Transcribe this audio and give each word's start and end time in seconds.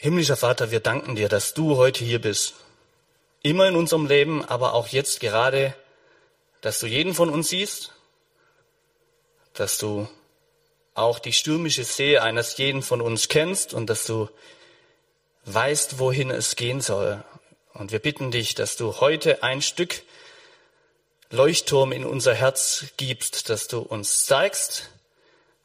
Himmlischer 0.00 0.36
Vater, 0.36 0.70
wir 0.70 0.78
danken 0.78 1.16
dir, 1.16 1.28
dass 1.28 1.54
du 1.54 1.76
heute 1.76 2.04
hier 2.04 2.20
bist. 2.20 2.54
Immer 3.42 3.66
in 3.66 3.74
unserem 3.74 4.06
Leben, 4.06 4.44
aber 4.44 4.74
auch 4.74 4.86
jetzt 4.86 5.18
gerade, 5.18 5.74
dass 6.60 6.78
du 6.78 6.86
jeden 6.86 7.14
von 7.14 7.28
uns 7.30 7.48
siehst, 7.48 7.92
dass 9.54 9.76
du 9.76 10.08
auch 10.94 11.18
die 11.18 11.32
stürmische 11.32 11.82
See 11.82 12.16
eines 12.16 12.56
jeden 12.58 12.82
von 12.82 13.00
uns 13.00 13.26
kennst 13.26 13.74
und 13.74 13.90
dass 13.90 14.06
du 14.06 14.28
weißt, 15.46 15.98
wohin 15.98 16.30
es 16.30 16.54
gehen 16.54 16.80
soll. 16.80 17.24
Und 17.74 17.90
wir 17.90 17.98
bitten 17.98 18.30
dich, 18.30 18.54
dass 18.54 18.76
du 18.76 19.00
heute 19.00 19.42
ein 19.42 19.62
Stück 19.62 20.04
Leuchtturm 21.30 21.90
in 21.90 22.04
unser 22.04 22.34
Herz 22.34 22.84
gibst, 22.98 23.50
dass 23.50 23.66
du 23.66 23.80
uns 23.80 24.26
zeigst, 24.26 24.90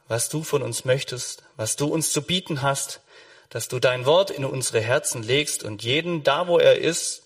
was 0.08 0.30
du 0.30 0.44
von 0.44 0.64
uns 0.64 0.86
möchtest, 0.86 1.44
was 1.56 1.76
du 1.76 1.86
uns 1.86 2.12
zu 2.12 2.24
bieten 2.24 2.64
hast, 2.64 3.03
dass 3.54 3.68
du 3.68 3.78
dein 3.78 4.08
Wort 4.08 4.32
in 4.32 4.46
unsere 4.46 4.82
Herzen 4.82 5.22
legst 5.22 5.64
und 5.64 5.84
jeden 5.84 6.24
da, 6.24 6.48
wo 6.48 6.58
er 6.58 6.80
ist, 6.80 7.22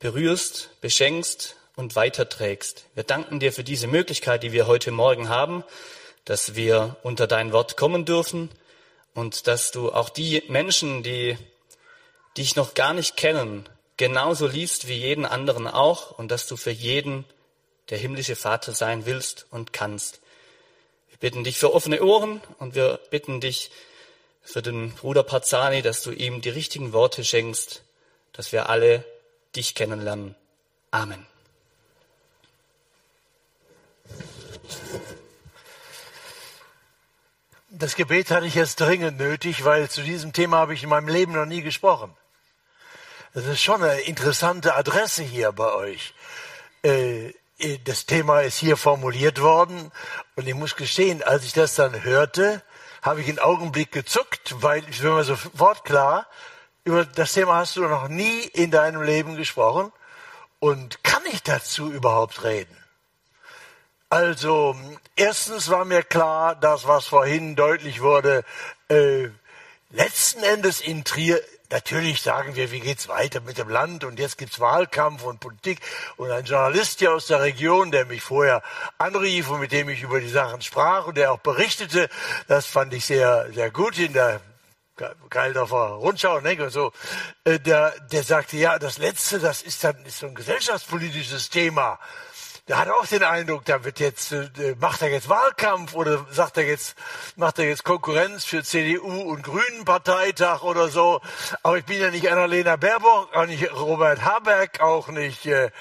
berührst, 0.00 0.68
beschenkst 0.80 1.54
und 1.76 1.94
weiterträgst. 1.94 2.86
Wir 2.96 3.04
danken 3.04 3.38
dir 3.38 3.52
für 3.52 3.62
diese 3.62 3.86
Möglichkeit, 3.86 4.42
die 4.42 4.50
wir 4.50 4.66
heute 4.66 4.90
Morgen 4.90 5.28
haben, 5.28 5.62
dass 6.24 6.56
wir 6.56 6.96
unter 7.04 7.28
dein 7.28 7.52
Wort 7.52 7.76
kommen 7.76 8.04
dürfen 8.04 8.50
und 9.14 9.46
dass 9.46 9.70
du 9.70 9.92
auch 9.92 10.08
die 10.08 10.42
Menschen, 10.48 11.04
die 11.04 11.38
dich 12.36 12.56
noch 12.56 12.74
gar 12.74 12.92
nicht 12.92 13.16
kennen, 13.16 13.68
genauso 13.96 14.48
liebst 14.48 14.88
wie 14.88 14.98
jeden 14.98 15.24
anderen 15.24 15.68
auch 15.68 16.18
und 16.18 16.32
dass 16.32 16.48
du 16.48 16.56
für 16.56 16.72
jeden 16.72 17.24
der 17.90 17.98
himmlische 17.98 18.34
Vater 18.34 18.72
sein 18.72 19.06
willst 19.06 19.46
und 19.52 19.72
kannst. 19.72 20.20
Wir 21.10 21.18
bitten 21.18 21.44
dich 21.44 21.58
für 21.58 21.72
offene 21.72 22.02
Ohren 22.02 22.40
und 22.58 22.74
wir 22.74 22.98
bitten 23.10 23.40
dich, 23.40 23.70
für 24.42 24.62
den 24.62 24.92
Bruder 24.92 25.22
Pazzani, 25.22 25.82
dass 25.82 26.02
du 26.02 26.10
ihm 26.10 26.40
die 26.40 26.48
richtigen 26.50 26.92
Worte 26.92 27.24
schenkst, 27.24 27.82
dass 28.32 28.52
wir 28.52 28.68
alle 28.68 29.04
dich 29.54 29.74
kennenlernen. 29.74 30.34
Amen. 30.90 31.26
Das 37.72 37.94
Gebet 37.94 38.30
hatte 38.30 38.46
ich 38.46 38.54
jetzt 38.54 38.80
dringend 38.80 39.18
nötig, 39.18 39.64
weil 39.64 39.88
zu 39.88 40.02
diesem 40.02 40.32
Thema 40.32 40.58
habe 40.58 40.74
ich 40.74 40.82
in 40.82 40.88
meinem 40.88 41.08
Leben 41.08 41.32
noch 41.32 41.46
nie 41.46 41.62
gesprochen. 41.62 42.14
Das 43.32 43.46
ist 43.46 43.62
schon 43.62 43.82
eine 43.82 44.00
interessante 44.00 44.74
Adresse 44.74 45.22
hier 45.22 45.52
bei 45.52 45.72
euch. 45.72 46.14
Äh, 46.82 47.32
das 47.84 48.06
Thema 48.06 48.40
ist 48.40 48.56
hier 48.56 48.76
formuliert 48.76 49.40
worden 49.40 49.92
und 50.34 50.48
ich 50.48 50.54
muss 50.54 50.76
gestehen, 50.76 51.22
als 51.22 51.44
ich 51.44 51.52
das 51.52 51.74
dann 51.74 52.02
hörte, 52.02 52.62
habe 53.02 53.20
ich 53.20 53.28
einen 53.28 53.38
Augenblick 53.38 53.92
gezuckt, 53.92 54.54
weil 54.62 54.88
ich 54.88 55.00
bin 55.00 55.14
mir 55.14 55.24
sofort 55.24 55.84
klar, 55.84 56.26
über 56.84 57.04
das 57.04 57.32
Thema 57.32 57.56
hast 57.56 57.76
du 57.76 57.82
noch 57.82 58.08
nie 58.08 58.40
in 58.40 58.70
deinem 58.70 59.02
Leben 59.02 59.36
gesprochen 59.36 59.92
und 60.58 61.02
kann 61.04 61.22
ich 61.30 61.42
dazu 61.42 61.90
überhaupt 61.90 62.44
reden? 62.44 62.76
Also, 64.08 64.74
erstens 65.14 65.70
war 65.70 65.84
mir 65.84 66.02
klar, 66.02 66.56
dass 66.56 66.88
was 66.88 67.06
vorhin 67.06 67.54
deutlich 67.54 68.02
wurde, 68.02 68.44
äh, 68.88 69.28
letzten 69.90 70.42
Endes 70.42 70.80
in 70.80 71.04
Trier 71.04 71.40
Natürlich 71.70 72.20
sagen 72.20 72.56
wir, 72.56 72.72
wie 72.72 72.80
geht's 72.80 73.08
weiter 73.08 73.40
mit 73.40 73.58
dem 73.58 73.68
Land? 73.68 74.04
Und 74.04 74.18
jetzt 74.18 74.38
gibt's 74.38 74.58
Wahlkampf 74.58 75.22
und 75.22 75.38
Politik. 75.38 75.80
Und 76.16 76.30
ein 76.30 76.44
Journalist 76.44 76.98
hier 76.98 77.14
aus 77.14 77.26
der 77.26 77.40
Region, 77.40 77.92
der 77.92 78.06
mich 78.06 78.22
vorher 78.22 78.62
anrief 78.98 79.48
und 79.50 79.60
mit 79.60 79.70
dem 79.70 79.88
ich 79.88 80.02
über 80.02 80.20
die 80.20 80.28
Sachen 80.28 80.62
sprach 80.62 81.06
und 81.06 81.16
der 81.16 81.32
auch 81.32 81.38
berichtete, 81.38 82.08
das 82.48 82.66
fand 82.66 82.92
ich 82.92 83.06
sehr, 83.06 83.48
sehr 83.52 83.70
gut 83.70 83.98
in 83.98 84.12
der 84.12 84.40
Geildorfer 85.30 85.94
Rundschau, 85.94 86.40
ne, 86.40 86.68
so, 86.68 86.92
äh, 87.44 87.58
der, 87.58 87.94
der 88.12 88.22
sagte, 88.22 88.58
ja, 88.58 88.78
das 88.78 88.98
letzte, 88.98 89.38
das 89.38 89.62
ist 89.62 89.82
dann, 89.82 89.96
ist 90.04 90.18
so 90.18 90.26
ein 90.26 90.34
gesellschaftspolitisches 90.34 91.48
Thema 91.48 91.98
der 92.70 92.78
hat 92.78 92.88
auch 92.88 93.04
den 93.04 93.24
Eindruck, 93.24 93.64
da 93.64 93.82
wird 93.82 93.98
jetzt, 93.98 94.30
äh, 94.30 94.76
macht 94.78 95.02
er 95.02 95.08
jetzt 95.08 95.28
Wahlkampf 95.28 95.92
oder 95.94 96.24
sagt 96.30 96.56
er 96.56 96.64
jetzt, 96.64 96.96
macht 97.34 97.58
er 97.58 97.64
jetzt 97.64 97.82
Konkurrenz 97.82 98.44
für 98.44 98.62
CDU 98.62 99.22
und 99.22 99.42
Grünen 99.42 99.84
Parteitag 99.84 100.62
oder 100.62 100.86
so. 100.86 101.20
Aber 101.64 101.78
ich 101.78 101.84
bin 101.84 102.00
ja 102.00 102.12
nicht 102.12 102.30
Annalena 102.30 102.76
Baerbock, 102.76 103.34
auch 103.34 103.46
nicht 103.46 103.74
Robert 103.74 104.24
Habeck, 104.24 104.80
auch 104.82 105.08
nicht 105.08 105.46
äh, 105.46 105.72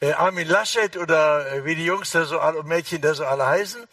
äh, 0.00 0.12
Armin 0.12 0.48
Laschet 0.48 0.96
oder 0.96 1.66
wie 1.66 1.74
die 1.74 1.84
Jungs 1.84 2.12
da 2.12 2.24
so 2.24 2.38
alle, 2.38 2.62
Mädchen 2.62 3.02
da 3.02 3.12
so 3.12 3.26
alle 3.26 3.44
heißen. 3.44 3.84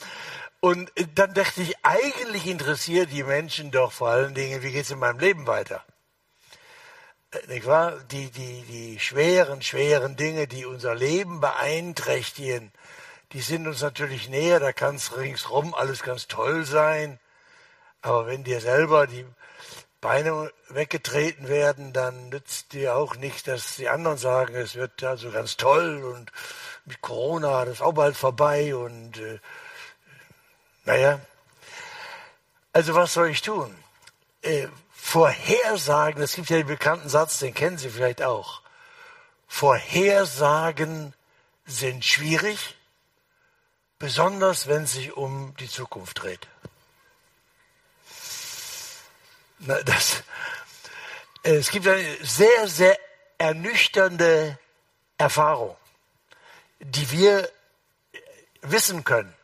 Und 0.61 0.93
dann 1.15 1.33
dachte 1.33 1.61
ich, 1.61 1.75
eigentlich 1.83 2.47
interessiert 2.47 3.11
die 3.11 3.23
Menschen 3.23 3.71
doch 3.71 3.91
vor 3.91 4.07
allen 4.07 4.33
Dingen, 4.33 4.63
wie 4.63 4.71
geht's 4.71 4.91
in 4.91 4.99
meinem 4.99 5.19
Leben 5.19 5.45
weiter? 5.45 5.83
Nicht 7.47 7.65
wahr? 7.65 7.99
Die, 8.11 8.29
die, 8.29 8.61
die 8.63 8.99
schweren, 8.99 9.61
schweren 9.61 10.15
Dinge, 10.15 10.47
die 10.47 10.65
unser 10.65 10.95
Leben 10.95 11.39
beeinträchtigen, 11.39 12.71
die 13.31 13.41
sind 13.41 13.67
uns 13.67 13.81
natürlich 13.81 14.29
näher, 14.29 14.59
da 14.59 14.71
kann 14.71 14.95
es 14.95 15.17
ringsrum 15.17 15.73
alles 15.73 16.03
ganz 16.03 16.27
toll 16.27 16.65
sein. 16.65 17.19
Aber 18.01 18.27
wenn 18.27 18.43
dir 18.43 18.61
selber 18.61 19.07
die 19.07 19.25
Beine 19.99 20.51
weggetreten 20.69 21.47
werden, 21.47 21.91
dann 21.91 22.29
nützt 22.29 22.73
dir 22.73 22.95
auch 22.95 23.15
nicht, 23.15 23.47
dass 23.47 23.75
die 23.75 23.89
anderen 23.89 24.17
sagen, 24.17 24.55
es 24.55 24.75
wird 24.75 25.03
also 25.03 25.31
ganz 25.31 25.57
toll 25.57 26.03
und 26.03 26.31
mit 26.85 27.01
Corona, 27.01 27.65
das 27.65 27.75
ist 27.75 27.81
auch 27.81 27.93
bald 27.93 28.15
vorbei 28.15 28.75
und 28.75 29.17
äh, 29.17 29.39
naja. 30.85 31.19
Also 32.73 32.93
was 32.93 33.13
soll 33.13 33.29
ich 33.29 33.41
tun? 33.41 33.75
Äh, 34.43 34.67
Vorhersagen, 35.05 36.19
es 36.23 36.33
gibt 36.33 36.49
ja 36.49 36.57
den 36.57 36.65
bekannten 36.65 37.09
Satz, 37.09 37.37
den 37.37 37.53
kennen 37.53 37.77
Sie 37.77 37.91
vielleicht 37.91 38.23
auch. 38.23 38.63
Vorhersagen 39.47 41.13
sind 41.67 42.03
schwierig, 42.03 42.75
besonders 43.99 44.65
wenn 44.65 44.83
es 44.83 44.93
sich 44.93 45.15
um 45.15 45.55
die 45.59 45.69
Zukunft 45.69 46.23
dreht. 46.23 46.47
Na, 49.59 49.79
das, 49.83 50.23
äh, 51.43 51.53
es 51.53 51.69
gibt 51.69 51.87
eine 51.87 52.25
sehr, 52.25 52.67
sehr 52.67 52.97
ernüchternde 53.37 54.57
Erfahrung, 55.19 55.77
die 56.79 57.11
wir 57.11 57.49
wissen 58.61 59.03
können 59.03 59.34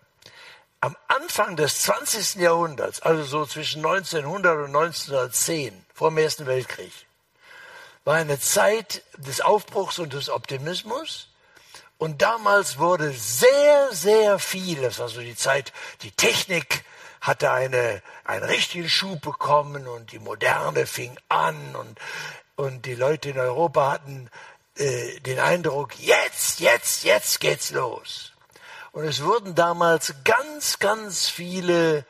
am 0.82 0.98
Anfang 1.08 1.56
des 1.56 1.84
20. 1.84 2.42
Jahrhunderts, 2.42 3.02
also 3.02 3.24
so 3.24 3.46
zwischen 3.46 3.86
1900 3.86 4.58
und 4.58 4.76
1910, 4.76 5.86
vor 5.94 6.10
dem 6.10 6.18
Ersten 6.18 6.48
Weltkrieg, 6.48 6.92
war 8.04 8.16
eine 8.16 8.40
Zeit 8.40 9.04
des 9.18 9.42
Aufbruchs 9.42 10.00
und 10.00 10.14
des 10.14 10.30
Optimismus. 10.30 11.28
Und 12.00 12.24
damals 12.24 12.80
wurde 12.80 13.12
sehr, 13.12 13.90
sehr 13.92 14.40
viel, 14.40 14.82
das 14.82 14.98
war 14.98 15.08
so 15.08 15.22
die 15.22 15.36
Zeit, 15.36 15.72
die 16.02 16.12
Technik 16.12 16.84
hatte 17.22 17.52
eine, 17.52 18.02
einen 18.24 18.44
richtigen 18.44 18.90
Schub 18.90 19.22
bekommen 19.22 19.88
und 19.88 20.12
die 20.12 20.18
Moderne 20.18 20.88
fing 20.88 21.16
an 21.30 21.76
und, 21.76 22.00
und 22.56 22.88
die 22.88 22.96
Leute 22.96 23.30
in 23.30 23.38
Europa 23.38 23.92
hatten 23.92 24.32
äh, 24.78 25.20
den 25.20 25.38
Eindruck, 25.38 26.00
jetzt, 26.00 26.60
jetzt, 26.60 27.04
jetzt 27.04 27.40
geht's 27.40 27.70
los. 27.70 28.31
Und 28.92 29.06
es 29.06 29.24
wurden 29.24 29.56
damals 29.56 30.16
ganz, 30.24 30.80
ganz 30.80 31.30
viele 31.30 32.06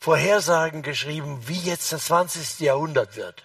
Vorhersagen 0.00 0.82
geschrieben, 0.82 1.46
wie 1.46 1.58
jetzt 1.58 1.92
das 1.92 2.06
20. 2.06 2.60
Jahrhundert 2.60 3.16
wird. 3.16 3.44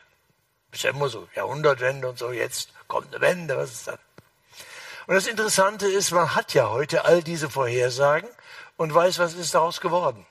Ist 0.71 0.83
ja 0.83 0.91
immer 0.91 1.09
so, 1.09 1.27
Jahrhundertwende 1.35 2.09
und 2.09 2.17
so, 2.17 2.31
jetzt 2.31 2.69
kommt 2.87 3.13
eine 3.13 3.21
Wende, 3.21 3.57
was 3.57 3.71
ist 3.71 3.87
das? 3.87 3.99
Und 5.07 5.15
das 5.15 5.27
Interessante 5.27 5.87
ist, 5.87 6.11
man 6.11 6.35
hat 6.35 6.53
ja 6.53 6.69
heute 6.69 7.05
all 7.05 7.21
diese 7.23 7.49
Vorhersagen 7.49 8.29
und 8.77 8.93
weiß, 8.93 9.19
was 9.19 9.33
ist 9.33 9.53
daraus 9.53 9.81
geworden. 9.81 10.25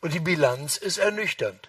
Und 0.00 0.12
die 0.12 0.20
Bilanz 0.20 0.76
ist 0.76 0.98
ernüchternd. 0.98 1.68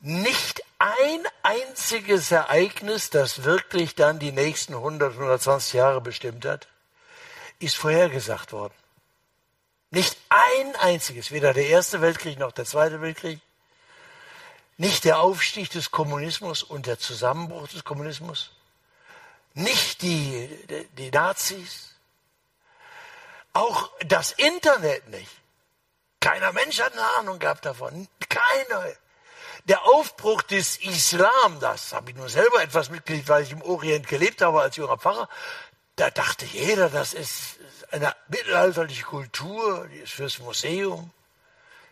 Nicht 0.00 0.62
ein 0.78 1.26
einziges 1.42 2.30
Ereignis, 2.30 3.10
das 3.10 3.42
wirklich 3.42 3.96
dann 3.96 4.18
die 4.18 4.32
nächsten 4.32 4.74
100, 4.74 5.14
120 5.14 5.72
Jahre 5.74 6.00
bestimmt 6.00 6.44
hat, 6.44 6.68
ist 7.58 7.76
vorhergesagt 7.76 8.52
worden. 8.52 8.74
Nicht 9.90 10.16
ein 10.28 10.76
einziges, 10.76 11.30
weder 11.30 11.54
der 11.54 11.66
Erste 11.66 12.00
Weltkrieg 12.00 12.38
noch 12.38 12.52
der 12.52 12.64
Zweite 12.64 13.00
Weltkrieg, 13.00 13.40
nicht 14.76 15.04
der 15.04 15.20
Aufstieg 15.20 15.70
des 15.70 15.90
Kommunismus 15.90 16.62
und 16.62 16.86
der 16.86 16.98
Zusammenbruch 16.98 17.68
des 17.68 17.84
Kommunismus, 17.84 18.50
nicht 19.54 20.02
die, 20.02 20.48
die 20.96 21.10
Nazis, 21.10 21.94
auch 23.52 23.90
das 24.06 24.32
Internet 24.32 25.08
nicht. 25.08 25.30
Keiner 26.20 26.52
Mensch 26.52 26.80
hat 26.80 26.92
eine 26.92 27.16
Ahnung 27.18 27.38
gehabt 27.38 27.64
davon. 27.64 28.08
Keiner. 28.28 28.84
Der 29.64 29.84
Aufbruch 29.84 30.42
des 30.42 30.76
Islam, 30.78 31.58
das 31.60 31.92
habe 31.92 32.10
ich 32.10 32.16
nur 32.16 32.28
selber 32.28 32.62
etwas 32.62 32.88
mitgekriegt, 32.88 33.28
weil 33.28 33.42
ich 33.42 33.52
im 33.52 33.62
Orient 33.62 34.06
gelebt 34.06 34.40
habe 34.40 34.62
als 34.62 34.76
junger 34.76 34.96
Pfarrer, 34.96 35.28
da 35.98 36.10
dachte 36.10 36.46
jeder, 36.46 36.88
das 36.88 37.12
ist 37.12 37.58
eine 37.90 38.14
mittelalterliche 38.28 39.02
Kultur, 39.02 39.88
die 39.92 39.98
ist 39.98 40.12
fürs 40.12 40.38
Museum. 40.38 41.10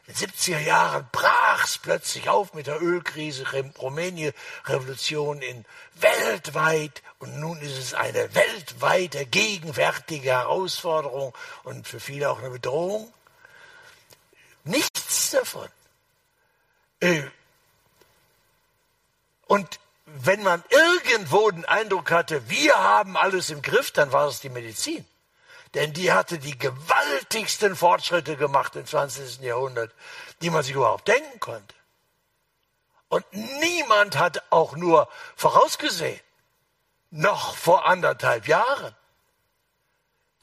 In 0.07 0.15
den 0.15 0.29
70er 0.29 0.61
Jahren 0.61 1.09
brach 1.11 1.65
es 1.65 1.79
plötzlich 1.79 2.29
auf 2.29 2.55
mit 2.55 2.69
der 2.69 2.81
Ölkrise, 2.81 3.45
Rumänien-Revolution 3.79 5.43
in 5.43 5.65
weltweit 5.95 7.03
und 7.19 7.41
nun 7.41 7.61
ist 7.61 7.77
es 7.77 7.95
eine 7.95 8.33
weltweite 8.33 9.27
gegenwärtige 9.27 10.31
Herausforderung 10.31 11.35
und 11.65 11.89
für 11.89 11.99
viele 11.99 12.31
auch 12.31 12.39
eine 12.39 12.51
Bedrohung. 12.51 13.13
Nichts 14.63 15.33
davon. 15.33 15.69
Äh, 17.01 17.23
und 19.47 19.81
wenn 20.07 20.43
man 20.43 20.63
irgendwo 20.71 21.51
den 21.51 21.65
Eindruck 21.65 22.11
hatte, 22.11 22.49
wir 22.49 22.77
haben 22.77 23.17
alles 23.17 23.51
im 23.51 23.61
Griff, 23.61 23.91
dann 23.91 24.13
war 24.13 24.29
es 24.29 24.41
die 24.41 24.49
Medizin. 24.49 25.05
Denn 25.75 25.93
die 25.93 26.13
hatte 26.13 26.39
die 26.39 26.57
gewaltigsten 26.57 27.77
Fortschritte 27.77 28.37
gemacht 28.37 28.77
im 28.77 28.87
20. 28.87 29.41
Jahrhundert, 29.41 29.93
die 30.41 30.51
man 30.51 30.63
sich 30.63 30.75
überhaupt 30.75 31.09
denken 31.09 31.41
konnte. 31.41 31.75
Und 33.09 33.25
niemand 33.33 34.17
hat 34.17 34.43
auch 34.51 34.77
nur 34.77 35.09
vorausgesehen, 35.35 36.21
noch 37.11 37.57
vor 37.57 37.87
anderthalb 37.87 38.47
Jahren, 38.49 38.95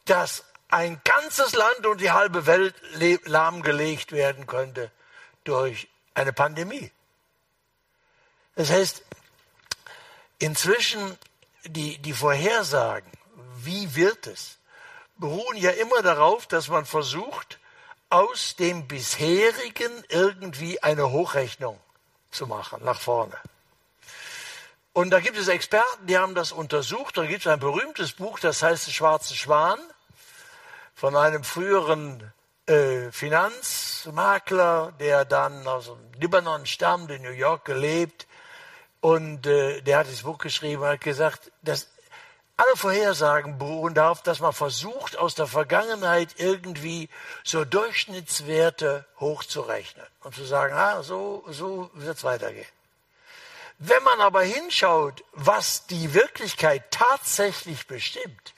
dass 0.06 0.44
ein 0.70 1.00
ganzes 1.04 1.54
Land 1.54 1.86
und 1.86 2.02
die 2.02 2.12
halbe 2.12 2.46
Welt 2.46 2.76
lahmgelegt 3.26 4.12
werden 4.12 4.48
könnte 4.48 4.92
durch 5.44 5.88
eine 6.14 6.34
Pandemie. 6.34 6.92
Das 8.56 8.70
heißt, 8.70 9.04
inzwischen 10.44 11.18
die, 11.66 11.98
die 12.00 12.14
Vorhersagen, 12.14 13.10
wie 13.56 13.96
wird 13.96 14.28
es, 14.28 14.58
beruhen 15.18 15.56
ja 15.56 15.72
immer 15.72 16.02
darauf, 16.02 16.48
dass 16.48 16.68
man 16.68 16.86
versucht, 16.86 17.60
aus 18.10 18.56
dem 18.58 18.88
bisherigen 18.88 20.04
irgendwie 20.10 20.84
eine 20.84 21.12
Hochrechnung 21.12 21.80
zu 22.30 22.46
machen, 22.46 22.84
nach 22.84 23.00
vorne. 23.00 23.38
Und 24.92 25.10
da 25.12 25.22
gibt 25.22 25.38
es 25.38 25.48
Experten, 25.48 26.06
die 26.06 26.18
haben 26.18 26.36
das 26.36 26.52
untersucht. 26.52 27.18
Da 27.18 27.26
gibt 27.26 27.46
es 27.46 27.48
ein 27.48 27.60
berühmtes 27.60 28.12
Buch, 28.12 28.40
das 28.40 28.62
heißt 28.62 28.94
Schwarze 28.94 29.34
Schwan, 29.34 29.80
von 30.94 31.16
einem 31.16 31.44
früheren 31.44 32.32
äh, 32.68 33.12
Finanzmakler, 33.12 34.94
der 35.00 35.26
dann 35.26 35.66
aus 35.68 35.86
dem 35.86 36.22
Libanon 36.22 36.66
stammt, 36.66 37.10
in 37.10 37.24
New 37.24 37.32
York 37.32 37.66
gelebt. 37.66 38.28
Und 39.04 39.48
äh, 39.48 39.82
der 39.82 39.98
hat 39.98 40.08
das 40.08 40.22
Buch 40.24 40.38
geschrieben, 40.38 40.82
hat 40.86 41.02
gesagt, 41.02 41.52
dass 41.62 41.90
alle 42.56 42.78
Vorhersagen 42.78 43.58
beruhen 43.58 43.94
darauf, 43.94 44.24
dass 44.24 44.40
man 44.40 44.54
versucht, 44.54 45.18
aus 45.18 45.36
der 45.36 45.46
Vergangenheit 45.46 46.30
irgendwie 46.38 47.10
so 47.44 47.66
Durchschnittswerte 47.66 49.06
hochzurechnen 49.20 50.06
und 50.22 50.34
zu 50.34 50.46
sagen, 50.46 50.74
ah, 50.74 51.04
so, 51.04 51.44
so 51.50 51.90
wird 51.96 52.16
es 52.16 52.24
weitergehen. 52.24 52.66
Wenn 53.78 54.02
man 54.04 54.22
aber 54.22 54.44
hinschaut, 54.44 55.26
was 55.34 55.86
die 55.88 56.14
Wirklichkeit 56.14 56.90
tatsächlich 56.90 57.88
bestimmt, 57.88 58.54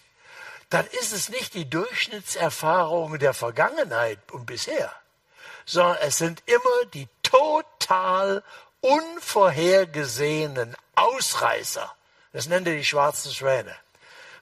dann 0.70 0.86
ist 1.02 1.12
es 1.12 1.30
nicht 1.30 1.56
die 1.56 1.68
Durchschnittserfahrung 1.68 3.18
der 3.18 3.34
Vergangenheit 3.34 4.20
und 4.32 4.46
bisher, 4.46 4.94
sondern 5.66 5.98
es 6.02 6.20
sind 6.20 6.44
immer 6.46 6.86
die 6.94 7.08
total 7.24 8.44
unvorhergesehenen 8.86 10.76
Ausreißer. 10.96 11.94
Das 12.34 12.48
nennt 12.48 12.68
er 12.68 12.76
die 12.76 12.86
schwarzen 12.86 13.32
Schwäne. 13.34 13.76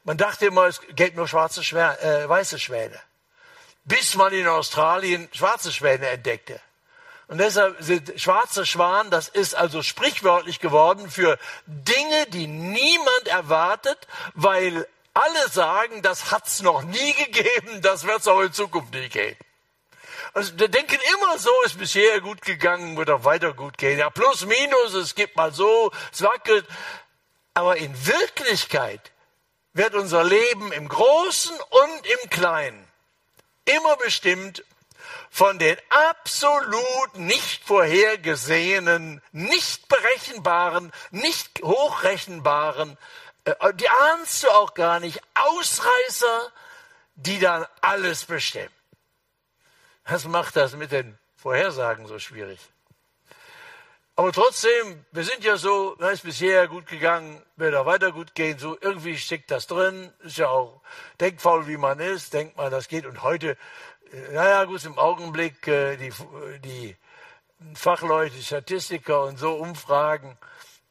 Man 0.04 0.18
dachte 0.18 0.48
immer, 0.48 0.66
es 0.66 0.82
gäbe 0.96 1.16
nur 1.16 1.28
schwarze 1.28 1.64
Schwäne, 1.64 2.00
äh, 2.02 2.28
weiße 2.28 2.60
Schwäne. 2.60 3.00
Bis 3.86 4.16
man 4.16 4.34
in 4.34 4.48
Australien 4.48 5.30
schwarze 5.32 5.72
Schwäne 5.72 6.10
entdeckte. 6.10 6.60
Und 7.28 7.38
deshalb 7.38 7.82
sind 7.82 8.20
schwarze 8.20 8.66
Schwan, 8.66 9.10
das 9.10 9.30
ist 9.30 9.56
also 9.56 9.82
sprichwörtlich 9.82 10.60
geworden 10.60 11.10
für 11.10 11.40
Dinge, 11.66 12.26
die 12.28 12.48
niemand 12.48 13.28
erwartet, 13.28 13.98
weil 14.34 14.88
alle 15.14 15.50
sagen, 15.50 16.02
das 16.02 16.32
hat's 16.32 16.62
noch 16.62 16.82
nie 16.84 17.14
gegeben, 17.14 17.82
das 17.82 18.06
wird's 18.06 18.28
auch 18.28 18.42
in 18.42 18.52
Zukunft 18.52 18.94
nicht 18.94 19.14
geben. 19.14 19.38
Also 20.34 20.58
wir 20.58 20.68
denken 20.68 21.00
immer 21.16 21.38
so, 21.38 21.52
ist 21.66 21.78
bisher 21.78 22.22
gut 22.22 22.42
gegangen, 22.42 22.98
wird 22.98 23.10
auch 23.10 23.24
weiter 23.24 23.54
gut 23.54 23.78
gehen. 23.78 24.00
Ja, 24.00 24.10
plus, 24.10 24.46
minus, 24.46 24.94
es 24.94 25.16
gibt 25.16 25.36
mal 25.36 25.54
so, 25.54 25.92
es 26.12 26.22
wackelt. 26.22 26.66
Aber 27.54 27.78
in 27.78 27.94
Wirklichkeit 28.08 29.12
wird 29.74 29.96
unser 29.96 30.24
Leben 30.24 30.72
im 30.72 30.88
Großen 30.88 31.56
und 31.56 32.08
im 32.24 32.30
Kleinen 32.30 32.88
immer 33.66 33.96
bestimmt 33.98 34.64
von 35.30 35.58
den 35.58 35.78
absolut 35.90 37.16
nicht 37.16 37.64
vorhergesehenen, 37.64 39.22
nicht 39.32 39.88
berechenbaren, 39.88 40.92
nicht 41.12 41.62
hochrechenbaren, 41.64 42.98
äh, 43.46 43.74
die 43.74 43.90
ahnst 43.90 44.44
du 44.44 44.50
auch 44.50 44.74
gar 44.74 45.00
nicht, 45.00 45.22
Ausreißer, 45.34 46.52
die 47.16 47.40
dann 47.40 47.66
alles 47.82 48.26
bestimmen. 48.26 48.70
Das 50.06 50.26
macht 50.26 50.56
das 50.56 50.76
mit 50.76 50.92
den 50.92 51.18
Vorhersagen 51.36 52.08
so 52.08 52.20
schwierig. 52.20 52.60
Aber 54.16 54.32
trotzdem, 54.32 55.06
wir 55.12 55.24
sind 55.24 55.44
ja 55.44 55.58
so, 55.58 55.96
da 55.96 56.12
ist 56.12 56.24
bisher 56.24 56.68
gut 56.68 56.86
gegangen, 56.86 57.42
wird 57.56 57.74
auch 57.74 57.88
weiter 57.88 58.12
gut 58.12 58.36
gehen, 58.36 58.60
so 58.60 58.78
irgendwie 58.80 59.18
steckt 59.18 59.50
das 59.50 59.66
drin, 59.66 60.14
ist 60.20 60.38
ja 60.38 60.50
auch 60.50 60.82
denkfaul, 61.20 61.68
wie 61.68 61.78
man 61.78 62.00
ist, 62.00 62.32
denkt 62.34 62.56
man, 62.56 62.70
das 62.70 62.88
geht. 62.88 63.08
Und 63.08 63.24
heute, 63.24 63.58
äh, 64.12 64.34
naja, 64.34 64.66
gut, 64.66 64.86
im 64.86 65.00
Augenblick, 65.00 65.68
äh, 65.68 65.98
die, 65.98 66.14
die 66.64 66.96
Fachleute, 67.74 68.40
Statistiker 68.40 69.24
und 69.24 69.40
so 69.40 69.56
Umfragen, 69.56 70.38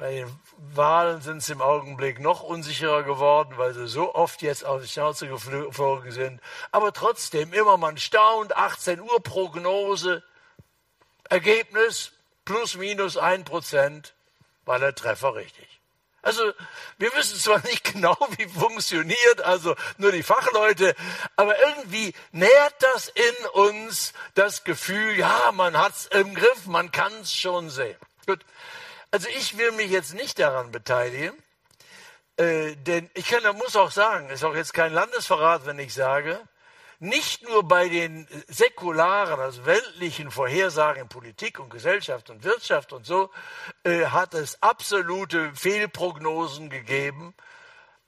bei 0.03 0.17
den 0.17 0.41
Wahlen 0.75 1.23
sind 1.23 1.45
sie 1.45 1.53
im 1.53 1.63
Augenblick 1.63 2.19
noch 2.19 2.43
unsicherer 2.43 3.05
geworden, 3.05 3.53
weil 3.57 3.73
sie 3.73 3.87
so 3.87 4.17
oft 4.17 4.43
jetzt 4.43 4.65
auf 4.65 4.83
die 4.83 4.89
Schnauze 4.89 5.29
geflogen 5.29 6.11
sind. 6.11 6.41
Aber 6.73 6.93
trotzdem, 6.93 7.53
immer 7.53 7.77
man 7.77 7.97
staunt, 7.99 8.57
18 8.57 9.01
Uhr 9.01 9.23
Prognose, 9.23 10.25
Ergebnis, 11.31 12.11
plus 12.45 12.75
minus 12.75 13.17
ein 13.17 13.45
Prozent 13.45 14.13
war 14.65 14.81
der 14.81 14.93
Treffer 14.93 15.37
richtig. 15.37 15.69
Also 16.21 16.53
wir 16.99 17.15
wissen 17.15 17.39
zwar 17.39 17.65
nicht 17.65 17.85
genau, 17.93 18.17
wie 18.39 18.49
funktioniert, 18.49 19.41
also 19.43 19.77
nur 19.99 20.11
die 20.11 20.25
Fachleute, 20.25 20.97
aber 21.37 21.57
irgendwie 21.61 22.13
nährt 22.33 22.75
das 22.81 23.07
in 23.07 23.47
uns 23.53 24.15
das 24.35 24.65
Gefühl, 24.65 25.17
ja, 25.17 25.53
man 25.53 25.79
hat 25.79 25.95
es 25.95 26.07
im 26.07 26.35
Griff, 26.35 26.67
man 26.67 26.91
kann 26.91 27.13
es 27.21 27.33
schon 27.33 27.71
sehen. 27.71 27.97
Gut. 28.27 28.41
Also 29.15 29.29
ich 29.29 29.59
will 29.59 29.73
mich 29.73 29.91
jetzt 29.91 30.15
nicht 30.15 30.39
daran 30.39 30.71
beteiligen, 30.71 31.35
äh, 32.39 32.75
denn 32.77 33.11
ich 33.13 33.29
kann, 33.29 33.43
muss 33.59 33.77
auch 33.77 33.91
sagen, 33.91 34.31
ist 34.31 34.43
auch 34.43 34.55
jetzt 34.55 34.73
kein 34.73 34.95
Landesverrat, 34.95 35.67
wenn 35.67 35.79
ich 35.79 35.93
sage, 35.93 36.41
nicht 36.99 37.47
nur 37.47 37.63
bei 37.63 37.91
den 37.91 38.27
säkularen, 38.49 39.39
also 39.39 39.67
weltlichen 39.67 40.31
Vorhersagen 40.31 41.03
in 41.03 41.09
Politik 41.11 41.59
und 41.59 41.69
Gesellschaft 41.69 42.31
und 42.31 42.43
Wirtschaft 42.43 42.95
und 42.95 43.05
so, 43.05 43.31
äh, 43.85 44.07
hat 44.07 44.33
es 44.33 44.63
absolute 44.63 45.55
Fehlprognosen 45.55 46.71
gegeben, 46.71 47.35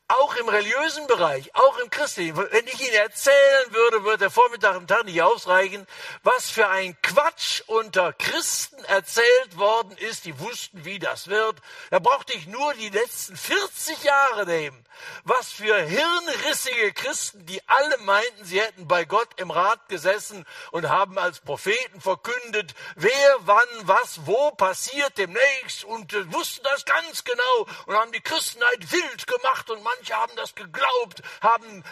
auch 0.08 0.37
im 0.37 0.49
religiösen 0.49 1.06
Bereich, 1.06 1.54
auch 1.54 1.78
im 1.78 1.88
christlichen. 1.88 2.37
Wenn 2.37 2.66
ich 2.66 2.80
Ihnen 2.80 2.94
erzählen 2.94 3.70
würde, 3.70 4.04
würde 4.04 4.18
der 4.18 4.30
Vormittag 4.30 4.76
und 4.76 4.88
Tag 4.88 5.04
nicht 5.04 5.23
ausreichen, 5.23 5.87
was 6.23 6.50
für 6.50 6.68
ein 6.68 6.96
Quatsch 7.02 7.62
unter 7.66 8.12
Christen 8.12 8.84
erzählt 8.84 9.56
worden 9.56 9.96
ist, 9.96 10.26
die 10.26 10.38
wussten, 10.38 10.84
wie 10.84 10.99
das 10.99 11.28
wird. 11.28 11.56
Da 11.90 12.00
brauchte 12.00 12.34
ich 12.34 12.46
nur 12.46 12.75
die 12.75 12.90
letzten 12.90 13.37
40 13.37 14.04
Jahre 14.04 14.44
nehmen. 14.44 14.84
Was 15.25 15.50
für 15.50 15.76
hirnrissige 15.76 16.92
Christen, 16.92 17.44
die 17.46 17.61
alle 17.66 17.99
meinten, 17.99 18.44
sie 18.44 18.61
hätten 18.61 18.87
bei 18.87 19.04
Gott 19.04 19.28
im 19.37 19.50
Rat 19.50 19.88
gesessen 19.88 20.46
und 20.70 20.88
haben 20.88 21.18
als 21.18 21.40
Propheten 21.40 22.00
verkündet, 22.00 22.75
wer, 22.94 23.37
wann, 23.40 23.66
was, 23.82 24.26
wo 24.26 24.50
passiert 24.52 25.18
demnächst 25.18 25.84
und 25.84 26.12
wussten 26.32 26.62
das 26.64 26.84
ganz 26.84 27.25
genau 27.25 27.66
und 27.87 27.96
haben 27.96 28.12
die 28.12 28.20
Christenheit 28.20 28.92
wild 28.92 29.26
gemacht 29.26 29.70
und 29.70 29.82
manche 29.96 30.14
haben 30.14 30.32
das 30.36 30.54
geglaubt, 30.54 31.22
haben 31.40 31.84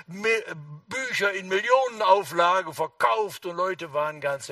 Bücher 0.89 1.33
in 1.33 1.49
Millionenauflage 1.49 2.73
verkauft 2.73 3.47
und 3.47 3.57
Leute 3.57 3.93
waren 3.93 4.21
ganz 4.21 4.51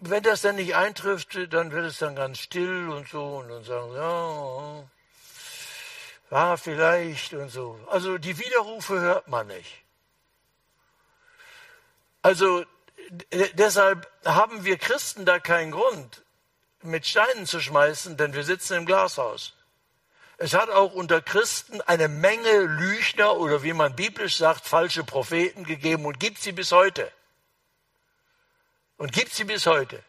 wenn 0.00 0.22
das 0.22 0.42
dann 0.42 0.56
nicht 0.56 0.76
eintrifft, 0.76 1.36
dann 1.52 1.72
wird 1.72 1.86
es 1.86 1.98
dann 1.98 2.14
ganz 2.14 2.38
still 2.38 2.88
und 2.88 3.08
so 3.08 3.38
und 3.38 3.48
dann 3.48 3.64
sagen, 3.64 3.94
ja, 3.94 4.84
ja, 6.30 6.56
vielleicht 6.56 7.34
und 7.34 7.48
so. 7.48 7.80
Also 7.88 8.18
die 8.18 8.38
Widerrufe 8.38 9.00
hört 9.00 9.28
man 9.28 9.48
nicht. 9.48 9.82
Also 12.22 12.64
deshalb 13.32 14.10
haben 14.24 14.64
wir 14.64 14.78
Christen 14.78 15.24
da 15.24 15.38
keinen 15.38 15.72
Grund, 15.72 16.22
mit 16.82 17.06
Steinen 17.06 17.46
zu 17.46 17.60
schmeißen, 17.60 18.16
denn 18.16 18.34
wir 18.34 18.44
sitzen 18.44 18.74
im 18.74 18.86
Glashaus. 18.86 19.54
Es 20.38 20.54
hat 20.54 20.70
auch 20.70 20.94
unter 20.94 21.20
Christen 21.20 21.80
eine 21.82 22.08
Menge 22.08 22.60
Lüchner 22.60 23.36
oder 23.36 23.62
wie 23.64 23.72
man 23.72 23.94
biblisch 23.96 24.36
sagt, 24.36 24.66
falsche 24.66 25.04
Propheten 25.04 25.64
gegeben 25.64 26.06
und 26.06 26.20
gibt 26.20 26.38
sie 26.38 26.52
bis 26.52 26.72
heute. 26.72 27.12
und 28.98 29.12
gibt 29.12 29.32
sie 29.32 29.44
bis 29.44 29.66
heute, 29.66 30.02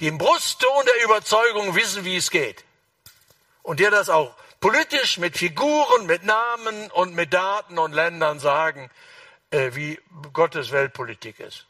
die 0.00 0.06
im 0.06 0.16
Brustton 0.16 0.86
der 0.86 1.04
Überzeugung 1.04 1.74
wissen, 1.74 2.04
wie 2.04 2.16
es 2.16 2.30
geht. 2.30 2.64
Und 3.62 3.80
dir 3.80 3.90
das 3.90 4.08
auch 4.08 4.34
politisch 4.60 5.18
mit 5.18 5.36
Figuren, 5.36 6.06
mit 6.06 6.24
Namen 6.24 6.90
und 6.92 7.14
mit 7.14 7.34
Daten 7.34 7.78
und 7.78 7.92
Ländern 7.92 8.38
sagen, 8.38 8.90
äh, 9.50 9.74
wie 9.74 10.00
Gottes 10.32 10.70
Weltpolitik 10.70 11.40
ist. 11.40 11.66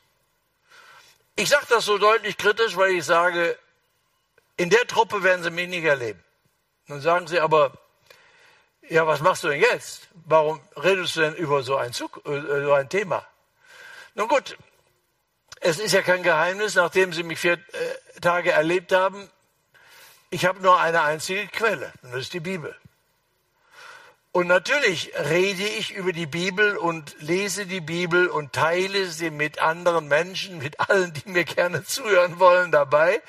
Ich 1.37 1.49
sage 1.49 1.67
das 1.69 1.85
so 1.85 1.99
deutlich 1.99 2.37
kritisch, 2.37 2.77
weil 2.77 2.91
ich 2.93 3.05
sage, 3.05 3.59
in 4.57 4.71
der 4.71 4.87
Truppe 4.87 5.23
werden 5.23 5.43
sie 5.43 5.51
mich 5.51 5.69
nicht 5.69 5.85
erleben. 5.85 6.23
Nun 6.87 7.01
sagen 7.01 7.27
sie 7.27 7.41
aber, 7.41 7.73
ja, 8.89 9.07
was 9.07 9.21
machst 9.21 9.45
du 9.45 9.49
denn 9.49 9.61
jetzt? 9.61 10.09
Warum 10.27 10.61
redest 10.77 11.17
du 11.17 11.21
denn 11.21 11.35
über 11.35 11.63
so 11.63 11.77
ein, 11.77 11.93
Zug, 11.93 12.21
äh, 12.27 12.65
so 12.65 12.73
ein 12.73 12.89
Thema? 12.89 13.27
Nun 14.15 14.29
gut, 14.29 14.59
es 15.61 15.79
ist 15.79 15.93
ja 15.93 16.03
kein 16.03 16.23
Geheimnis, 16.23 16.75
nachdem 16.75 17.13
Sie 17.13 17.23
mich 17.23 17.39
vier 17.39 17.55
äh, 17.55 18.21
Tage 18.21 18.53
erlebt 18.53 18.93
haben, 18.93 19.31
ich 20.29 20.45
habe 20.45 20.61
nur 20.61 20.79
eine 20.79 21.03
einzige 21.03 21.47
Quelle, 21.47 21.93
und 22.03 22.13
das 22.13 22.23
ist 22.23 22.33
die 22.35 22.41
Bibel. 22.41 22.77
Und 24.33 24.49
natürlich 24.49 25.13
rede 25.17 25.63
ich 25.63 25.95
über 25.95 26.13
die 26.13 26.27
Bibel 26.27 26.77
und 26.77 27.15
lese 27.21 27.67
die 27.67 27.81
Bibel 27.81 28.27
und 28.27 28.53
teile 28.53 29.07
sie 29.07 29.31
mit 29.31 29.61
anderen 29.61 30.09
Menschen, 30.09 30.59
mit 30.59 30.81
allen, 30.81 31.13
die 31.13 31.31
mir 31.31 31.45
gerne 31.45 31.85
zuhören 31.87 32.41
wollen 32.41 32.73
dabei, 32.73 33.23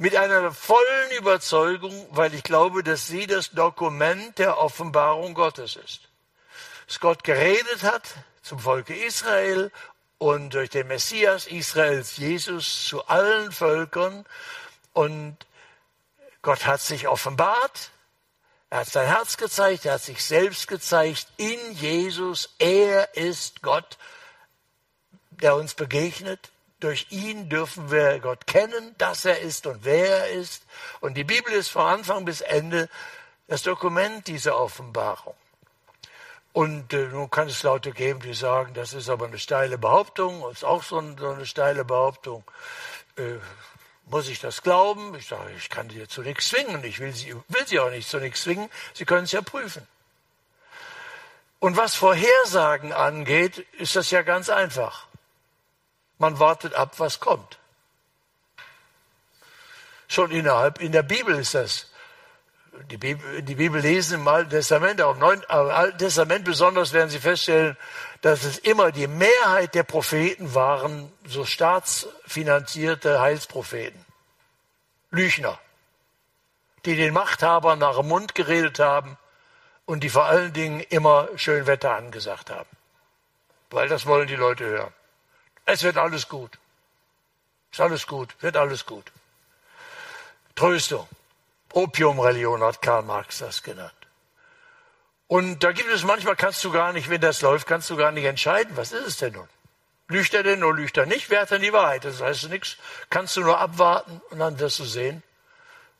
mit 0.00 0.16
einer 0.16 0.52
vollen 0.52 1.10
Überzeugung, 1.18 2.06
weil 2.10 2.34
ich 2.34 2.42
glaube, 2.42 2.82
dass 2.82 3.06
sie 3.06 3.26
das 3.26 3.50
Dokument 3.50 4.38
der 4.38 4.58
Offenbarung 4.58 5.34
Gottes 5.34 5.76
ist. 5.76 6.08
Dass 6.86 7.00
Gott 7.00 7.22
geredet 7.22 7.82
hat 7.82 8.14
zum 8.42 8.58
Volke 8.58 8.94
Israel 8.94 9.70
und 10.18 10.54
durch 10.54 10.70
den 10.70 10.88
Messias 10.88 11.46
Israels 11.46 12.16
Jesus 12.16 12.86
zu 12.86 13.06
allen 13.06 13.52
Völkern 13.52 14.24
und 14.92 15.36
Gott 16.42 16.66
hat 16.66 16.80
sich 16.80 17.06
offenbart 17.06 17.90
er 18.70 18.78
hat 18.78 18.88
sein 18.88 19.08
Herz 19.08 19.36
gezeigt, 19.36 19.84
er 19.84 19.94
hat 19.94 20.02
sich 20.02 20.24
selbst 20.24 20.68
gezeigt 20.68 21.26
in 21.36 21.58
Jesus. 21.72 22.50
Er 22.58 23.16
ist 23.16 23.62
Gott, 23.62 23.98
der 25.30 25.56
uns 25.56 25.74
begegnet. 25.74 26.50
Durch 26.80 27.06
ihn 27.10 27.48
dürfen 27.48 27.90
wir 27.90 28.18
Gott 28.20 28.46
kennen, 28.46 28.94
dass 28.98 29.24
er 29.24 29.40
ist 29.40 29.66
und 29.66 29.84
wer 29.84 30.24
er 30.24 30.30
ist. 30.30 30.64
Und 31.00 31.14
die 31.14 31.24
Bibel 31.24 31.52
ist 31.52 31.68
von 31.68 31.86
Anfang 31.86 32.24
bis 32.24 32.40
Ende 32.40 32.88
das 33.48 33.62
Dokument 33.62 34.26
dieser 34.26 34.58
Offenbarung. 34.58 35.34
Und 36.52 36.92
äh, 36.92 37.06
nun 37.08 37.30
kann 37.30 37.48
es 37.48 37.62
Leute 37.62 37.92
geben, 37.92 38.20
die 38.20 38.34
sagen, 38.34 38.74
das 38.74 38.92
ist 38.92 39.08
aber 39.08 39.26
eine 39.26 39.38
steile 39.38 39.78
Behauptung, 39.78 40.50
ist 40.50 40.64
auch 40.64 40.82
so, 40.82 40.98
ein, 40.98 41.16
so 41.16 41.30
eine 41.30 41.46
steile 41.46 41.84
Behauptung. 41.84 42.42
Äh, 43.16 43.38
muss 44.06 44.28
ich 44.28 44.40
das 44.40 44.62
glauben? 44.62 45.14
Ich 45.14 45.28
sage, 45.28 45.52
ich 45.56 45.68
kann 45.68 45.88
Sie 45.88 46.08
zu 46.08 46.22
nichts 46.22 46.48
zwingen. 46.48 46.82
Ich 46.82 46.98
will 46.98 47.12
Sie, 47.12 47.34
will 47.48 47.66
Sie 47.66 47.78
auch 47.78 47.90
nicht 47.90 48.08
zu 48.08 48.18
nichts 48.18 48.42
zwingen. 48.42 48.68
Sie 48.92 49.04
können 49.04 49.24
es 49.24 49.32
ja 49.32 49.42
prüfen. 49.42 49.86
Und 51.60 51.76
was 51.76 51.94
Vorhersagen 51.94 52.92
angeht, 52.92 53.58
ist 53.78 53.94
das 53.94 54.10
ja 54.10 54.22
ganz 54.22 54.48
einfach. 54.48 55.06
Man 56.20 56.38
wartet 56.38 56.74
ab, 56.74 56.98
was 56.98 57.18
kommt. 57.18 57.58
Schon 60.06 60.30
innerhalb, 60.30 60.78
in 60.78 60.92
der 60.92 61.02
Bibel 61.02 61.34
ist 61.34 61.54
das. 61.54 61.86
Die 62.90 62.98
Bibel, 62.98 63.42
die 63.42 63.54
Bibel 63.54 63.80
lesen 63.80 64.20
im 64.20 64.28
Alten 64.28 64.50
Testament, 64.50 65.00
auch 65.00 65.14
im 65.14 65.18
Neuen, 65.18 65.42
im 65.42 65.48
Alten 65.48 65.96
Testament 65.96 66.44
besonders 66.44 66.92
werden 66.92 67.08
Sie 67.08 67.18
feststellen, 67.18 67.74
dass 68.20 68.44
es 68.44 68.58
immer 68.58 68.92
die 68.92 69.06
Mehrheit 69.06 69.74
der 69.74 69.82
Propheten 69.82 70.54
waren 70.54 71.10
so 71.26 71.46
staatsfinanzierte 71.46 73.20
Heilspropheten. 73.20 74.04
Lüchner, 75.10 75.58
die 76.84 76.96
den 76.96 77.14
Machthabern 77.14 77.78
nach 77.78 77.96
dem 77.96 78.08
Mund 78.08 78.34
geredet 78.34 78.78
haben 78.78 79.16
und 79.86 80.04
die 80.04 80.10
vor 80.10 80.26
allen 80.26 80.52
Dingen 80.52 80.80
immer 80.80 81.28
schön 81.36 81.66
Wetter 81.66 81.94
angesagt 81.94 82.50
haben. 82.50 82.68
Weil 83.70 83.88
das 83.88 84.04
wollen 84.04 84.28
die 84.28 84.36
Leute 84.36 84.66
hören. 84.66 84.92
Es 85.64 85.82
wird 85.82 85.96
alles 85.96 86.28
gut. 86.28 86.58
Ist 87.72 87.80
alles 87.80 88.06
gut, 88.06 88.34
wird 88.40 88.56
alles 88.56 88.86
gut. 88.86 89.12
Tröstung. 90.54 91.08
Opiumreligion 91.72 92.62
hat 92.62 92.82
Karl 92.82 93.02
Marx 93.02 93.38
das 93.38 93.62
genannt. 93.62 93.92
Und 95.28 95.62
da 95.62 95.70
gibt 95.70 95.88
es 95.90 96.02
manchmal, 96.02 96.34
kannst 96.34 96.64
du 96.64 96.72
gar 96.72 96.92
nicht, 96.92 97.08
wenn 97.08 97.20
das 97.20 97.40
läuft, 97.40 97.68
kannst 97.68 97.88
du 97.88 97.96
gar 97.96 98.10
nicht 98.10 98.24
entscheiden, 98.24 98.76
was 98.76 98.90
ist 98.90 99.06
es 99.06 99.16
denn 99.18 99.34
nun? 99.34 99.48
Lügt 100.08 100.34
er 100.34 100.42
denn 100.42 100.64
oder 100.64 100.76
lügt 100.76 100.96
er 100.96 101.06
nicht? 101.06 101.30
Wer 101.30 101.42
hat 101.42 101.52
denn 101.52 101.62
die 101.62 101.72
Wahrheit? 101.72 102.04
Das 102.04 102.20
heißt 102.20 102.48
nichts. 102.48 102.78
Kannst 103.10 103.36
du 103.36 103.42
nur 103.42 103.58
abwarten 103.58 104.20
und 104.30 104.40
dann 104.40 104.58
wirst 104.58 104.80
du 104.80 104.84
sehen. 104.84 105.22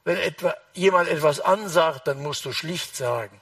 Wenn 0.02 0.16
etwa 0.16 0.56
jemand 0.72 1.08
etwas 1.08 1.40
ansagt, 1.40 2.08
dann 2.08 2.20
musst 2.20 2.44
du 2.44 2.52
schlicht 2.52 2.96
sagen. 2.96 3.40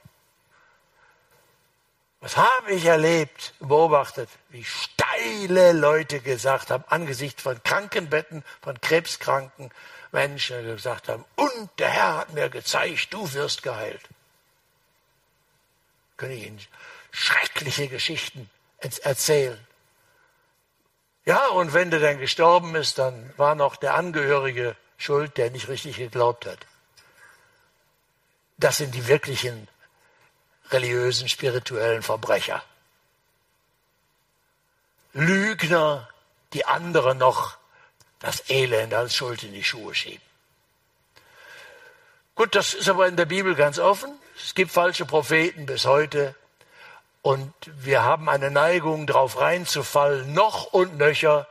Was 2.21 2.37
habe 2.37 2.73
ich 2.73 2.85
erlebt, 2.85 3.55
beobachtet, 3.61 4.29
wie 4.49 4.65
steile 4.65 5.73
Leute 5.73 6.21
gesagt 6.21 6.71
haben, 6.71 6.85
angesichts 6.89 7.43
von 7.43 7.63
Krankenbetten, 7.63 8.45
von 8.61 8.81
krebskranken 8.81 9.71
Menschen 10.11 10.65
gesagt 10.65 11.09
haben, 11.09 11.25
und 11.37 11.71
der 11.79 11.89
Herr 11.89 12.17
hat 12.19 12.33
mir 12.33 12.49
gezeigt, 12.49 13.13
du 13.13 13.33
wirst 13.33 13.63
geheilt 13.63 14.03
kann 16.19 16.31
ich 16.31 16.47
Ihnen 16.47 16.61
schreckliche 17.11 17.89
Geschichten 17.89 18.51
erzählen. 18.79 19.59
Ja, 21.25 21.49
und 21.49 21.73
wenn 21.73 21.91
der 21.91 22.01
dann 22.01 22.19
gestorben 22.19 22.75
ist, 22.75 22.99
dann 22.99 23.33
war 23.37 23.55
noch 23.55 23.77
der 23.77 23.95
Angehörige 23.95 24.77
schuld, 24.99 25.37
der 25.37 25.51
nicht 25.51 25.69
richtig 25.69 25.97
geglaubt 25.97 26.45
hat. 26.45 26.59
Das 28.59 28.77
sind 28.77 28.95
die 28.95 29.07
wirklichen 29.07 29.69
religiösen, 30.71 31.29
spirituellen 31.29 32.03
Verbrecher. 32.03 32.63
Lügner, 35.13 36.09
die 36.53 36.65
anderen 36.65 37.19
noch 37.19 37.57
das 38.21 38.49
Elend 38.51 38.95
als 38.95 39.15
Schuld 39.15 39.43
in 39.43 39.53
die 39.53 39.65
Schuhe 39.65 39.95
schieben. 39.95 40.23
Gut, 42.35 42.55
das 42.55 42.75
ist 42.75 42.89
aber 42.89 43.09
in 43.09 43.17
der 43.17 43.27
Bibel 43.27 43.55
ganz 43.55 43.79
offen. 43.79 44.13
Es 44.37 44.55
gibt 44.55 44.71
falsche 44.71 45.07
Propheten 45.07 45.67
bis 45.67 45.87
heute. 45.87 46.35
Und 47.23 47.53
wir 47.65 48.05
haben 48.05 48.29
eine 48.29 48.51
Neigung, 48.51 49.07
darauf 49.07 49.41
reinzufallen, 49.41 50.33
noch 50.33 50.67
und 50.73 50.97
nöcher, 50.97 51.49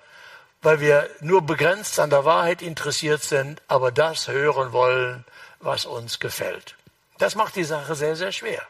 weil 0.62 0.80
wir 0.80 1.10
nur 1.20 1.42
begrenzt 1.42 2.00
an 2.00 2.10
der 2.10 2.26
Wahrheit 2.26 2.62
interessiert 2.62 3.22
sind, 3.22 3.62
aber 3.68 3.92
das 3.92 4.28
hören 4.28 4.72
wollen, 4.72 5.26
was 5.60 5.86
uns 5.86 6.20
gefällt. 6.20 6.76
Das 7.18 7.36
macht 7.36 7.56
die 7.56 7.64
Sache 7.64 7.96
sehr, 7.96 8.16
sehr 8.16 8.32
schwer. 8.32 8.66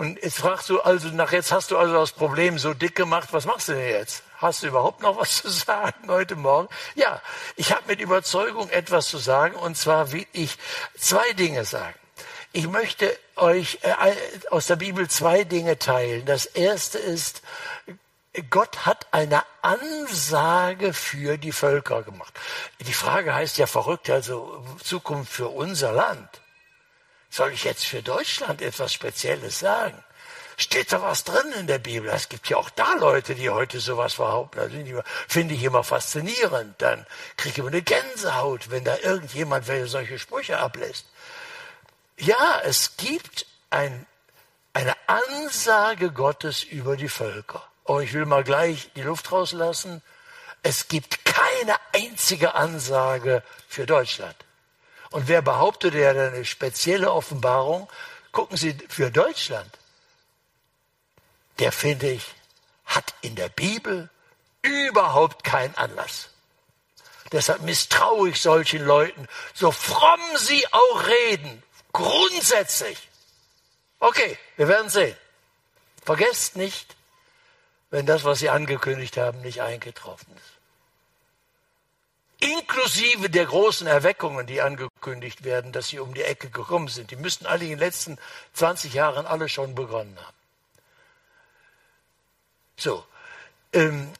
Und 0.00 0.18
jetzt 0.22 0.38
fragst 0.38 0.70
du 0.70 0.80
also, 0.80 1.08
nach 1.08 1.30
jetzt 1.30 1.52
hast 1.52 1.70
du 1.70 1.76
also 1.76 1.92
das 1.92 2.12
Problem 2.12 2.58
so 2.58 2.72
dick 2.72 2.94
gemacht, 2.94 3.28
was 3.32 3.44
machst 3.44 3.68
du 3.68 3.74
denn 3.74 3.86
jetzt? 3.86 4.22
Hast 4.38 4.62
du 4.62 4.68
überhaupt 4.68 5.02
noch 5.02 5.18
was 5.18 5.36
zu 5.42 5.50
sagen 5.50 6.08
heute 6.08 6.36
Morgen? 6.36 6.70
Ja, 6.94 7.20
ich 7.56 7.70
habe 7.70 7.82
mit 7.86 8.00
Überzeugung 8.00 8.70
etwas 8.70 9.08
zu 9.08 9.18
sagen, 9.18 9.56
und 9.56 9.76
zwar 9.76 10.12
will 10.12 10.24
ich 10.32 10.56
zwei 10.96 11.34
Dinge 11.34 11.66
sagen. 11.66 11.98
Ich 12.52 12.66
möchte 12.66 13.14
euch 13.36 13.80
äh, 13.82 14.14
aus 14.48 14.68
der 14.68 14.76
Bibel 14.76 15.06
zwei 15.10 15.44
Dinge 15.44 15.78
teilen. 15.78 16.24
Das 16.24 16.46
erste 16.46 16.96
ist, 16.96 17.42
Gott 18.48 18.86
hat 18.86 19.06
eine 19.10 19.42
Ansage 19.60 20.94
für 20.94 21.36
die 21.36 21.52
Völker 21.52 22.04
gemacht. 22.04 22.32
Die 22.80 22.94
Frage 22.94 23.34
heißt 23.34 23.58
ja 23.58 23.66
verrückt, 23.66 24.08
also 24.08 24.64
Zukunft 24.82 25.30
für 25.30 25.48
unser 25.48 25.92
Land. 25.92 26.39
Soll 27.30 27.52
ich 27.52 27.64
jetzt 27.64 27.86
für 27.86 28.02
Deutschland 28.02 28.60
etwas 28.60 28.92
Spezielles 28.92 29.60
sagen? 29.60 30.02
Steht 30.56 30.92
da 30.92 31.00
was 31.00 31.24
drin 31.24 31.52
in 31.58 31.66
der 31.66 31.78
Bibel? 31.78 32.10
Es 32.10 32.28
gibt 32.28 32.50
ja 32.50 32.58
auch 32.58 32.68
da 32.68 32.92
Leute, 32.94 33.34
die 33.34 33.48
heute 33.48 33.80
sowas 33.80 34.16
behaupten. 34.16 34.58
Also 34.58 34.76
finde 35.26 35.54
ich 35.54 35.62
immer 35.62 35.82
faszinierend. 35.82 36.74
Dann 36.82 37.06
kriege 37.38 37.52
ich 37.52 37.58
immer 37.58 37.68
eine 37.68 37.80
Gänsehaut, 37.80 38.70
wenn 38.70 38.84
da 38.84 38.98
irgendjemand 38.98 39.64
solche 39.64 40.18
Sprüche 40.18 40.58
ablässt. 40.58 41.06
Ja, 42.18 42.60
es 42.64 42.98
gibt 42.98 43.46
ein, 43.70 44.06
eine 44.74 44.94
Ansage 45.06 46.10
Gottes 46.10 46.62
über 46.62 46.96
die 46.98 47.08
Völker. 47.08 47.66
Oh, 47.84 48.00
ich 48.00 48.12
will 48.12 48.26
mal 48.26 48.44
gleich 48.44 48.90
die 48.94 49.02
Luft 49.02 49.32
rauslassen. 49.32 50.02
Es 50.62 50.88
gibt 50.88 51.24
keine 51.24 51.76
einzige 51.94 52.54
Ansage 52.54 53.42
für 53.66 53.86
Deutschland. 53.86 54.36
Und 55.10 55.28
wer 55.28 55.42
behauptet, 55.42 55.94
er 55.94 56.10
hat 56.10 56.16
eine 56.16 56.44
spezielle 56.44 57.12
Offenbarung, 57.12 57.88
gucken 58.32 58.56
Sie 58.56 58.76
für 58.88 59.10
Deutschland. 59.10 59.70
Der, 61.58 61.72
finde 61.72 62.10
ich, 62.10 62.24
hat 62.86 63.14
in 63.20 63.34
der 63.34 63.48
Bibel 63.48 64.08
überhaupt 64.62 65.44
keinen 65.44 65.74
Anlass. 65.74 66.28
Deshalb 67.32 67.62
misstraue 67.62 68.30
ich 68.30 68.40
solchen 68.40 68.84
Leuten, 68.84 69.28
so 69.54 69.70
fromm 69.70 70.20
sie 70.36 70.66
auch 70.72 71.06
reden, 71.06 71.62
Grundsätzlich. 71.92 73.08
Okay, 73.98 74.38
wir 74.56 74.68
werden 74.68 74.88
sehen. 74.88 75.16
Vergesst 76.04 76.56
nicht, 76.56 76.96
wenn 77.90 78.06
das, 78.06 78.24
was 78.24 78.38
Sie 78.38 78.50
angekündigt 78.50 79.16
haben, 79.16 79.40
nicht 79.42 79.60
eingetroffen 79.60 80.32
ist. 80.36 80.49
Inklusive 82.40 83.30
der 83.30 83.46
großen 83.46 83.86
Erweckungen, 83.86 84.46
die 84.46 84.60
angekündigt 84.60 85.44
werden, 85.44 85.72
dass 85.72 85.88
sie 85.88 85.98
um 85.98 86.14
die 86.14 86.22
Ecke 86.22 86.48
gekommen 86.50 86.88
sind. 86.88 87.10
Die 87.10 87.16
müssten 87.16 87.46
alle 87.46 87.64
in 87.64 87.70
den 87.70 87.78
letzten 87.78 88.18
20 88.54 88.94
Jahren 88.94 89.26
alle 89.26 89.48
schon 89.48 89.74
begonnen 89.74 90.16
haben. 90.18 90.36
So, 92.76 93.04
ähm, 93.74 94.10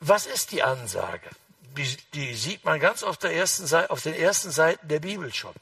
was 0.00 0.26
ist 0.26 0.50
die 0.52 0.62
Ansage? 0.62 1.30
Die, 1.76 1.96
die, 2.12 2.34
sieht 2.34 2.64
man 2.64 2.80
ganz 2.80 3.02
auf, 3.02 3.16
der 3.16 3.34
ersten 3.34 3.66
Seite, 3.66 3.90
auf 3.90 4.02
den 4.02 4.14
ersten 4.14 4.50
Seiten 4.50 4.86
der 4.88 5.00
Bibel 5.00 5.32
schon. 5.32 5.54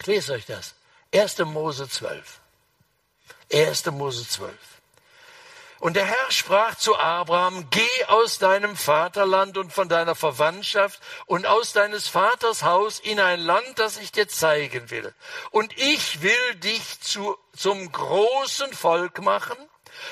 Ich 0.00 0.06
lese 0.06 0.32
euch 0.32 0.46
das. 0.46 0.74
1. 1.12 1.38
Mose 1.38 1.88
12. 1.88 2.40
1. 3.52 3.86
Mose 3.86 4.26
12. 4.26 4.52
Und 5.80 5.96
der 5.96 6.06
Herr 6.06 6.30
sprach 6.30 6.76
zu 6.76 6.96
Abraham, 6.96 7.68
geh 7.70 8.04
aus 8.06 8.38
deinem 8.38 8.76
Vaterland 8.76 9.58
und 9.58 9.72
von 9.72 9.88
deiner 9.88 10.14
Verwandtschaft 10.14 11.00
und 11.26 11.46
aus 11.46 11.72
deines 11.72 12.08
Vaters 12.08 12.62
Haus 12.62 13.00
in 13.00 13.20
ein 13.20 13.40
Land, 13.40 13.78
das 13.78 13.98
ich 13.98 14.12
dir 14.12 14.28
zeigen 14.28 14.90
will. 14.90 15.12
Und 15.50 15.76
ich 15.76 16.22
will 16.22 16.54
dich 16.56 17.00
zu, 17.00 17.36
zum 17.54 17.90
großen 17.90 18.72
Volk 18.72 19.20
machen 19.20 19.56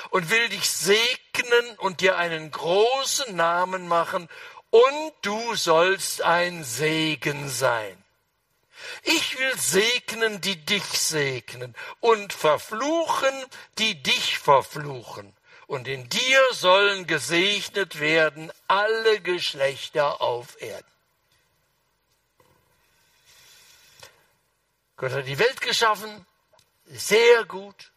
und 0.09 0.29
will 0.29 0.49
dich 0.49 0.69
segnen 0.69 1.77
und 1.77 2.01
dir 2.01 2.17
einen 2.17 2.51
großen 2.51 3.35
Namen 3.35 3.87
machen 3.87 4.29
und 4.69 5.13
du 5.21 5.55
sollst 5.55 6.21
ein 6.21 6.63
Segen 6.63 7.49
sein. 7.49 8.03
Ich 9.03 9.37
will 9.39 9.57
segnen, 9.57 10.41
die 10.41 10.57
dich 10.65 10.83
segnen 10.83 11.75
und 11.99 12.33
verfluchen, 12.33 13.33
die 13.77 14.01
dich 14.01 14.39
verfluchen. 14.39 15.32
Und 15.73 15.87
in 15.87 16.07
dir 16.07 16.39
sollen 16.51 17.07
gesegnet 17.07 17.99
werden 17.99 18.51
alle 18.67 19.21
Geschlechter 19.21 20.21
auf 20.21 20.61
Erden. 20.61 20.91
Gott 24.97 25.13
hat 25.13 25.25
die 25.25 25.39
Welt 25.39 25.61
geschaffen, 25.61 26.27
sehr 26.85 27.45
gut. 27.45 27.91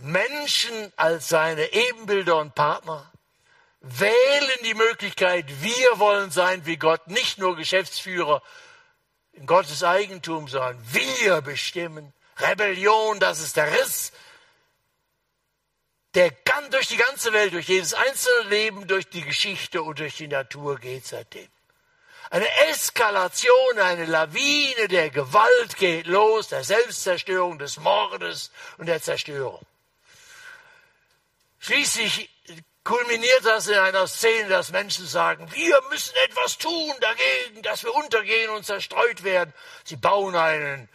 Menschen 0.00 0.92
als 0.96 1.28
seine 1.28 1.72
Ebenbilder 1.72 2.34
und 2.38 2.56
Partner 2.56 3.12
wählen 3.80 4.58
die 4.64 4.74
Möglichkeit, 4.74 5.44
wir 5.62 6.00
wollen 6.00 6.32
sein 6.32 6.66
wie 6.66 6.78
Gott, 6.78 7.06
nicht 7.06 7.38
nur 7.38 7.54
Geschäftsführer 7.54 8.42
in 9.34 9.46
Gottes 9.46 9.84
Eigentum, 9.84 10.48
sondern 10.48 10.84
wir 10.92 11.42
bestimmen. 11.42 12.12
Rebellion, 12.38 13.20
das 13.20 13.38
ist 13.38 13.56
der 13.56 13.70
Riss, 13.70 14.10
der 16.16 16.30
kann 16.30 16.70
durch 16.70 16.88
die 16.88 16.96
ganze 16.96 17.34
Welt, 17.34 17.52
durch 17.52 17.68
jedes 17.68 17.92
einzelne 17.92 18.48
Leben, 18.48 18.88
durch 18.88 19.06
die 19.10 19.20
Geschichte 19.20 19.82
und 19.82 19.98
durch 19.98 20.16
die 20.16 20.28
Natur 20.28 20.78
geht 20.78 21.06
seitdem. 21.06 21.46
Eine 22.30 22.48
Eskalation, 22.70 23.78
eine 23.78 24.06
Lawine 24.06 24.88
der 24.88 25.10
Gewalt 25.10 25.76
geht 25.76 26.06
los, 26.06 26.48
der 26.48 26.64
Selbstzerstörung, 26.64 27.58
des 27.58 27.76
Mordes 27.76 28.50
und 28.78 28.86
der 28.86 29.00
Zerstörung. 29.02 29.60
Schließlich 31.58 32.30
kulminiert 32.82 33.44
das 33.44 33.68
in 33.68 33.74
einer 33.74 34.06
Szene, 34.06 34.48
dass 34.48 34.72
Menschen 34.72 35.06
sagen, 35.06 35.52
wir 35.52 35.82
müssen 35.90 36.14
etwas 36.24 36.56
tun 36.56 36.94
dagegen, 37.00 37.60
dass 37.62 37.84
wir 37.84 37.94
untergehen 37.94 38.50
und 38.50 38.64
zerstreut 38.64 39.22
werden. 39.22 39.52
Sie 39.84 39.96
bauen 39.96 40.34
einen 40.34 40.88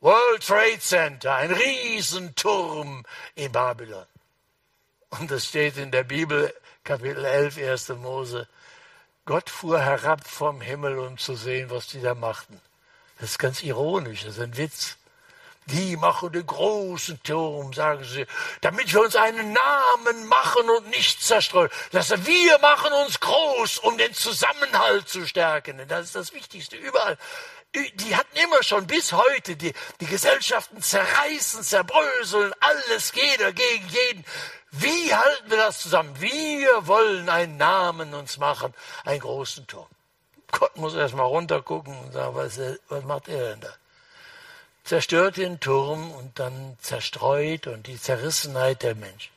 World 0.00 0.46
Trade 0.46 0.78
Center, 0.78 1.34
einen 1.34 1.54
Riesenturm 1.54 3.04
in 3.34 3.50
Babylon. 3.50 4.06
Und 5.18 5.30
es 5.30 5.46
steht 5.46 5.76
in 5.78 5.90
der 5.90 6.04
Bibel, 6.04 6.52
Kapitel 6.84 7.24
11, 7.24 7.58
1. 7.58 7.88
Mose, 8.00 8.48
Gott 9.24 9.50
fuhr 9.50 9.80
herab 9.80 10.26
vom 10.26 10.60
Himmel, 10.60 10.98
um 10.98 11.16
zu 11.18 11.34
sehen, 11.34 11.70
was 11.70 11.86
die 11.86 12.00
da 12.00 12.14
machten. 12.14 12.60
Das 13.18 13.30
ist 13.30 13.38
ganz 13.38 13.62
ironisch, 13.62 14.24
das 14.24 14.36
ist 14.36 14.42
ein 14.42 14.56
Witz. 14.56 14.98
Die 15.66 15.96
machen 15.96 16.30
den 16.30 16.46
großen 16.46 17.20
Turm, 17.24 17.72
sagen 17.72 18.04
sie, 18.04 18.24
damit 18.60 18.92
wir 18.92 19.00
uns 19.00 19.16
einen 19.16 19.52
Namen 19.52 20.26
machen 20.26 20.70
und 20.70 20.90
nicht 20.90 21.20
zerstreuen. 21.20 21.70
Das 21.90 22.10
wir 22.24 22.58
machen 22.60 22.92
uns 23.04 23.18
groß, 23.18 23.78
um 23.78 23.98
den 23.98 24.14
Zusammenhalt 24.14 25.08
zu 25.08 25.26
stärken. 25.26 25.78
Denn 25.78 25.88
das 25.88 26.06
ist 26.06 26.14
das 26.14 26.32
Wichtigste 26.34 26.76
überall. 26.76 27.18
Die 27.74 28.16
hatten 28.16 28.36
immer 28.36 28.62
schon 28.62 28.86
bis 28.86 29.12
heute, 29.12 29.56
die, 29.56 29.72
die 30.00 30.06
Gesellschaften 30.06 30.80
zerreißen, 30.80 31.62
zerbröseln, 31.62 32.54
alles 32.60 33.12
jeder 33.14 33.52
gegen 33.52 33.88
jeden. 33.88 34.24
Wie 34.70 35.14
halten 35.14 35.50
wir 35.50 35.58
das 35.58 35.80
zusammen? 35.80 36.18
Wir 36.20 36.86
wollen 36.86 37.28
einen 37.28 37.56
Namen 37.58 38.14
uns 38.14 38.38
machen, 38.38 38.72
einen 39.04 39.20
großen 39.20 39.66
Turm. 39.66 39.88
Gott 40.52 40.76
muss 40.76 40.94
erst 40.94 41.14
mal 41.14 41.24
runtergucken 41.24 41.98
und 41.98 42.12
sagen, 42.12 42.34
was, 42.34 42.58
was 42.88 43.04
macht 43.04 43.28
er 43.28 43.50
denn 43.50 43.60
da? 43.60 43.74
zerstört 44.86 45.36
den 45.36 45.58
Turm 45.58 46.12
und 46.12 46.38
dann 46.38 46.78
zerstreut 46.80 47.66
und 47.66 47.88
die 47.88 48.00
Zerrissenheit 48.00 48.82
der 48.82 48.94
Menschen. 48.94 49.32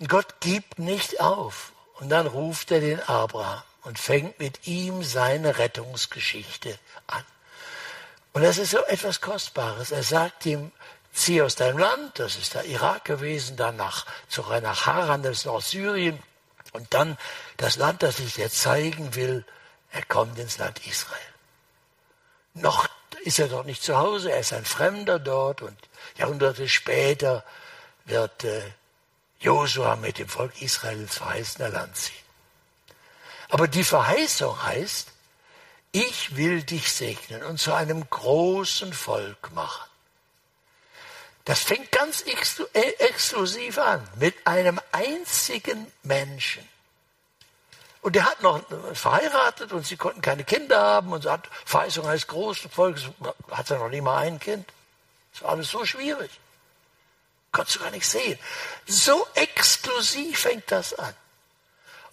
Und 0.00 0.08
Gott 0.08 0.40
gibt 0.40 0.78
nicht 0.78 1.20
auf. 1.20 1.72
Und 1.94 2.10
dann 2.10 2.26
ruft 2.26 2.72
er 2.72 2.80
den 2.80 3.00
Abraham 3.00 3.62
und 3.84 3.98
fängt 3.98 4.38
mit 4.38 4.66
ihm 4.66 5.02
seine 5.02 5.56
Rettungsgeschichte 5.56 6.78
an. 7.06 7.24
Und 8.36 8.42
das 8.42 8.58
ist 8.58 8.72
so 8.72 8.84
etwas 8.84 9.22
Kostbares. 9.22 9.92
Er 9.92 10.02
sagt 10.02 10.44
ihm, 10.44 10.70
zieh 11.10 11.40
aus 11.40 11.54
deinem 11.54 11.78
Land, 11.78 12.18
das 12.18 12.36
ist 12.36 12.52
der 12.52 12.66
Irak 12.66 13.06
gewesen, 13.06 13.56
dann 13.56 13.76
nach, 13.76 14.04
nach 14.60 14.84
Haran, 14.84 15.22
das 15.22 15.38
ist 15.38 15.46
Nordsyrien, 15.46 16.22
und 16.72 16.92
dann 16.92 17.16
das 17.56 17.76
Land, 17.76 18.02
das 18.02 18.18
ich 18.18 18.34
dir 18.34 18.50
zeigen 18.50 19.14
will, 19.14 19.46
er 19.90 20.04
kommt 20.04 20.38
ins 20.38 20.58
Land 20.58 20.86
Israel. 20.86 21.18
Noch 22.52 22.86
ist 23.24 23.38
er 23.38 23.48
dort 23.48 23.64
nicht 23.64 23.82
zu 23.82 23.96
Hause, 23.96 24.30
er 24.30 24.40
ist 24.40 24.52
ein 24.52 24.66
Fremder 24.66 25.18
dort 25.18 25.62
und 25.62 25.78
Jahrhunderte 26.18 26.68
später 26.68 27.42
wird 28.04 28.44
äh, 28.44 28.70
Josua 29.40 29.96
mit 29.96 30.18
dem 30.18 30.28
Volk 30.28 30.60
Israel 30.60 31.00
ins 31.00 31.16
verheißene 31.16 31.70
Land 31.70 31.96
ziehen. 31.96 32.26
Aber 33.48 33.66
die 33.66 33.82
Verheißung 33.82 34.62
heißt, 34.62 35.15
ich 35.92 36.36
will 36.36 36.62
dich 36.62 36.92
segnen 36.92 37.42
und 37.42 37.58
zu 37.58 37.72
einem 37.72 38.08
großen 38.08 38.92
Volk 38.92 39.52
machen. 39.52 39.88
Das 41.46 41.60
fängt 41.60 41.92
ganz 41.92 42.22
äh, 42.22 42.80
exklusiv 42.98 43.78
an, 43.78 44.06
mit 44.16 44.46
einem 44.46 44.80
einzigen 44.90 45.90
Menschen. 46.02 46.68
Und 48.02 48.14
der 48.14 48.24
hat 48.24 48.42
noch 48.42 48.62
verheiratet 48.94 49.72
und 49.72 49.86
sie 49.86 49.96
konnten 49.96 50.22
keine 50.22 50.44
Kinder 50.44 50.80
haben 50.80 51.12
und 51.12 51.22
so 51.22 51.30
hat 51.30 51.48
Verheißung 51.64 52.06
heißt 52.06 52.28
großen 52.28 52.70
Volk, 52.70 52.98
hat 53.50 53.70
er 53.70 53.78
noch 53.78 53.88
nie 53.88 54.00
mal 54.00 54.18
ein 54.18 54.38
Kind. 54.38 54.68
Das 55.32 55.42
war 55.42 55.50
alles 55.50 55.70
so 55.70 55.84
schwierig. 55.84 56.30
Konntest 57.52 57.76
du 57.76 57.80
gar 57.80 57.90
nicht 57.90 58.08
sehen. 58.08 58.38
So 58.86 59.26
exklusiv 59.34 60.40
fängt 60.40 60.70
das 60.70 60.94
an. 60.94 61.14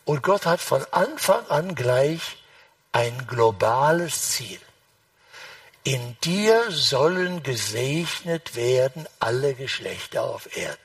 Und 0.05 0.21
Gott 0.23 0.45
hat 0.45 0.61
von 0.61 0.85
Anfang 0.91 1.45
an 1.47 1.75
gleich 1.75 2.37
ein 2.93 3.27
globales 3.27 4.31
Ziel. 4.31 4.59
In 5.83 6.15
dir 6.23 6.71
sollen 6.71 7.43
gesegnet 7.43 8.55
werden 8.55 9.05
alle 9.19 9.53
Geschlechter 9.53 10.23
auf 10.23 10.55
Erden. 10.55 10.77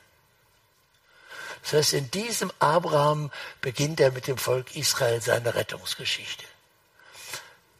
Das 1.62 1.73
heißt, 1.73 1.92
in 1.92 2.11
diesem 2.11 2.51
Abraham 2.59 3.31
beginnt 3.61 4.01
er 4.01 4.11
mit 4.11 4.27
dem 4.27 4.38
Volk 4.38 4.75
Israel 4.75 5.21
seine 5.21 5.55
Rettungsgeschichte. 5.55 6.44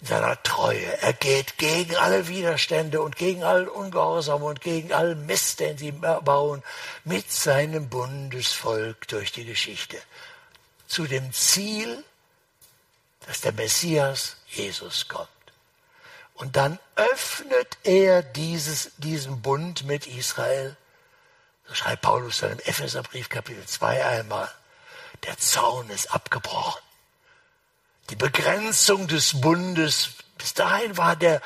In 0.01 0.07
seiner 0.07 0.41
Treue. 0.45 1.03
Er 1.03 1.12
geht 1.12 1.59
gegen 1.59 1.97
alle 1.97 2.29
Widerstände 2.29 3.01
und 3.03 3.17
gegen 3.17 3.43
all 3.43 3.67
Ungehorsam 3.67 4.43
und 4.45 4.61
gegen 4.61 4.93
all 4.93 5.17
Mist, 5.17 5.59
den 5.59 5.77
sie 5.77 5.91
bauen, 5.91 6.62
mit 7.05 7.33
seinem 7.33 7.88
Bundesvolk 7.88 9.09
durch 9.09 9.33
die 9.33 9.45
Geschichte. 9.45 9.97
Zu 10.87 11.07
dem 11.07 11.33
Ziel, 11.33 12.05
dass 13.29 13.41
der 13.41 13.53
Messias 13.53 14.37
Jesus 14.49 15.07
kommt. 15.07 15.29
Und 16.35 16.57
dann 16.57 16.81
öffnet 16.97 17.79
er 17.85 18.25
dieses, 18.25 18.91
diesen 18.99 19.41
Bund 19.43 19.85
mit 19.85 20.09
Israel 20.09 20.77
so 21.69 21.75
schreibt 21.75 22.03
Paulus 22.03 22.41
dann 22.41 22.53
im 22.53 22.61
Epheserbrief 22.61 23.29
Kapitel 23.29 23.64
2 23.64 24.05
einmal, 24.05 24.49
der 25.25 25.37
Zaun 25.37 25.91
ist 25.91 26.12
abgebrochen. 26.12 26.81
Die 28.09 28.17
Begrenzung 28.17 29.07
des 29.07 29.38
Bundes, 29.38 30.11
bis 30.38 30.55
dahin 30.55 30.97
war 30.97 31.14
der, 31.14 31.43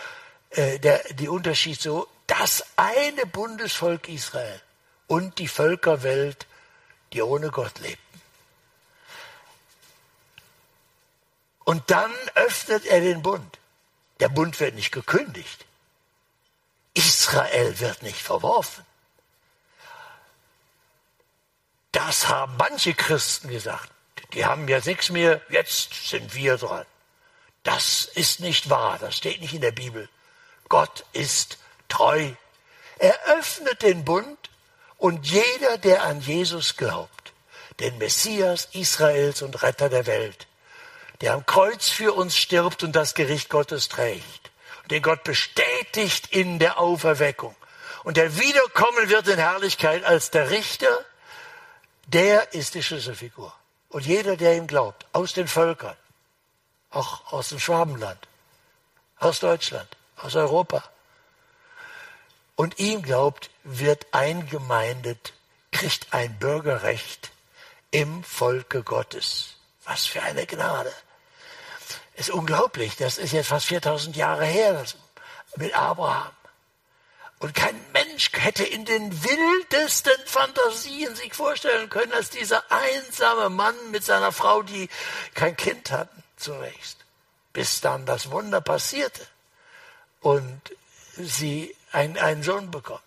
äh, 0.51 0.79
der, 0.79 1.03
die 1.15 1.29
Unterschied 1.29 1.81
so, 1.81 2.07
das 2.29 2.65
eine 2.77 3.27
Bundesvolk 3.27 4.09
Israel 4.09 4.61
und 5.09 5.39
die 5.41 5.49
Völkerwelt, 5.49 6.47
die 7.13 7.23
ohne 7.23 7.51
Gott 7.51 7.81
lebten. 7.81 8.12
Und 11.65 11.91
dann 11.91 12.13
öffnet 12.35 12.85
er 12.87 13.01
den 13.01 13.23
Bund. 13.23 13.59
Der 14.21 14.29
Bund 14.29 14.59
wird 14.61 14.75
nicht 14.75 14.93
gekündigt. 14.93 15.65
Israel 16.95 17.79
wird 17.81 18.03
nicht 18.03 18.21
verworfen. 18.21 18.85
Das 21.93 22.29
haben 22.29 22.57
manche 22.57 22.95
Christen 22.95 23.49
gesagt. 23.49 23.91
Die 24.33 24.47
haben 24.47 24.67
ja 24.69 24.81
nichts 24.85 25.11
mehr, 25.11 25.41
jetzt 25.51 26.09
sind 26.09 26.35
wir 26.35 26.57
dran. 26.57 26.87
Das 27.63 28.07
ist 28.07 28.41
nicht 28.41 28.71
wahr, 28.71 28.99
das 28.99 29.17
steht 29.17 29.41
nicht 29.41 29.55
in 29.55 29.61
der 29.61 29.73
Bibel. 29.73 30.09
Gott 30.69 31.05
ist 31.13 31.59
treu. 31.89 32.33
Er 32.99 33.19
öffnet 33.27 33.83
den 33.83 34.05
Bund 34.05 34.51
und 34.97 35.27
jeder, 35.27 35.79
der 35.79 36.05
an 36.05 36.21
Jesus 36.21 36.77
glaubt, 36.77 37.33
den 37.81 37.99
Messias 37.99 38.69
Israels 38.73 39.43
und 39.43 39.63
Retter 39.63 39.89
der 39.89 40.07
Welt, 40.07 40.47
der 41.23 41.33
am 41.35 41.47
Kreuz 41.47 41.89
für 41.89 42.13
uns 42.13 42.37
stirbt 42.37 42.83
und 42.83 42.95
das 42.95 43.15
Gericht 43.15 43.49
Gottes 43.49 43.89
trägt, 43.89 44.51
den 44.91 45.03
Gott 45.03 45.25
bestätigt 45.25 46.27
in 46.33 46.59
der 46.59 46.79
Auferweckung 46.79 47.57
und 48.03 48.17
der 48.17 48.37
wiederkommen 48.39 49.09
wird 49.09 49.29
in 49.29 49.39
Herrlichkeit 49.39 50.05
als 50.05 50.31
der 50.31 50.51
Richter, 50.51 51.05
der 52.07 52.53
ist 52.53 52.75
die 52.75 52.83
Schlüsselfigur. 52.83 53.55
Und 53.89 54.05
jeder, 54.07 54.37
der 54.37 54.57
ihm 54.57 54.67
glaubt, 54.67 55.07
aus 55.13 55.33
den 55.33 55.47
Völkern, 55.47 55.97
auch 56.91 57.33
aus 57.33 57.51
dem 57.51 57.61
Schwabenland, 57.61 58.19
aus 59.19 59.41
Deutschland, 59.41 59.89
aus 60.17 60.35
Europa, 60.35 60.83
und 62.57 62.79
ihm 62.79 63.03
glaubt, 63.03 63.51
wird 63.63 64.07
eingemeindet, 64.13 65.33
kriegt 65.71 66.13
ein 66.13 66.39
Bürgerrecht 66.39 67.31
im 67.91 68.25
Volke 68.25 68.83
Gottes. 68.83 69.57
Was 69.85 70.07
für 70.07 70.23
eine 70.23 70.47
Gnade. 70.47 70.93
Ist 72.23 72.31
unglaublich. 72.31 72.95
Das 72.95 73.19
ist 73.19 73.33
jetzt 73.33 73.49
fast 73.49 73.67
4000 73.67 74.15
Jahre 74.15 74.45
her 74.45 74.85
mit 75.57 75.75
Abraham. 75.75 76.31
Und 77.41 77.53
kein 77.53 77.75
Mensch 77.93 78.31
hätte 78.33 78.63
in 78.63 78.85
den 78.85 79.25
wildesten 79.25 80.13
Fantasien 80.27 81.17
sich 81.17 81.35
vorstellen 81.35 81.91
können, 81.91 82.13
dass 82.13 82.31
dieser 82.31 82.63
einsame 82.71 83.49
Mann 83.49 83.75
mit 83.91 84.05
seiner 84.05 84.31
Frau, 84.31 84.63
die 84.63 84.89
kein 85.35 85.57
Kind 85.57 85.91
hatten, 85.91 86.23
zunächst, 86.37 86.99
bis 87.53 87.81
dann 87.81 88.07
das 88.07 88.31
Wunder 88.31 88.61
passierte 88.61 89.27
und 90.21 90.61
sie 91.17 91.75
einen, 91.91 92.17
einen 92.19 92.45
Sohn 92.45 92.71
bekommen, 92.71 93.03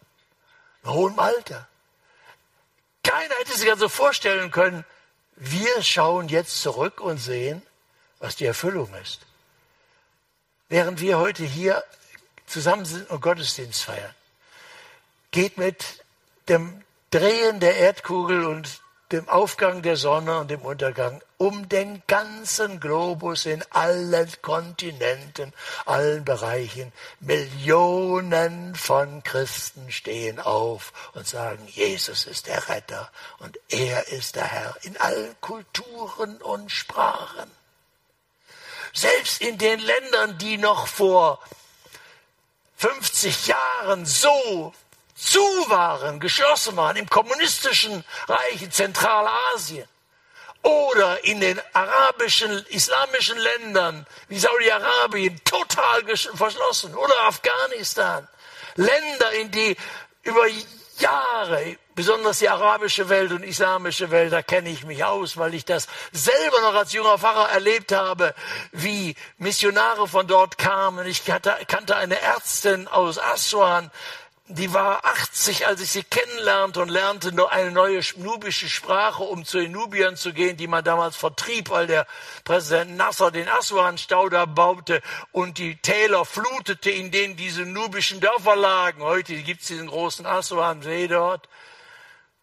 in 0.84 0.90
hohem 0.90 1.20
Alter. 1.20 1.70
Keiner 3.02 3.36
hätte 3.36 3.58
sich 3.58 3.72
also 3.72 3.88
vorstellen 3.88 4.52
können, 4.52 4.84
wir 5.38 5.82
schauen 5.84 6.28
jetzt 6.28 6.62
zurück 6.62 7.00
und 7.00 7.18
sehen, 7.18 7.62
was 8.20 8.36
die 8.36 8.46
Erfüllung 8.46 8.94
ist. 9.02 9.22
Während 10.70 11.02
wir 11.02 11.20
heute 11.20 11.44
hier 11.44 11.84
zusammen 12.48 12.86
sind 12.86 13.10
und 13.10 13.22
Gottesdienst 13.22 13.84
feiern, 13.84 14.14
geht 15.32 15.58
mit 15.58 16.04
dem 16.50 16.82
Drehen 17.12 17.60
der 17.60 17.76
Erdkugel 17.78 18.46
und 18.46 18.82
dem 19.12 19.30
Aufgang 19.30 19.84
der 19.84 19.98
Sonne 19.98 20.40
und 20.40 20.50
dem 20.50 20.62
Untergang 20.62 21.22
um 21.38 21.70
den 21.70 22.02
ganzen 22.08 22.80
Globus 22.80 23.46
in 23.46 23.64
allen 23.70 24.30
Kontinenten, 24.42 25.54
allen 25.86 26.26
Bereichen. 26.26 26.92
Millionen 27.20 28.74
von 28.76 29.24
Christen 29.24 29.92
stehen 29.92 30.40
auf 30.40 30.92
und 31.14 31.28
sagen, 31.28 31.68
Jesus 31.68 32.26
ist 32.26 32.48
der 32.48 32.68
Retter 32.68 33.12
und 33.40 33.60
er 33.70 34.08
ist 34.08 34.36
der 34.36 34.46
Herr 34.48 34.76
in 34.82 34.98
allen 34.98 35.40
Kulturen 35.40 36.42
und 36.42 36.72
Sprachen. 36.72 37.52
Selbst 38.96 39.42
in 39.42 39.58
den 39.58 39.80
Ländern, 39.82 40.38
die 40.38 40.58
noch 40.58 40.88
vor 40.88 41.42
50 42.78 43.48
Jahren 43.48 44.06
so 44.06 44.74
zu 45.16 45.40
waren, 45.68 46.22
geschlossen 46.22 46.78
waren, 46.78 46.96
im 46.96 47.10
kommunistischen 47.10 48.06
Reich 48.30 48.62
in 48.62 48.72
Zentralasien 48.72 49.88
oder 50.62 51.24
in 51.26 51.42
den 51.42 51.62
arabischen, 51.74 52.66
islamischen 52.70 53.38
Ländern 53.38 54.08
wie 54.30 54.40
Saudi-Arabien 54.40 55.44
total 55.44 56.04
verschlossen 56.34 56.96
oder 56.96 57.20
Afghanistan. 57.24 58.26
Länder, 58.76 59.32
in 59.34 59.52
die 59.52 59.76
über 60.24 60.48
Jahre, 61.00 61.78
besonders 61.96 62.40
die 62.40 62.50
arabische 62.50 63.10
Welt 63.10 63.32
und 63.32 63.44
islamische 63.44 64.12
Welt, 64.12 64.34
da 64.34 64.42
kenne 64.42 64.70
ich 64.70 64.86
mich 64.86 65.04
aus, 65.04 65.38
weil 65.38 65.54
ich 65.54 65.66
das 65.66 65.88
selber 66.12 66.62
noch 66.62 66.76
als 66.76 66.94
junger 66.94 67.18
Pfarrer 67.18 67.50
erlebt 67.50 67.92
habe, 67.92 68.36
wie 68.72 69.16
Missionare 69.38 70.08
von 70.08 70.28
dort 70.28 70.58
kamen. 70.58 71.08
Ich 71.08 71.24
kannte 71.26 71.96
eine 71.96 72.20
Ärztin 72.22 72.88
aus 72.88 73.18
Aswan, 73.18 73.90
die 74.48 74.72
war 74.74 75.04
80, 75.04 75.66
als 75.66 75.82
ich 75.82 75.90
sie 75.90 76.04
kennenlernte 76.04 76.80
und 76.80 76.90
lernte 76.90 77.34
eine 77.50 77.72
neue 77.72 78.00
nubische 78.18 78.70
Sprache, 78.70 79.24
um 79.24 79.44
zu 79.44 79.58
den 79.58 79.72
Nubiern 79.72 80.18
zu 80.18 80.34
gehen, 80.34 80.56
die 80.56 80.68
man 80.68 80.84
damals 80.84 81.16
vertrieb, 81.16 81.72
weil 81.72 81.88
der 81.88 82.06
Präsident 82.44 82.96
Nasser 82.96 83.32
den 83.32 83.50
Aswan-Staudamm 83.50 84.54
baute 84.54 85.02
und 85.32 85.58
die 85.58 85.78
Täler 85.78 86.26
flutete, 86.26 86.92
in 86.92 87.10
denen 87.10 87.36
diese 87.36 87.64
nubischen 87.64 88.20
Dörfer 88.20 88.56
lagen. 88.56 89.02
Heute 89.02 89.34
gibt 89.38 89.62
es 89.62 89.68
diesen 89.68 89.88
großen 89.88 90.28
Aswan-See 90.28 91.08
dort. 91.08 91.50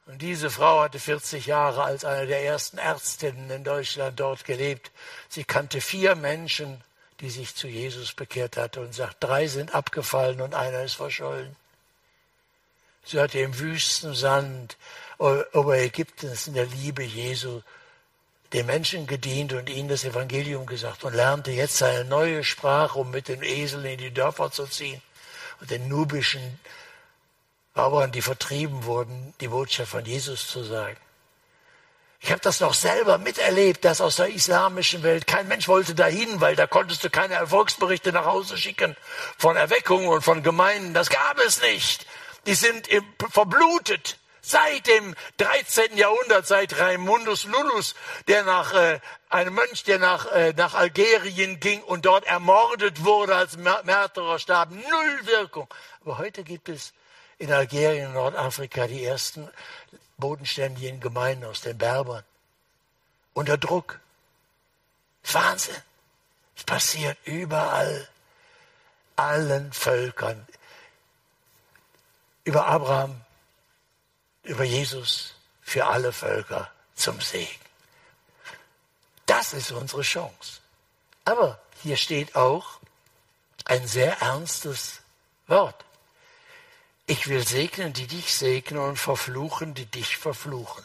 Und 0.06 0.20
diese 0.20 0.50
Frau 0.50 0.80
hatte 0.80 0.98
40 0.98 1.46
Jahre 1.46 1.84
als 1.84 2.04
eine 2.04 2.26
der 2.26 2.42
ersten 2.42 2.78
Ärztinnen 2.78 3.50
in 3.50 3.64
Deutschland 3.64 4.18
dort 4.18 4.44
gelebt. 4.44 4.90
Sie 5.28 5.44
kannte 5.44 5.80
vier 5.80 6.16
Menschen, 6.16 6.82
die 7.20 7.30
sich 7.30 7.54
zu 7.54 7.68
Jesus 7.68 8.12
bekehrt 8.12 8.56
hatten 8.56 8.80
und 8.80 8.94
sagt, 8.94 9.18
drei 9.20 9.46
sind 9.46 9.74
abgefallen 9.74 10.40
und 10.40 10.54
einer 10.54 10.82
ist 10.82 10.94
verschollen. 10.94 11.54
Sie 13.04 13.20
hatte 13.20 13.38
im 13.38 13.58
Wüstensand 13.58 14.76
Oberägyptens 15.18 16.48
in 16.48 16.54
der 16.54 16.66
Liebe 16.66 17.04
Jesu 17.04 17.62
den 18.52 18.66
Menschen 18.66 19.06
gedient 19.06 19.52
und 19.52 19.70
ihnen 19.70 19.88
das 19.88 20.04
Evangelium 20.04 20.66
gesagt 20.66 21.04
und 21.04 21.14
lernte 21.14 21.52
jetzt 21.52 21.82
eine 21.82 22.04
neue 22.04 22.42
Sprache, 22.42 22.98
um 22.98 23.10
mit 23.10 23.28
den 23.28 23.42
Eseln 23.42 23.84
in 23.84 23.98
die 23.98 24.12
Dörfer 24.12 24.50
zu 24.50 24.66
ziehen 24.66 25.00
und 25.60 25.70
den 25.70 25.88
nubischen 25.88 26.58
Bauern, 27.74 28.12
die 28.12 28.22
vertrieben 28.22 28.84
wurden, 28.84 29.34
die 29.40 29.48
Botschaft 29.48 29.90
von 29.90 30.04
Jesus 30.04 30.48
zu 30.48 30.62
sagen. 30.62 30.96
Ich 32.20 32.30
habe 32.30 32.40
das 32.40 32.60
noch 32.60 32.74
selber 32.74 33.18
miterlebt, 33.18 33.84
dass 33.84 34.00
aus 34.00 34.16
der 34.16 34.28
islamischen 34.28 35.02
Welt 35.02 35.26
kein 35.26 35.48
Mensch 35.48 35.66
wollte 35.66 35.94
dahin, 35.94 36.40
weil 36.40 36.54
da 36.54 36.68
konntest 36.68 37.02
du 37.02 37.10
keine 37.10 37.34
Erfolgsberichte 37.34 38.12
nach 38.12 38.26
Hause 38.26 38.56
schicken 38.56 38.96
von 39.38 39.56
Erweckungen 39.56 40.06
und 40.08 40.22
von 40.22 40.42
Gemeinden. 40.44 40.94
Das 40.94 41.10
gab 41.10 41.38
es 41.40 41.60
nicht 41.62 42.06
die 42.46 42.54
sind 42.54 42.88
verblutet. 43.30 44.18
Seit 44.44 44.88
dem 44.88 45.14
13. 45.36 45.96
Jahrhundert, 45.96 46.48
seit 46.48 46.76
Raimundus 46.76 47.44
Lullus, 47.44 47.94
der 48.26 48.42
nach 48.42 48.74
äh, 48.74 48.98
einem 49.28 49.54
Mönch, 49.54 49.84
der 49.84 50.00
nach, 50.00 50.26
äh, 50.32 50.52
nach 50.56 50.74
Algerien 50.74 51.60
ging 51.60 51.80
und 51.80 52.06
dort 52.06 52.24
ermordet 52.24 53.04
wurde 53.04 53.36
als 53.36 53.56
Märtyrer 53.56 54.40
starb, 54.40 54.72
null 54.72 55.20
Wirkung. 55.26 55.72
Aber 56.00 56.18
heute 56.18 56.42
gibt 56.42 56.68
es 56.68 56.92
in 57.42 57.52
Algerien 57.52 58.06
und 58.06 58.14
Nordafrika 58.14 58.86
die 58.86 59.04
ersten 59.04 59.50
bodenständigen 60.16 61.00
Gemeinden 61.00 61.44
aus 61.44 61.60
den 61.60 61.76
Berbern. 61.76 62.22
Unter 63.34 63.58
Druck. 63.58 63.98
Wahnsinn. 65.24 65.82
Es 66.56 66.62
passiert 66.62 67.18
überall. 67.24 68.08
Allen 69.16 69.72
Völkern 69.72 70.46
über 72.44 72.66
Abraham, 72.66 73.20
über 74.44 74.64
Jesus 74.64 75.34
für 75.62 75.86
alle 75.86 76.12
Völker 76.12 76.70
zum 76.94 77.20
Segen. 77.20 77.60
Das 79.26 79.52
ist 79.52 79.72
unsere 79.72 80.02
Chance. 80.02 80.60
Aber 81.24 81.60
hier 81.82 81.96
steht 81.96 82.36
auch 82.36 82.78
ein 83.64 83.86
sehr 83.86 84.20
ernstes 84.20 85.00
Wort. 85.48 85.84
Ich 87.06 87.28
will 87.28 87.46
segnen, 87.46 87.92
die 87.92 88.06
dich 88.06 88.34
segnen 88.34 88.80
und 88.80 88.96
verfluchen, 88.96 89.74
die 89.74 89.86
dich 89.86 90.16
verfluchen. 90.16 90.84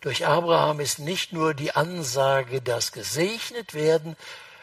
Durch 0.00 0.26
Abraham 0.26 0.80
ist 0.80 0.98
nicht 0.98 1.32
nur 1.32 1.52
die 1.54 1.72
Ansage, 1.72 2.62
dass 2.62 2.92
gesegnet 2.92 3.74
werden, 3.74 4.16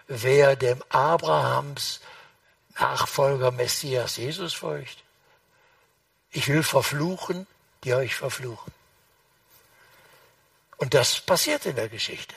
wer 0.08 0.56
dem 0.56 0.82
Abrahams 0.90 2.00
Nachfolger 2.80 3.52
Messias 3.52 4.18
Jesus 4.18 4.54
folgt. 4.54 5.04
Ich 6.32 6.48
will 6.48 6.64
verfluchen, 6.64 7.46
die 7.84 7.94
euch 7.94 8.16
verfluchen. 8.16 8.74
Und 10.78 10.94
das 10.94 11.20
passiert 11.20 11.66
in 11.66 11.76
der 11.76 11.90
Geschichte 11.90 12.36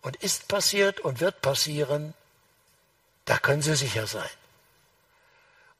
und 0.00 0.16
ist 0.16 0.48
passiert 0.48 1.00
und 1.00 1.20
wird 1.20 1.42
passieren. 1.42 2.14
Da 3.24 3.38
können 3.38 3.62
Sie 3.62 3.76
sicher 3.76 4.06
sein. 4.06 4.30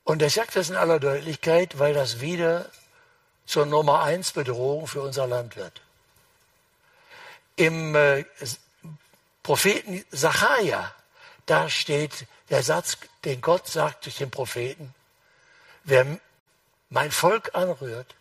Und 0.04 0.22
er 0.22 0.30
sagt 0.30 0.56
das 0.56 0.70
in 0.70 0.76
aller 0.76 1.00
Deutlichkeit, 1.00 1.78
weil 1.78 1.94
das 1.94 2.20
wieder 2.20 2.70
zur 3.46 3.66
Nummer 3.66 4.02
eins 4.02 4.32
Bedrohung 4.32 4.86
für 4.86 5.02
unser 5.02 5.26
Land 5.26 5.56
wird. 5.56 5.80
Im 7.56 7.94
äh, 7.94 8.24
Propheten 9.42 10.04
Sacharja, 10.10 10.94
da 11.46 11.68
steht 11.68 12.26
der 12.50 12.62
Satz, 12.62 12.98
den 13.24 13.40
Gott 13.40 13.66
sagt 13.66 14.06
durch 14.06 14.16
den 14.16 14.30
Propheten, 14.30 14.94
wer 15.84 16.18
mein 16.88 17.10
Volk 17.10 17.54
anrührt, 17.54 18.14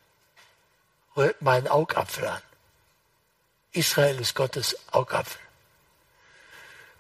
rührt 1.16 1.42
meinen 1.42 1.68
Augapfel 1.68 2.28
an. 2.28 2.42
Israel 3.72 4.20
ist 4.20 4.36
Gottes 4.36 4.78
Augapfel. 4.92 5.42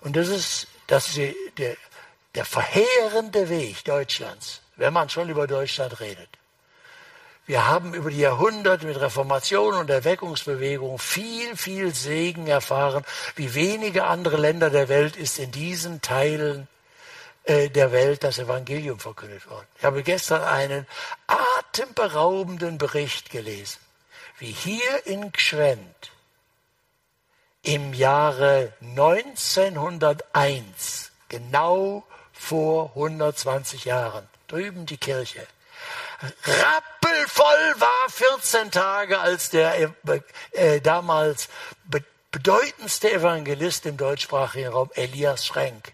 Und 0.01 0.15
das 0.15 0.27
ist, 0.27 0.67
das 0.87 1.15
ist 1.15 1.35
der, 1.57 1.77
der 2.35 2.45
verheerende 2.45 3.49
Weg 3.49 3.83
Deutschlands, 3.85 4.61
wenn 4.75 4.93
man 4.93 5.09
schon 5.09 5.29
über 5.29 5.47
Deutschland 5.47 5.99
redet. 5.99 6.29
Wir 7.45 7.67
haben 7.67 7.93
über 7.93 8.09
die 8.09 8.19
Jahrhunderte 8.19 8.85
mit 8.85 8.99
Reformation 8.99 9.73
und 9.73 9.89
Erweckungsbewegung 9.89 10.97
viel, 10.97 11.57
viel 11.57 11.93
Segen 11.93 12.47
erfahren, 12.47 13.03
wie 13.35 13.53
wenige 13.53 14.05
andere 14.05 14.37
Länder 14.37 14.69
der 14.69 14.87
Welt 14.87 15.17
ist 15.17 15.39
in 15.39 15.51
diesen 15.51 16.01
Teilen 16.01 16.69
äh, 17.43 17.69
der 17.69 17.91
Welt 17.91 18.23
das 18.23 18.39
Evangelium 18.39 18.99
verkündet 18.99 19.49
worden. 19.49 19.67
Ich 19.77 19.83
habe 19.83 20.03
gestern 20.03 20.43
einen 20.43 20.87
atemberaubenden 21.27 22.77
Bericht 22.77 23.29
gelesen, 23.29 23.79
wie 24.39 24.51
hier 24.51 25.05
in 25.05 25.33
Gschwend 25.33 26.11
im 27.61 27.93
Jahre 27.93 28.71
1901, 28.81 31.11
genau 31.27 32.05
vor 32.31 32.91
120 32.95 33.83
Jahren, 33.85 34.27
drüben 34.53 34.85
die 34.85 34.97
Kirche, 34.97 35.47
rappelvoll 36.45 37.73
war 37.77 38.09
14 38.09 38.69
Tage, 38.69 39.19
als 39.19 39.49
der 39.49 39.79
äh, 39.79 40.21
äh, 40.51 40.79
damals 40.79 41.49
be 41.85 42.03
bedeutendste 42.31 43.11
Evangelist 43.11 43.85
im 43.85 43.95
deutschsprachigen 43.95 44.69
Raum, 44.69 44.89
Elias 44.95 45.45
Schrenk, 45.45 45.93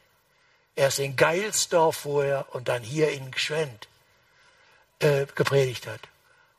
erst 0.73 0.99
in 0.99 1.17
Geilsdorf 1.17 1.97
vorher 1.97 2.45
und 2.51 2.69
dann 2.69 2.81
hier 2.81 3.11
in 3.11 3.31
Gschwend 3.31 3.89
äh, 4.99 5.25
gepredigt 5.35 5.85
hat. 5.85 5.99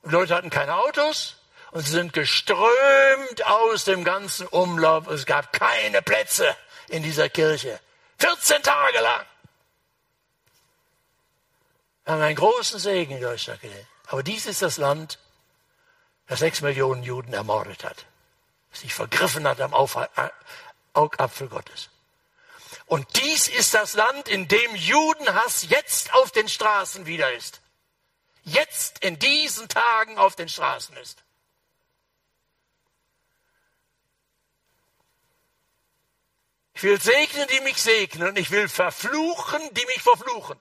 Und 0.03 0.13
Leute 0.13 0.35
hatten 0.35 0.51
keine 0.51 0.77
Autos 0.77 1.37
und 1.71 1.81
sie 1.87 1.93
sind 1.93 2.13
geströmt 2.13 3.47
aus 3.47 3.85
dem 3.85 4.05
ganzen 4.05 4.47
Umlauf. 4.49 5.07
Es 5.07 5.25
gab 5.25 5.55
keine 5.55 6.03
Plätze 6.03 6.55
in 6.89 7.03
dieser 7.03 7.31
Kirche. 7.31 7.81
14 8.19 8.63
Tage 8.63 9.01
lang. 9.01 9.25
Wir 12.05 12.15
haben 12.15 12.23
einen 12.23 12.37
großen 12.37 12.79
Segen 12.79 13.17
in 13.17 13.23
Deutschland 13.23 13.61
gesehen. 13.61 13.87
Aber 14.07 14.23
dies 14.23 14.47
ist 14.47 14.63
das 14.63 14.77
Land, 14.77 15.19
das 16.27 16.41
sechs 16.41 16.61
Millionen 16.61 17.03
Juden 17.03 17.33
ermordet 17.33 17.85
hat, 17.85 18.07
sich 18.73 18.95
vergriffen 18.95 19.47
hat 19.47 19.61
am 19.61 19.75
Augapfel 20.93 21.49
Gottes. 21.49 21.91
Und 22.87 23.07
dies 23.21 23.49
ist 23.49 23.75
das 23.75 23.95
Land, 23.95 24.29
in 24.29 24.49
dem 24.49 24.75
Judenhass 24.75 25.69
jetzt 25.69 26.13
auf 26.15 26.33
den 26.33 26.49
Straßen 26.49 27.07
wieder 27.07 27.33
ist. 27.35 27.61
Jetzt 28.43 29.05
in 29.05 29.19
diesen 29.19 29.69
Tagen 29.69 30.19
auf 30.19 30.35
den 30.35 30.49
Straßen 30.49 30.97
ist. 30.97 31.23
Ich 36.75 36.83
will 36.83 37.01
segnen, 37.01 37.47
die 37.49 37.61
mich 37.61 37.81
segnen, 37.83 38.29
und 38.29 38.39
ich 38.39 38.51
will 38.51 38.69
verfluchen, 38.69 39.61
die 39.75 39.85
mich 39.87 40.03
verfluchen. 40.03 40.59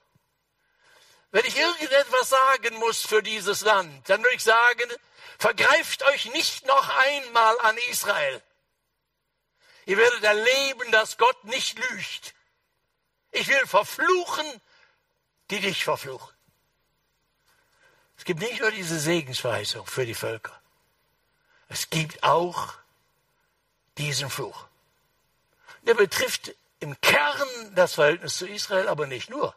Wenn 1.32 1.44
ich 1.44 1.56
irgendetwas 1.56 2.28
sagen 2.28 2.76
muss 2.78 3.02
für 3.02 3.22
dieses 3.22 3.60
Land, 3.60 4.08
dann 4.08 4.22
würde 4.22 4.34
ich 4.34 4.42
sagen, 4.42 4.90
vergreift 5.38 6.02
euch 6.04 6.26
nicht 6.32 6.66
noch 6.66 6.88
einmal 6.88 7.58
an 7.60 7.76
Israel. 7.90 8.42
Ihr 9.86 9.96
werdet 9.96 10.24
erleben, 10.24 10.90
dass 10.90 11.18
Gott 11.18 11.44
nicht 11.44 11.78
lügt. 11.78 12.34
Ich 13.32 13.46
will 13.48 13.66
verfluchen, 13.66 14.60
die 15.50 15.60
dich 15.60 15.84
verfluchen. 15.84 16.34
Es 18.16 18.24
gibt 18.24 18.40
nicht 18.40 18.60
nur 18.60 18.70
diese 18.70 18.98
Segensverheißung 18.98 19.86
für 19.86 20.04
die 20.04 20.14
Völker. 20.14 20.60
Es 21.68 21.88
gibt 21.90 22.22
auch 22.22 22.74
diesen 23.96 24.28
Fluch. 24.28 24.66
Der 25.82 25.94
betrifft 25.94 26.54
im 26.80 27.00
Kern 27.00 27.74
das 27.74 27.94
Verhältnis 27.94 28.36
zu 28.36 28.46
Israel, 28.46 28.88
aber 28.88 29.06
nicht 29.06 29.30
nur. 29.30 29.54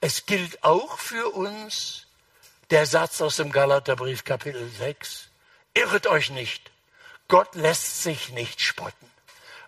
Es 0.00 0.24
gilt 0.24 0.64
auch 0.64 0.98
für 0.98 1.28
uns 1.34 2.06
der 2.70 2.86
Satz 2.86 3.20
aus 3.20 3.36
dem 3.36 3.52
Galaterbrief 3.52 4.24
Kapitel 4.24 4.70
6. 4.70 5.28
Irret 5.74 6.06
euch 6.06 6.30
nicht. 6.30 6.70
Gott 7.28 7.54
lässt 7.54 8.02
sich 8.02 8.30
nicht 8.30 8.62
spotten. 8.62 9.10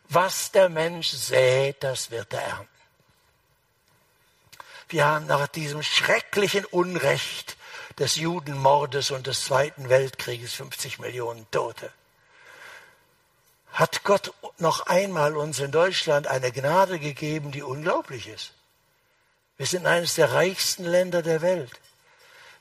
Was 0.09 0.51
der 0.51 0.68
Mensch 0.68 1.09
sät, 1.09 1.83
das 1.83 2.11
wird 2.11 2.33
er 2.33 2.42
ernten. 2.42 2.68
Wir 4.88 5.07
haben 5.07 5.27
nach 5.27 5.47
diesem 5.49 5.83
schrecklichen 5.83 6.64
Unrecht 6.64 7.57
des 7.99 8.16
Judenmordes 8.16 9.11
und 9.11 9.27
des 9.27 9.45
Zweiten 9.45 9.88
Weltkrieges 9.88 10.55
50 10.55 10.99
Millionen 10.99 11.51
Tote. 11.51 11.92
Hat 13.73 14.03
Gott 14.05 14.33
noch 14.59 14.87
einmal 14.87 15.37
uns 15.37 15.61
in 15.61 15.73
Deutschland 15.73 16.27
eine 16.27 16.53
Gnade 16.53 16.99
gegeben, 16.99 17.53
die 17.53 17.62
unglaublich 17.62 18.29
ist. 18.29 18.53
Wir 19.57 19.67
sind 19.67 19.87
eines 19.87 20.15
der 20.15 20.33
reichsten 20.33 20.85
Länder 20.85 21.23
der 21.23 21.43
Welt. 21.43 21.71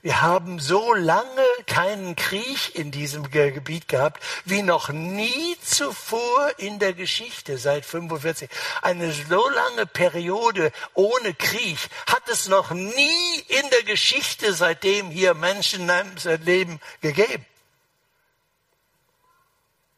Wir 0.04 0.22
haben 0.24 0.60
so 0.60 0.96
lange 0.96 1.46
keinen 1.68 2.16
Krieg 2.16 2.76
in 2.76 2.90
diesem 2.90 3.30
Gebiet 3.30 3.88
gehabt 3.88 4.24
wie 4.46 4.64
noch 4.64 4.90
nie 4.90 5.56
zuvor 5.62 6.52
in 6.58 6.80
der 6.80 6.94
Geschichte 6.94 7.60
seit 7.60 7.86
45. 7.86 8.50
Eine 8.82 9.12
so 9.12 9.48
lange 9.48 9.86
Periode 9.86 10.72
ohne 10.96 11.36
Krieg 11.36 11.78
hat 12.08 12.28
es 12.30 12.48
noch 12.48 12.72
nie 12.72 13.40
in 13.48 13.70
der 13.70 13.84
Geschichte 13.84 14.54
seitdem 14.54 15.12
hier 15.12 15.36
Menschen 15.36 15.90
Leben 16.44 16.82
gegeben. 17.02 17.46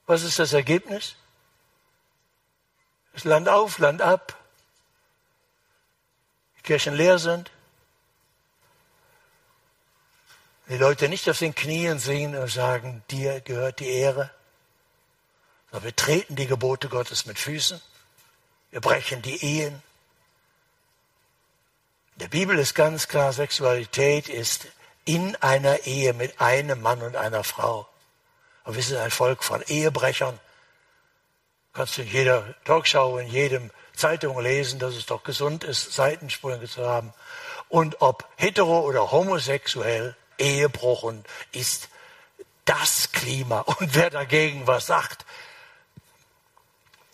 Was 0.06 0.23
ist 0.23 0.38
das 0.38 0.51
Ergebnis? 0.51 1.15
Das 3.13 3.23
Land 3.23 3.47
auf, 3.47 3.77
Land 3.77 4.01
ab. 4.01 4.42
Kirchen 6.63 6.93
leer 6.95 7.19
sind, 7.19 7.52
die 10.69 10.78
Leute 10.78 11.10
nicht 11.10 11.30
auf 11.30 11.39
den 11.39 11.54
Knien 11.54 11.99
singen 11.99 12.36
und 12.36 12.49
sagen, 12.49 13.04
dir 13.12 13.41
gehört 13.41 13.80
die 13.80 13.89
Ehre, 13.89 14.32
sondern 15.69 15.86
wir 15.86 15.95
treten 15.95 16.36
die 16.36 16.47
Gebote 16.47 16.88
Gottes 16.88 17.26
mit 17.26 17.38
Füßen, 17.38 17.82
wir 18.71 18.82
brechen 18.82 19.21
die 19.21 19.43
Ehen. 19.43 19.84
In 22.15 22.19
der 22.19 22.28
Bibel 22.30 22.58
ist 22.58 22.76
ganz 22.76 23.08
klar, 23.08 23.34
Sexualität 23.34 24.30
ist 24.30 24.67
in 25.04 25.36
einer 25.38 25.86
Ehe 25.86 26.13
mit 26.13 26.39
einem 26.39 26.82
Mann 26.82 27.02
und 27.02 27.17
einer 27.17 27.43
Frau. 27.43 27.88
Aber 28.63 28.76
wir 28.76 28.84
sind 28.84 28.97
ein 28.97 29.12
Volk 29.12 29.43
von 29.43 29.62
Ehebrechern. 29.63 30.39
Kannst 31.73 31.97
du 31.97 32.04
in 32.04 32.08
jeder 32.08 32.56
Talkshow, 32.63 33.17
in 33.17 33.28
jedem 33.28 33.69
Zeitung 33.93 34.39
lesen, 34.39 34.79
dass 34.79 34.95
es 34.95 35.06
doch 35.06 35.23
gesund 35.23 35.63
ist, 35.63 35.93
Seitensprünge 35.93 36.67
zu 36.67 36.86
haben. 36.88 37.13
Und 37.69 38.01
ob 38.01 38.27
hetero 38.36 38.82
oder 38.82 39.12
homosexuell, 39.12 40.15
Ehebruch 40.38 41.03
und 41.03 41.25
ist 41.51 41.89
das 42.65 43.12
Klima. 43.12 43.60
Und 43.79 43.93
wer 43.95 44.10
dagegen 44.10 44.67
was 44.67 44.88
sagt, 44.88 45.25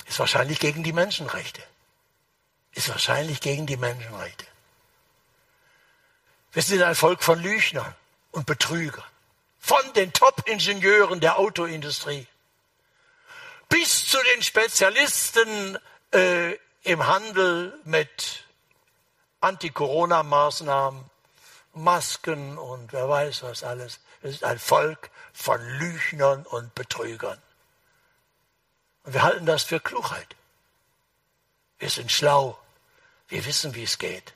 ist 0.06 0.20
wahrscheinlich 0.20 0.60
gegen 0.60 0.84
die 0.84 0.94
Menschenrechte. 0.94 1.62
Ist 2.74 2.90
wahrscheinlich 2.90 3.42
gegen 3.42 3.66
die 3.66 3.78
Menschenrechte. 3.78 4.46
Wir 6.52 6.64
sind 6.64 6.82
ein 6.82 6.96
Volk 6.96 7.24
von 7.24 7.42
Lügnern 7.42 7.96
und 8.32 8.46
Betrügern. 8.46 9.04
Von 9.60 9.82
den 9.94 10.14
Top-Ingenieuren 10.14 11.20
der 11.20 11.38
Autoindustrie 11.38 12.28
bis 13.70 14.08
zu 14.08 14.18
den 14.34 14.42
Spezialisten 14.42 15.78
äh, 16.12 16.58
im 16.90 17.06
Handel 17.06 17.80
mit 17.84 18.46
Anti-Corona-Maßnahmen, 19.42 21.08
Masken 21.74 22.58
und 22.58 22.92
wer 22.92 23.08
weiß 23.08 23.44
was 23.44 23.64
alles. 23.64 24.00
Es 24.24 24.32
ist 24.32 24.44
ein 24.44 24.58
Volk 24.58 25.12
von 25.32 25.62
Lügnern 25.78 26.48
und 26.48 26.74
Betrügern. 26.74 27.40
Und 29.04 29.14
wir 29.14 29.22
halten 29.22 29.46
das 29.46 29.66
für 29.66 29.80
Klugheit. 29.80 30.36
Wir 31.78 31.92
sind 31.92 32.12
schlau. 32.12 32.58
Wir 33.28 33.46
wissen, 33.46 33.76
wie 33.76 33.84
es 33.84 34.00
geht. 34.00 34.34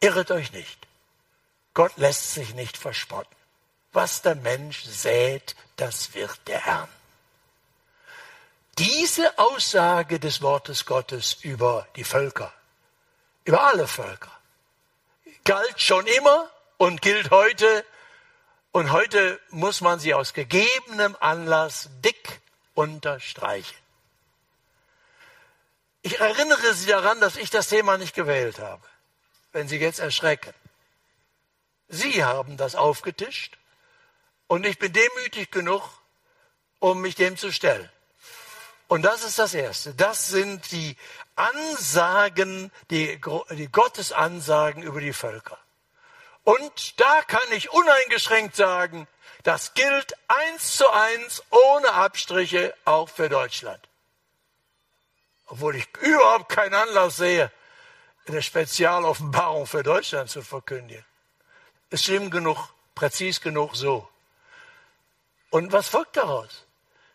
Irret 0.00 0.30
euch 0.30 0.50
nicht. 0.52 0.78
Gott 1.74 1.94
lässt 1.98 2.32
sich 2.32 2.54
nicht 2.54 2.78
verspotten. 2.78 3.36
Was 3.92 4.22
der 4.22 4.36
Mensch 4.36 4.82
sät, 4.84 5.56
das 5.76 6.14
wird 6.14 6.40
der 6.48 6.60
Herrn. 6.64 6.88
Diese 8.78 9.38
Aussage 9.38 10.18
des 10.18 10.40
Wortes 10.40 10.86
Gottes 10.86 11.34
über 11.42 11.86
die 11.96 12.04
Völker, 12.04 12.52
über 13.44 13.64
alle 13.64 13.86
Völker, 13.86 14.30
galt 15.44 15.80
schon 15.80 16.06
immer 16.06 16.50
und 16.78 17.02
gilt 17.02 17.30
heute. 17.30 17.84
Und 18.70 18.90
heute 18.90 19.38
muss 19.50 19.82
man 19.82 19.98
sie 20.00 20.14
aus 20.14 20.32
gegebenem 20.32 21.14
Anlass 21.20 21.90
dick 22.02 22.40
unterstreichen. 22.74 23.76
Ich 26.00 26.18
erinnere 26.18 26.74
Sie 26.74 26.86
daran, 26.86 27.20
dass 27.20 27.36
ich 27.36 27.50
das 27.50 27.68
Thema 27.68 27.98
nicht 27.98 28.14
gewählt 28.14 28.58
habe, 28.58 28.82
wenn 29.52 29.68
Sie 29.68 29.76
jetzt 29.76 30.00
erschrecken. 30.00 30.54
Sie 31.88 32.24
haben 32.24 32.56
das 32.56 32.74
aufgetischt 32.74 33.58
und 34.48 34.64
ich 34.64 34.78
bin 34.78 34.92
demütig 34.92 35.50
genug, 35.50 35.82
um 36.80 37.02
mich 37.02 37.14
dem 37.14 37.36
zu 37.36 37.52
stellen. 37.52 37.88
Und 38.92 39.00
das 39.00 39.24
ist 39.24 39.38
das 39.38 39.54
Erste. 39.54 39.94
Das 39.94 40.26
sind 40.26 40.70
die 40.70 40.98
Ansagen, 41.34 42.70
die, 42.90 43.18
die 43.52 43.68
Gottesansagen 43.68 44.82
über 44.82 45.00
die 45.00 45.14
Völker. 45.14 45.56
Und 46.44 47.00
da 47.00 47.22
kann 47.22 47.40
ich 47.52 47.72
uneingeschränkt 47.72 48.54
sagen, 48.54 49.08
das 49.44 49.72
gilt 49.72 50.12
eins 50.28 50.76
zu 50.76 50.90
eins, 50.90 51.42
ohne 51.48 51.90
Abstriche, 51.94 52.74
auch 52.84 53.08
für 53.08 53.30
Deutschland. 53.30 53.80
Obwohl 55.46 55.76
ich 55.76 55.88
überhaupt 56.02 56.50
keinen 56.50 56.74
Anlass 56.74 57.16
sehe, 57.16 57.50
eine 58.26 58.42
Spezialoffenbarung 58.42 59.66
für 59.66 59.82
Deutschland 59.82 60.28
zu 60.28 60.42
verkündigen. 60.42 61.06
Ist 61.88 62.04
schlimm 62.04 62.30
genug, 62.30 62.74
präzis 62.94 63.40
genug 63.40 63.74
so. 63.74 64.06
Und 65.48 65.72
was 65.72 65.88
folgt 65.88 66.18
daraus? 66.18 66.66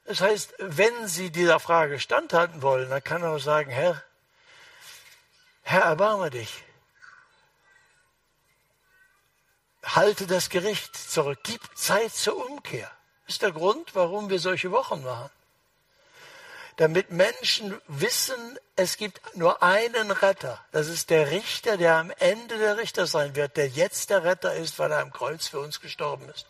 Das 0.08 0.22
heißt, 0.22 0.56
wenn 0.58 1.08
Sie 1.08 1.32
dieser 1.32 1.60
Frage 1.60 2.00
standhalten 2.00 2.62
wollen, 2.62 2.89
dann 2.89 3.04
kann 3.04 3.22
er 3.22 3.32
auch 3.32 3.39
sagen, 3.39 3.70
Herr, 3.70 4.02
Herr, 5.63 5.84
erbarme 5.84 6.30
dich. 6.30 6.63
Halte 9.84 10.26
das 10.26 10.50
Gericht 10.50 10.96
zurück. 10.96 11.39
Gib 11.43 11.62
Zeit 11.78 12.13
zur 12.13 12.50
Umkehr. 12.50 12.89
Das 13.26 13.36
ist 13.36 13.41
der 13.41 13.52
Grund, 13.52 13.93
warum 13.93 14.30
wir 14.30 14.39
solche 14.39 14.72
Wochen 14.72 15.04
machen 15.04 15.30
damit 16.78 17.12
Menschen 17.12 17.80
wissen, 17.88 18.58
es 18.76 18.98
gibt 18.98 19.36
nur 19.36 19.63
einen 19.63 20.12
Retter. 20.12 20.63
Das 20.72 20.88
ist 20.88 21.10
der 21.10 21.32
Richter, 21.32 21.76
der 21.76 21.96
am 21.96 22.12
Ende 22.20 22.60
der 22.60 22.78
Richter 22.78 23.08
sein 23.08 23.36
wird, 23.36 23.58
der 23.58 23.67
jetzt 23.67 24.12
der 24.12 24.24
Retter 24.24 24.54
ist, 24.54 24.78
weil 24.78 24.91
er 24.91 25.00
am 25.00 25.12
Kreuz 25.12 25.48
für 25.48 25.60
uns 25.60 25.82
gestorben 25.82 26.30
ist. 26.30 26.46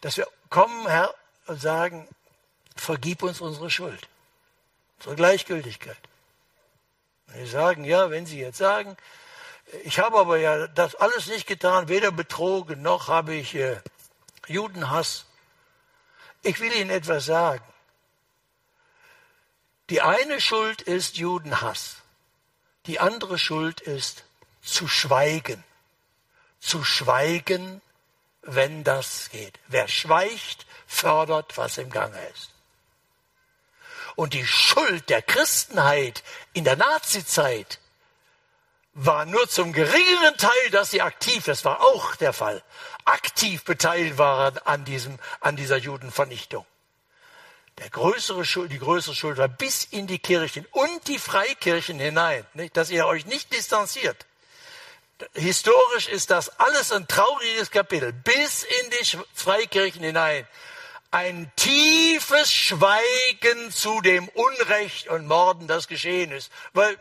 Dass 0.00 0.16
wir 0.16 0.28
kommen, 0.48 0.86
Herr, 0.86 1.12
und 1.48 1.60
sagen, 1.60 2.08
vergib 2.76 3.22
uns 3.22 3.40
unsere 3.40 3.70
Schuld, 3.70 4.08
unsere 4.98 5.16
Gleichgültigkeit. 5.16 5.98
Und 7.28 7.34
sie 7.34 7.46
sagen, 7.46 7.84
ja, 7.84 8.10
wenn 8.10 8.26
Sie 8.26 8.38
jetzt 8.38 8.58
sagen, 8.58 8.96
ich 9.84 9.98
habe 9.98 10.18
aber 10.18 10.38
ja 10.38 10.68
das 10.68 10.94
alles 10.94 11.26
nicht 11.26 11.46
getan, 11.46 11.88
weder 11.88 12.12
betrogen 12.12 12.82
noch 12.82 13.08
habe 13.08 13.34
ich 13.34 13.54
äh, 13.54 13.80
Judenhass. 14.46 15.24
Ich 16.42 16.60
will 16.60 16.72
Ihnen 16.72 16.90
etwas 16.90 17.26
sagen. 17.26 17.64
Die 19.90 20.02
eine 20.02 20.40
Schuld 20.40 20.82
ist 20.82 21.16
Judenhass. 21.16 21.96
Die 22.86 23.00
andere 23.00 23.38
Schuld 23.38 23.80
ist 23.80 24.24
zu 24.62 24.86
schweigen. 24.86 25.62
Zu 26.60 26.84
schweigen, 26.84 27.80
wenn 28.42 28.84
das 28.84 29.30
geht. 29.30 29.58
Wer 29.66 29.88
schweigt, 29.88 30.66
fördert, 30.86 31.56
was 31.56 31.78
im 31.78 31.90
Gange 31.90 32.20
ist. 32.28 32.55
Und 34.16 34.32
die 34.32 34.46
Schuld 34.46 35.08
der 35.10 35.22
Christenheit 35.22 36.24
in 36.54 36.64
der 36.64 36.76
Nazizeit 36.76 37.78
war 38.94 39.26
nur 39.26 39.46
zum 39.48 39.74
geringeren 39.74 40.36
Teil, 40.38 40.70
dass 40.72 40.90
sie 40.90 41.02
aktiv, 41.02 41.44
das 41.44 41.66
war 41.66 41.82
auch 41.82 42.16
der 42.16 42.32
Fall, 42.32 42.62
aktiv 43.04 43.62
beteiligt 43.64 44.16
waren 44.16 44.56
an 44.58 44.86
diesem, 44.86 45.18
an 45.40 45.54
dieser 45.54 45.76
Judenvernichtung. 45.76 46.64
Der 47.78 47.90
größere 47.90 48.46
Schuld, 48.46 48.72
die 48.72 48.78
größere 48.78 49.14
Schuld 49.14 49.36
war 49.36 49.48
bis 49.48 49.84
in 49.84 50.06
die 50.06 50.18
Kirchen 50.18 50.64
und 50.72 51.08
die 51.08 51.18
Freikirchen 51.18 51.98
hinein, 51.98 52.46
nicht? 52.54 52.74
dass 52.74 52.88
ihr 52.88 53.06
euch 53.06 53.26
nicht 53.26 53.52
distanziert. 53.52 54.24
Historisch 55.34 56.08
ist 56.08 56.30
das 56.30 56.58
alles 56.58 56.90
ein 56.90 57.06
trauriges 57.06 57.70
Kapitel, 57.70 58.14
bis 58.14 58.64
in 58.64 58.90
die 58.90 59.18
Freikirchen 59.34 60.02
hinein. 60.02 60.46
Ein 61.10 61.50
tiefes 61.56 62.52
Schweigen 62.52 63.70
zu 63.70 64.00
dem 64.00 64.28
Unrecht 64.28 65.08
und 65.08 65.26
Morden, 65.26 65.66
das 65.66 65.88
geschehen 65.88 66.32
ist. 66.32 66.50
Weil 66.72 66.98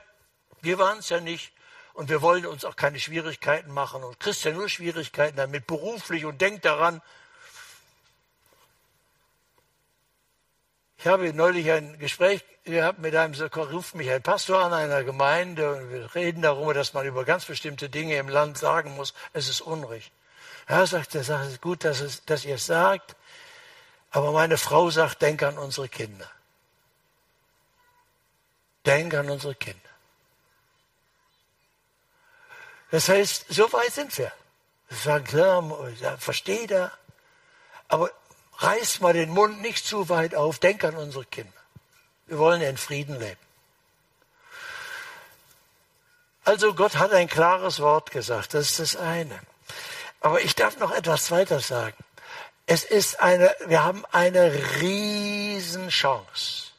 wir 0.62 0.78
waren 0.78 1.00
es 1.00 1.10
ja 1.10 1.20
nicht 1.20 1.52
und 1.94 2.10
wir 2.10 2.22
wollen 2.22 2.46
uns 2.46 2.66
auch 2.66 2.76
keine 2.76 3.00
Schwierigkeiten 3.00 3.72
machen 3.72 4.04
und 4.04 4.20
Christian 4.20 4.56
nur 4.56 4.70
Schwierigkeiten 4.70 5.38
damit 5.38 5.68
beruflich 5.68 6.26
und 6.26 6.42
denkt 6.42 6.66
daran, 6.66 7.02
Ich 11.06 11.12
habe 11.12 11.32
neulich 11.34 11.70
ein 11.70 12.00
Gespräch 12.00 12.44
gehabt 12.64 12.98
mit 12.98 13.16
einem, 13.16 13.36
ruft 13.56 13.94
mich 13.94 14.10
ein 14.10 14.24
Pastor 14.24 14.64
an 14.64 14.74
einer 14.74 15.04
Gemeinde 15.04 15.76
und 15.76 15.92
wir 15.92 16.16
reden 16.16 16.42
darüber, 16.42 16.74
dass 16.74 16.96
man 16.96 17.06
über 17.06 17.26
ganz 17.26 17.46
bestimmte 17.46 17.90
Dinge 17.90 18.18
im 18.18 18.28
Land 18.28 18.58
sagen 18.58 18.96
muss, 18.96 19.14
es 19.32 19.48
ist 19.48 19.62
Unrecht. 19.62 20.12
Ja, 20.68 20.84
sagt 20.88 21.14
er, 21.14 21.24
sagt, 21.24 21.46
es 21.46 21.52
ist 21.52 21.62
gut, 21.62 21.84
dass, 21.84 22.00
es, 22.00 22.26
dass 22.26 22.44
ihr 22.44 22.56
es 22.56 22.66
sagt, 22.66 23.16
aber 24.16 24.32
meine 24.32 24.58
Frau 24.58 24.90
sagt, 24.90 25.22
denk 25.22 25.44
an 25.44 25.58
unsere 25.58 25.90
Kinder. 25.90 26.32
Denk 28.86 29.14
an 29.14 29.30
unsere 29.30 29.56
Kinder. 29.56 29.90
Das 32.92 33.10
heißt, 33.10 33.48
so 33.50 33.74
weit 33.74 33.92
sind 33.92 34.18
wir. 34.18 34.32
Wir 34.88 34.98
sagen, 34.98 35.26
klar, 35.26 36.18
versteht 36.18 36.72
er. 36.72 36.94
Aber 37.90 38.10
reiß 38.60 39.02
mal 39.02 39.12
den 39.12 39.32
Mund 39.32 39.62
nicht 39.62 39.86
zu 39.86 40.08
weit 40.08 40.34
auf, 40.34 40.60
denk 40.60 40.86
an 40.86 40.96
unsere 40.96 41.26
Kinder. 41.26 41.52
Wir 42.28 42.38
wollen 42.38 42.62
in 42.62 42.78
Frieden 42.78 43.20
leben. 43.20 43.42
Also 46.46 46.74
Gott 46.74 46.96
hat 46.96 47.12
ein 47.12 47.28
klares 47.28 47.82
Wort 47.82 48.12
gesagt, 48.12 48.54
das 48.54 48.70
ist 48.70 48.80
das 48.80 48.96
eine. 48.96 49.38
Aber 50.22 50.40
ich 50.40 50.56
darf 50.56 50.78
noch 50.78 50.92
etwas 50.92 51.32
weiter 51.32 51.60
sagen. 51.60 51.98
Es 52.68 52.84
ist 52.84 53.20
eine, 53.20 53.56
wir 53.68 53.84
haben 53.84 54.04
eine 54.12 54.52
Riesenchance, 54.82 56.72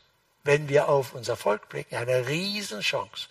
wenn 0.43 0.69
wir 0.69 0.89
auf 0.89 1.15
unser 1.15 1.37
Volk 1.37 1.69
blicken, 1.69 1.95
eine 1.95 2.27
Riesenchance. 2.27 3.29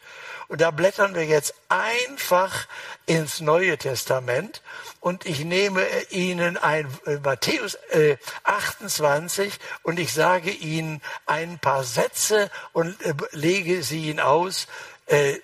Und 0.47 0.61
da 0.61 0.71
blättern 0.71 1.15
wir 1.15 1.25
jetzt 1.25 1.53
einfach 1.69 2.67
ins 3.07 3.41
Neue 3.41 3.77
Testament 3.77 4.61
und 5.01 5.25
ich 5.25 5.43
nehme 5.43 5.85
Ihnen 6.11 6.55
ein 6.57 6.87
äh, 7.05 7.17
Matthäus 7.17 7.75
äh, 7.89 8.15
28 8.43 9.59
und 9.83 9.99
ich 9.99 10.13
sage 10.13 10.51
Ihnen 10.51 11.01
ein 11.25 11.59
paar 11.59 11.83
Sätze 11.83 12.49
und 12.73 13.01
äh, 13.01 13.15
lege 13.31 13.83
sie 13.83 14.09
Ihnen 14.09 14.19
aus, 14.19 14.67
äh, 15.07 15.39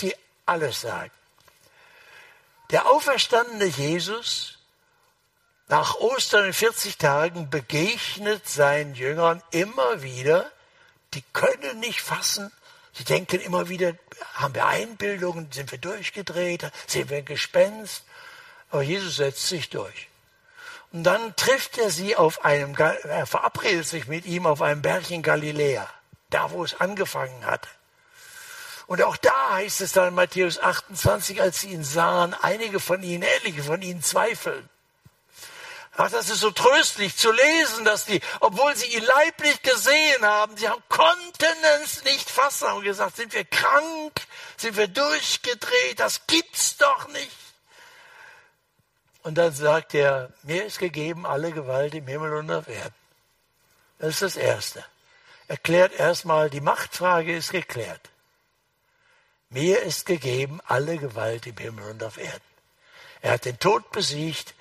die 0.00 0.14
alles 0.46 0.80
sagen. 0.80 1.10
Der 2.70 2.86
auferstandene 2.86 3.66
Jesus 3.66 4.55
nach 5.68 5.96
Ostern 5.96 6.46
in 6.46 6.52
40 6.52 6.98
Tagen 6.98 7.50
begegnet 7.50 8.48
seinen 8.48 8.94
Jüngern 8.94 9.42
immer 9.50 10.02
wieder, 10.02 10.50
die 11.14 11.24
können 11.32 11.80
nicht 11.80 12.00
fassen, 12.00 12.52
Sie 12.96 13.04
denken 13.04 13.40
immer 13.40 13.68
wieder, 13.68 13.92
haben 14.34 14.54
wir 14.54 14.66
Einbildungen, 14.66 15.52
sind 15.52 15.70
wir 15.70 15.76
durchgedreht, 15.76 16.72
sind 16.86 17.10
wir 17.10 17.18
ein 17.18 17.26
Gespenst? 17.26 18.04
Aber 18.70 18.80
Jesus 18.80 19.16
setzt 19.16 19.46
sich 19.46 19.68
durch. 19.68 20.08
Und 20.92 21.04
dann 21.04 21.36
trifft 21.36 21.76
er 21.76 21.90
sie 21.90 22.16
auf 22.16 22.46
einem, 22.46 22.74
er 22.74 23.26
verabredet 23.26 23.86
sich 23.86 24.08
mit 24.08 24.24
ihm 24.24 24.46
auf 24.46 24.62
einem 24.62 24.80
Berg 24.80 25.10
in 25.10 25.22
Galiläa, 25.22 25.86
da 26.30 26.50
wo 26.52 26.64
es 26.64 26.80
angefangen 26.80 27.44
hat. 27.44 27.68
Und 28.86 29.02
auch 29.02 29.18
da 29.18 29.50
heißt 29.52 29.82
es 29.82 29.92
dann 29.92 30.08
in 30.08 30.14
Matthäus 30.14 30.58
28, 30.58 31.42
als 31.42 31.60
sie 31.60 31.72
ihn 31.72 31.84
sahen, 31.84 32.32
einige 32.32 32.80
von 32.80 33.02
ihnen, 33.02 33.24
etliche 33.24 33.62
von 33.62 33.82
ihnen 33.82 34.02
zweifeln. 34.02 34.66
Ach, 35.98 36.10
das 36.10 36.28
ist 36.28 36.40
so 36.40 36.50
tröstlich 36.50 37.16
zu 37.16 37.32
lesen, 37.32 37.86
dass 37.86 38.04
die, 38.04 38.20
obwohl 38.40 38.76
sie 38.76 38.94
ihn 38.94 39.02
leiblich 39.02 39.62
gesehen 39.62 40.22
haben, 40.22 40.54
sie 40.56 40.68
haben, 40.68 40.82
konnten 40.90 41.64
es 41.82 42.04
nicht 42.04 42.28
fassen, 42.28 42.68
haben 42.68 42.82
gesagt, 42.82 43.16
sind 43.16 43.32
wir 43.32 43.44
krank, 43.44 44.12
sind 44.58 44.76
wir 44.76 44.88
durchgedreht, 44.88 45.98
das 45.98 46.26
gibt's 46.26 46.76
doch 46.76 47.08
nicht. 47.08 47.30
Und 49.22 49.36
dann 49.36 49.54
sagt 49.54 49.94
er, 49.94 50.32
mir 50.42 50.66
ist 50.66 50.78
gegeben 50.78 51.24
alle 51.24 51.50
Gewalt 51.50 51.94
im 51.94 52.06
Himmel 52.06 52.34
und 52.34 52.50
auf 52.52 52.68
Erden. 52.68 52.94
Das 53.98 54.10
ist 54.10 54.22
das 54.22 54.36
Erste. 54.36 54.84
Erklärt 55.48 55.98
erstmal, 55.98 56.50
die 56.50 56.60
Machtfrage 56.60 57.34
ist 57.34 57.52
geklärt. 57.52 58.10
Mir 59.48 59.82
ist 59.82 60.04
gegeben 60.04 60.60
alle 60.66 60.98
Gewalt 60.98 61.46
im 61.46 61.56
Himmel 61.56 61.90
und 61.90 62.02
auf 62.02 62.18
Erden. 62.18 62.44
Er 63.22 63.32
hat 63.32 63.46
den 63.46 63.58
Tod 63.58 63.90
besiegt, 63.92 64.54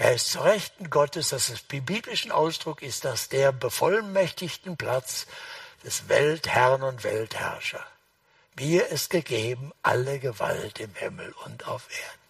er 0.00 0.14
ist 0.14 0.32
zu 0.32 0.40
Rechten 0.40 0.88
Gottes, 0.88 1.28
das 1.28 1.50
ist 1.50 1.68
biblischen 1.68 2.32
Ausdruck, 2.32 2.80
ist 2.80 3.04
das 3.04 3.28
der 3.28 3.52
bevollmächtigten 3.52 4.78
Platz 4.78 5.26
des 5.84 6.08
Weltherrn 6.08 6.82
und 6.82 7.04
Weltherrscher. 7.04 7.84
Mir 8.56 8.86
ist 8.86 9.10
gegeben 9.10 9.72
alle 9.82 10.18
Gewalt 10.18 10.80
im 10.80 10.94
Himmel 10.94 11.34
und 11.44 11.68
auf 11.68 11.86
Erden. 11.90 12.20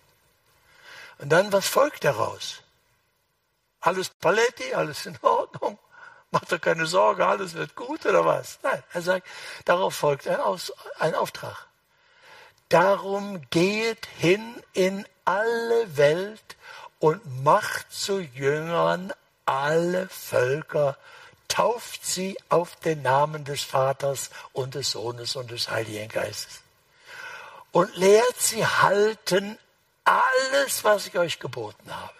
Und 1.19 1.29
dann, 1.29 1.53
was 1.53 1.69
folgt 1.69 2.03
daraus? 2.03 2.61
Alles 3.81 4.09
Paletti, 4.09 4.75
alles 4.75 5.07
in 5.07 5.17
Ordnung. 5.23 5.79
Macht 6.33 6.51
doch 6.51 6.61
keine 6.61 6.87
Sorge, 6.87 7.25
alles 7.25 7.55
wird 7.55 7.77
gut 7.77 8.05
oder 8.05 8.25
was? 8.25 8.59
Nein, 8.65 8.83
er 8.93 9.03
sagt, 9.03 9.29
darauf 9.65 9.95
folgt 9.95 10.27
ein, 10.27 10.41
Aus, 10.41 10.73
ein 10.99 11.15
Auftrag. 11.15 11.69
Darum 12.69 13.49
geht 13.51 14.07
hin 14.19 14.61
in 14.73 15.07
alle 15.25 15.97
Welt 15.97 16.57
und 17.01 17.43
macht 17.43 17.93
zu 17.93 18.21
Jüngern 18.21 19.13
alle 19.47 20.09
Völker, 20.09 20.97
tauft 21.49 22.07
sie 22.07 22.39
auf 22.49 22.77
den 22.77 23.03
Namen 23.03 23.45
des 23.45 23.63
Vaters 23.63 24.31
und 24.53 24.77
des 24.77 24.93
Sohnes 24.93 25.35
und 25.35 25.51
des 25.51 25.69
Heiligen 25.71 26.09
Geistes. 26.09 26.61
Und 27.73 27.97
lehrt 27.97 28.39
sie 28.39 28.65
halten 28.65 29.59
alles, 30.05 30.85
was 30.85 31.07
ich 31.07 31.19
euch 31.19 31.41
geboten 31.41 31.95
habe. 31.95 32.15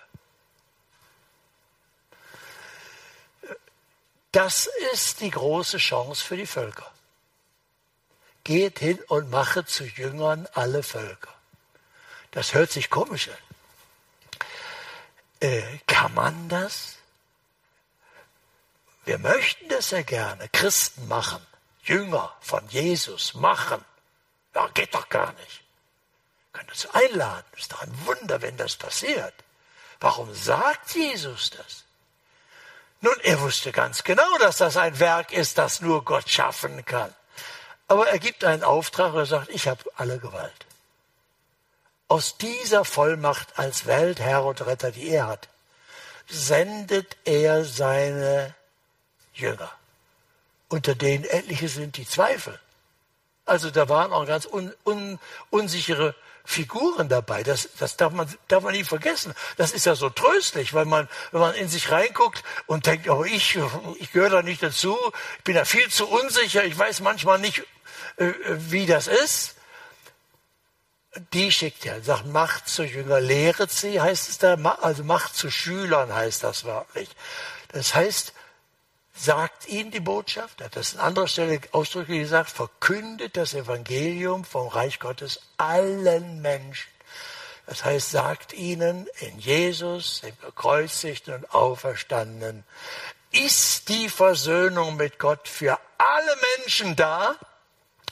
Das 4.33 4.69
ist 4.93 5.21
die 5.21 5.31
große 5.31 5.79
Chance 5.79 6.25
für 6.25 6.37
die 6.37 6.47
Völker. 6.47 6.91
Geht 8.45 8.79
hin 8.79 8.99
und 9.09 9.31
mache 9.31 9.65
zu 9.67 9.85
Jüngern 9.85 10.49
alle 10.55 10.83
Völker. 10.83 11.35
Das 12.31 12.55
hört 12.55 12.71
sich 12.71 12.91
komisch 12.91 13.29
an. 13.29 13.50
Äh, 15.41 15.63
kann 15.87 16.15
man 16.15 16.49
das? 16.49 16.97
Wir 19.05 19.19
möchten 19.19 19.69
das 19.69 19.91
ja 19.91 20.03
gerne. 20.03 20.49
Christen 20.51 21.09
machen. 21.09 21.45
Jünger 21.83 22.35
von 22.41 22.67
Jesus 22.69 23.35
machen. 23.35 23.85
Ja, 24.55 24.69
geht 24.69 24.95
doch 24.95 25.09
gar 25.09 25.33
nicht. 25.33 25.63
Können 26.53 26.69
uns 26.69 26.87
einladen. 26.93 27.45
Ist 27.57 27.73
doch 27.73 27.83
ein 27.83 28.07
Wunder, 28.07 28.43
wenn 28.43 28.57
das 28.57 28.77
passiert. 28.77 29.35
Warum 29.99 30.33
sagt 30.35 30.95
Jesus 30.95 31.51
das? 31.51 31.85
Nun, 33.01 33.19
er 33.23 33.41
wusste 33.41 33.73
ganz 33.73 34.05
genau, 34.05 34.39
dass 34.39 34.59
das 34.59 34.77
ein 34.77 34.99
Werk 34.99 35.33
ist, 35.33 35.57
das 35.57 35.81
nur 35.81 36.05
Gott 36.05 36.29
schaffen 36.29 36.85
kann. 36.85 37.15
Aber 37.89 38.09
er 38.09 38.19
gibt 38.19 38.45
einen 38.45 38.63
Auftrag 38.63 39.15
und 39.15 39.21
er 39.21 39.27
sagt, 39.27 39.49
ich 39.49 39.67
habe 39.67 39.83
alle 39.97 40.19
Gewalt. 40.19 40.67
Aus 42.11 42.37
dieser 42.39 42.85
Vollmacht 42.85 43.57
als 43.57 43.87
Weltherr 43.87 44.45
und 44.45 44.67
Retter, 44.67 44.91
die 44.91 45.11
er 45.11 45.29
hat, 45.29 45.49
sendet 46.29 47.17
er 47.25 47.65
seine 47.65 48.53
Jünger, 49.33 49.71
unter 50.69 50.97
denen 50.97 51.23
etliche 51.23 51.69
sind, 51.69 51.97
die 51.99 52.05
zweifeln. 52.05 52.59
Also 53.45 53.71
da 53.71 53.89
waren 53.89 54.13
auch 54.13 54.27
ganz 54.27 54.45
un, 54.45 54.75
un, 54.85 55.21
unsichere 55.51 56.17
Figuren 56.45 57.09
dabei. 57.09 57.45
Das, 57.45 57.69
das 57.79 57.97
darf, 57.97 58.13
man, 58.13 58.29
darf 58.49 58.65
man 58.65 58.73
nie 58.73 58.83
vergessen. 58.83 59.33
Das 59.57 59.71
ist 59.71 59.87
ja 59.87 59.95
so 59.95 60.11
tröstlich, 60.11 60.75
weil 60.75 60.87
man, 60.87 61.09
wenn 61.31 61.41
man 61.41 61.55
in 61.55 61.69
sich 61.69 61.93
reinguckt 61.93 62.43
und 62.67 62.87
denkt, 62.87 63.09
oh, 63.09 63.23
ich, 63.23 63.57
ich 64.01 64.11
gehöre 64.11 64.31
da 64.31 64.43
nicht 64.43 64.65
dazu, 64.65 64.99
ich 65.39 65.45
bin 65.45 65.55
da 65.55 65.65
viel 65.65 65.89
zu 65.89 66.09
unsicher, 66.09 66.65
ich 66.65 66.77
weiß 66.77 67.03
manchmal 67.03 67.39
nicht, 67.39 67.63
äh, 68.17 68.33
wie 68.49 68.87
das 68.87 69.07
ist. 69.07 69.55
Die 71.33 71.51
schickt 71.51 71.87
er, 71.87 72.01
sagt, 72.03 72.27
macht 72.27 72.69
zu 72.69 72.85
Jünger, 72.85 73.21
lehret 73.21 73.73
sie, 73.73 74.01
heißt 74.01 74.29
es 74.29 74.39
da, 74.39 74.55
also 74.55 75.03
macht 75.03 75.35
zu 75.35 75.51
Schülern 75.51 76.15
heißt 76.15 76.45
das 76.45 76.65
wörtlich. 76.65 77.09
Das 77.73 77.95
heißt, 77.95 78.33
sagt 79.13 79.67
ihnen 79.69 79.91
die 79.91 80.01
Botschaft, 80.01 80.63
hat 80.63 80.77
das 80.77 80.95
an 80.95 81.01
anderer 81.01 81.27
Stelle 81.27 81.61
ausdrücklich 81.73 82.21
gesagt, 82.21 82.51
verkündet 82.51 83.37
das 83.37 83.55
Evangelium 83.55 84.45
vom 84.45 84.69
Reich 84.69 85.01
Gottes 85.01 85.41
allen 85.57 86.41
Menschen. 86.43 86.91
Das 87.67 87.85
heißt, 87.85 88.11
sagt 88.11 88.53
ihnen, 88.53 89.09
in 89.19 89.39
Jesus, 89.39 90.21
dem 90.23 90.39
gekreuzigten 90.41 91.35
und 91.35 91.55
auferstandenen, 91.55 92.65
ist 93.33 93.89
die 93.89 94.09
Versöhnung 94.09 94.97
mit 94.97 95.19
Gott 95.19 95.49
für 95.49 95.79
alle 95.99 96.37
Menschen 96.59 96.97
da. 96.97 97.37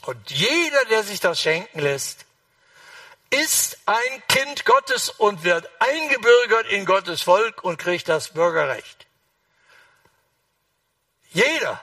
Und 0.07 0.31
jeder, 0.31 0.85
der 0.91 1.03
sich 1.03 1.21
das 1.21 1.41
schenken 1.41 1.81
lässt, 1.81 2.25
ist 3.31 3.79
ein 3.87 4.23
Kind 4.29 4.65
Gottes 4.65 5.11
und 5.11 5.45
wird 5.45 5.69
eingebürgert 5.79 6.67
in 6.69 6.87
Gottes 6.87 7.23
Volk 7.23 7.63
und 7.63 7.79
kriegt 7.79 8.09
das 8.09 8.29
Bürgerrecht. 8.29 9.07
Jeder 11.31 11.83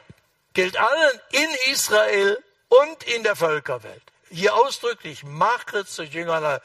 gilt 0.53 0.77
allen 0.77 1.21
in 1.31 1.49
Israel 1.71 2.43
und 2.69 3.03
in 3.03 3.23
der 3.23 3.35
Völkerwelt. 3.35 4.01
Hier 4.36 4.53
ausdrücklich, 4.53 5.23
mache 5.23 5.86
zu 5.86 6.03
Jüngern. 6.03 6.59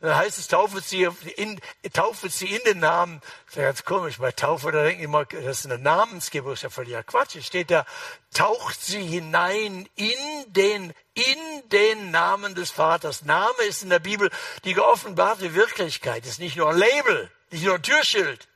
Dann 0.00 0.16
heißt 0.16 0.38
es, 0.38 0.48
taufe 0.48 0.80
sie 0.80 1.08
in, 1.36 1.60
taufe 1.92 2.28
sie 2.28 2.46
in 2.46 2.60
den 2.64 2.80
Namen. 2.80 3.20
Das 3.20 3.54
ist 3.54 3.56
ja 3.56 3.62
ganz 3.64 3.84
komisch, 3.84 4.18
bei 4.18 4.32
Taufe, 4.32 4.72
da 4.72 4.82
denken 4.82 5.04
immer, 5.04 5.24
das 5.24 5.60
ist 5.60 5.66
eine 5.66 5.78
Namensgebung, 5.78 6.50
das 6.50 6.58
ist 6.58 6.64
ja 6.64 6.70
völliger 6.70 7.04
Quatsch. 7.04 7.36
Es 7.36 7.46
steht 7.46 7.70
da, 7.70 7.86
taucht 8.34 8.82
sie 8.82 9.02
hinein 9.02 9.88
in 9.94 10.18
den, 10.48 10.92
in 11.14 11.68
den 11.68 12.10
Namen 12.10 12.56
des 12.56 12.72
Vaters. 12.72 13.22
Name 13.22 13.62
ist 13.68 13.84
in 13.84 13.90
der 13.90 14.00
Bibel 14.00 14.28
die 14.64 14.74
geoffenbarte 14.74 15.54
Wirklichkeit, 15.54 16.26
ist 16.26 16.40
nicht 16.40 16.56
nur 16.56 16.70
ein 16.70 16.78
Label, 16.78 17.30
nicht 17.50 17.64
nur 17.64 17.76
ein 17.76 17.82
Türschild 17.82 18.48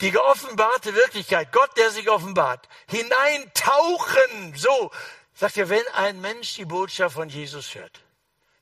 die 0.00 0.10
geoffenbarte 0.10 0.94
Wirklichkeit, 0.94 1.52
Gott, 1.52 1.70
der 1.78 1.90
sich 1.90 2.10
offenbart, 2.10 2.68
hineintauchen. 2.86 4.54
So, 4.54 4.90
sagt 5.36 5.56
er, 5.58 5.68
wenn 5.68 5.86
ein 5.94 6.20
Mensch 6.20 6.54
die 6.54 6.64
Botschaft 6.64 7.14
von 7.14 7.28
Jesus 7.28 7.74
hört, 7.74 8.00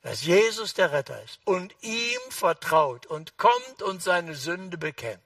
dass 0.03 0.23
Jesus 0.23 0.75
der 0.75 0.93
Retter 0.93 1.23
ist 1.23 1.41
und 1.45 1.75
ihm 1.81 2.21
vertraut 2.29 3.07
und 3.07 3.39
kommt 3.39 3.81
und 3.81 4.03
seine 4.03 4.35
Sünde 4.35 4.77
bekennt 4.77 5.23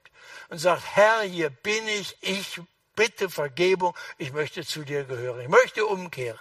und 0.49 0.59
sagt, 0.59 0.83
Herr, 0.95 1.21
hier 1.21 1.49
bin 1.49 1.85
ich, 1.87 2.15
ich 2.21 2.61
bitte 2.95 3.29
Vergebung, 3.29 3.95
ich 4.17 4.31
möchte 4.31 4.65
zu 4.65 4.83
dir 4.83 5.03
gehören, 5.03 5.41
ich 5.41 5.49
möchte 5.49 5.85
umkehren 5.85 6.39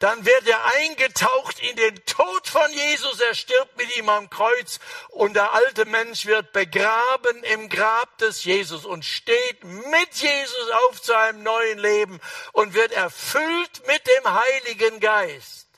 dann 0.00 0.24
wird 0.24 0.48
er 0.48 0.64
eingetaucht 0.64 1.60
in 1.60 1.76
den 1.76 1.94
Tod 2.06 2.48
von 2.48 2.72
Jesus. 2.72 3.20
Er 3.20 3.34
stirbt 3.34 3.76
mit 3.76 3.94
ihm 3.98 4.08
am 4.08 4.30
Kreuz 4.30 4.80
und 5.10 5.34
der 5.34 5.52
alte 5.52 5.84
Mensch 5.84 6.24
wird 6.24 6.52
begraben 6.52 7.44
im 7.44 7.68
Grab 7.68 8.16
des 8.16 8.42
Jesus 8.44 8.86
und 8.86 9.04
steht 9.04 9.62
mit 9.62 10.14
Jesus 10.14 10.70
auf 10.88 11.02
zu 11.02 11.14
einem 11.14 11.42
neuen 11.42 11.78
Leben 11.78 12.18
und 12.52 12.72
wird 12.72 12.92
erfüllt 12.92 13.86
mit 13.86 14.02
dem 14.06 14.34
Heiligen 14.34 15.00
Geist. 15.00 15.68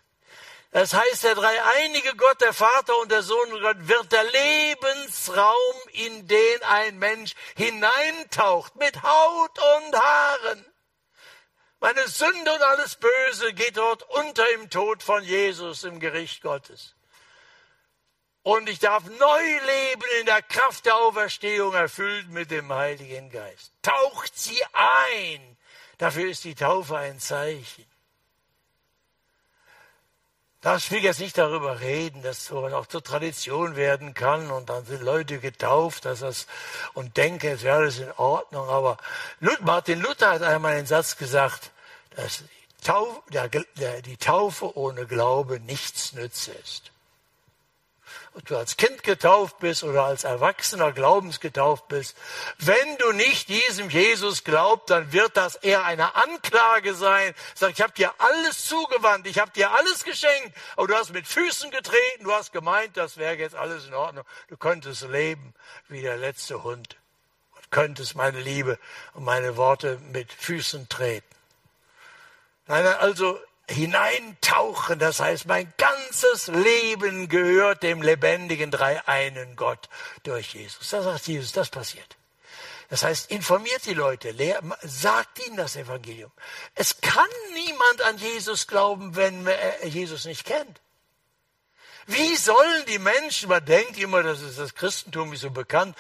Das 0.71 0.95
heißt, 0.95 1.25
der 1.25 1.35
dreieinige 1.35 2.15
Gott, 2.15 2.41
der 2.41 2.55
Vater 2.55 2.97
und 2.99 3.11
der 3.11 3.23
Sohn 3.23 3.51
Gott, 3.61 3.77
wird 3.89 4.13
der 4.13 4.25
Lebensraum, 4.25 5.57
in 5.93 6.29
den 6.29 6.63
ein 6.63 6.99
Mensch 6.99 7.35
hineintaucht, 7.57 8.77
mit 8.77 9.03
Haut 9.03 9.59
und 9.59 10.01
Haaren. 10.01 10.72
Meine 11.83 12.07
Sünde 12.07 12.55
und 12.55 12.63
alles 12.63 12.95
Böse 12.95 13.53
geht 13.55 13.77
dort 13.77 14.05
unter 14.05 14.49
im 14.55 14.71
Tod 14.71 15.03
von 15.03 15.25
Jesus 15.25 15.83
im 15.83 15.99
Gericht 15.99 16.41
Gottes. 16.41 16.95
Und 18.43 18.69
ich 18.69 18.79
darf 18.79 19.03
neu 19.19 19.43
leben 19.43 20.03
in 20.21 20.27
der 20.27 20.43
Kraft 20.43 20.87
der 20.87 20.95
Auferstehung, 20.95 21.75
erfüllt 21.75 22.29
mit 22.29 22.53
dem 22.53 22.73
Heiligen 22.73 23.31
Geist. 23.31 23.73
Taucht 23.83 24.39
sie 24.39 24.63
ein. 24.73 25.57
Dafür 25.99 26.31
ist 26.31 26.45
die 26.45 26.55
Taufe 26.55 26.97
ein 26.97 27.19
Zeichen. 27.19 27.92
Das 30.63 30.93
will 30.93 31.03
jetzt 31.03 31.19
nicht 31.19 31.37
darüber 31.37 31.81
reden, 31.81 32.23
dass 32.23 32.47
sowas 32.47 32.73
auch 32.73 32.87
zur 32.87 33.03
Tradition 33.03 33.75
werden 33.75 34.15
kann 34.15 34.53
und 34.53 34.69
dann 34.69 34.87
sind 34.87 35.03
Leute 35.03 35.41
getauft, 35.41 36.05
dass 36.05 36.21
das 36.21 36.47
und 36.95 37.17
denken, 37.17 37.49
es 37.49 37.65
wäre 37.65 37.79
alles 37.79 37.99
in 37.99 38.13
Ordnung. 38.13 38.69
Aber 38.69 38.97
Martin 39.61 40.01
Luther 40.01 40.31
hat 40.31 40.43
einmal 40.43 40.75
einen 40.75 40.87
Satz 40.87 41.17
gesagt, 41.17 41.73
dass 42.15 42.45
die 42.87 44.17
Taufe 44.19 44.77
ohne 44.79 45.07
Glaube 45.07 45.59
nichts 45.59 46.13
nütze 46.13 46.53
ist. 46.53 46.92
Ob 48.35 48.47
du 48.47 48.57
als 48.57 48.79
Kind 48.79 49.03
getauft 49.03 49.59
bist 49.59 49.85
oder 49.85 50.05
als 50.05 50.25
Erwachsener 50.25 50.93
glaubensgetauft 50.93 51.89
bist, 51.89 52.17
wenn 52.59 52.97
du 52.97 53.13
nicht 53.13 53.49
diesem 53.49 53.91
Jesus 53.91 54.43
glaubst, 54.43 54.89
dann 54.89 55.13
wird 55.13 55.37
das 55.37 55.57
eher 55.57 55.85
eine 55.85 56.15
Anklage 56.15 56.95
sein. 56.95 57.35
Sag, 57.55 57.73
ich 57.73 57.83
habe 57.83 57.93
dir 57.93 58.11
alles 58.17 58.65
zugewandt, 58.65 59.27
ich 59.27 59.39
habe 59.39 59.51
dir 59.51 59.73
alles 59.73 60.05
geschenkt, 60.05 60.57
aber 60.77 60.87
du 60.87 60.95
hast 60.95 61.13
mit 61.13 61.27
Füßen 61.27 61.71
getreten, 61.71 62.25
du 62.25 62.33
hast 62.33 62.53
gemeint, 62.53 62.97
das 62.97 63.19
wäre 63.19 63.37
jetzt 63.37 63.55
alles 63.55 63.87
in 63.87 63.93
Ordnung. 63.93 64.25
Du 64.49 64.57
könntest 64.57 65.03
leben 65.03 65.53
wie 65.89 66.01
der 66.01 66.17
letzte 66.17 66.63
Hund 66.63 66.97
und 67.57 67.71
könntest 67.71 68.15
meine 68.15 68.41
Liebe 68.41 68.79
und 69.13 69.25
meine 69.25 69.59
Worte 69.59 69.99
mit 70.11 70.33
Füßen 70.33 70.89
treten. 70.89 71.27
Nein, 72.67 72.87
also 72.87 73.39
hineintauchen, 73.73 74.99
das 74.99 75.21
heißt, 75.21 75.47
mein 75.47 75.73
ganzes 75.77 76.49
Leben 76.49 77.29
gehört 77.29 77.83
dem 77.83 78.03
lebendigen 78.03 78.71
dreieinen 78.71 79.57
Gott 79.57 79.89
durch 80.23 80.55
Jesus. 80.55 80.91
Das 80.91 81.05
sagt 81.05 81.27
Jesus, 81.27 81.53
das 81.53 81.71
passiert. 81.71 82.17
Das 82.89 83.03
heißt, 83.05 83.31
informiert 83.31 83.87
die 83.87 83.95
Leute, 83.95 84.35
sagt 84.83 85.47
ihnen 85.47 85.57
das 85.57 85.77
Evangelium. 85.77 86.31
Es 86.75 87.01
kann 87.01 87.29
niemand 87.55 88.03
an 88.03 88.19
Jesus 88.19 88.67
glauben, 88.67 89.17
wenn 89.17 89.47
er 89.47 89.87
Jesus 89.87 90.27
nicht 90.27 90.45
kennt. 90.45 90.81
Wie 92.07 92.37
sollen 92.37 92.85
die 92.89 92.99
Menschen, 92.99 93.49
man 93.49 93.65
denkt 93.65 93.97
immer, 93.97 94.23
das 94.23 94.43
ist 94.43 94.59
das 94.59 94.75
Christentum 94.75 95.33
ist 95.33 95.41
so 95.41 95.51
bekannt, 95.51 95.97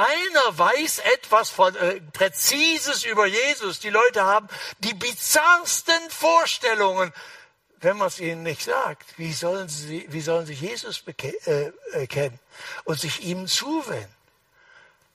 einer 0.00 0.58
weiß 0.58 1.00
etwas 1.00 1.50
von 1.50 1.74
äh, 1.76 2.00
Präzises 2.12 3.04
über 3.04 3.26
Jesus. 3.26 3.80
Die 3.80 3.90
Leute 3.90 4.24
haben 4.24 4.48
die 4.78 4.94
bizarrsten 4.94 6.08
Vorstellungen, 6.08 7.12
wenn 7.80 7.96
man 7.96 8.08
es 8.08 8.18
ihnen 8.18 8.42
nicht 8.42 8.62
sagt. 8.62 9.18
Wie 9.18 9.32
sollen 9.32 9.68
sie, 9.68 10.06
wie 10.08 10.20
sollen 10.20 10.46
sie 10.46 10.54
Jesus 10.54 11.04
äh, 11.06 12.06
kennen 12.06 12.38
und 12.84 12.98
sich 12.98 13.22
ihm 13.22 13.46
zuwenden? 13.46 14.19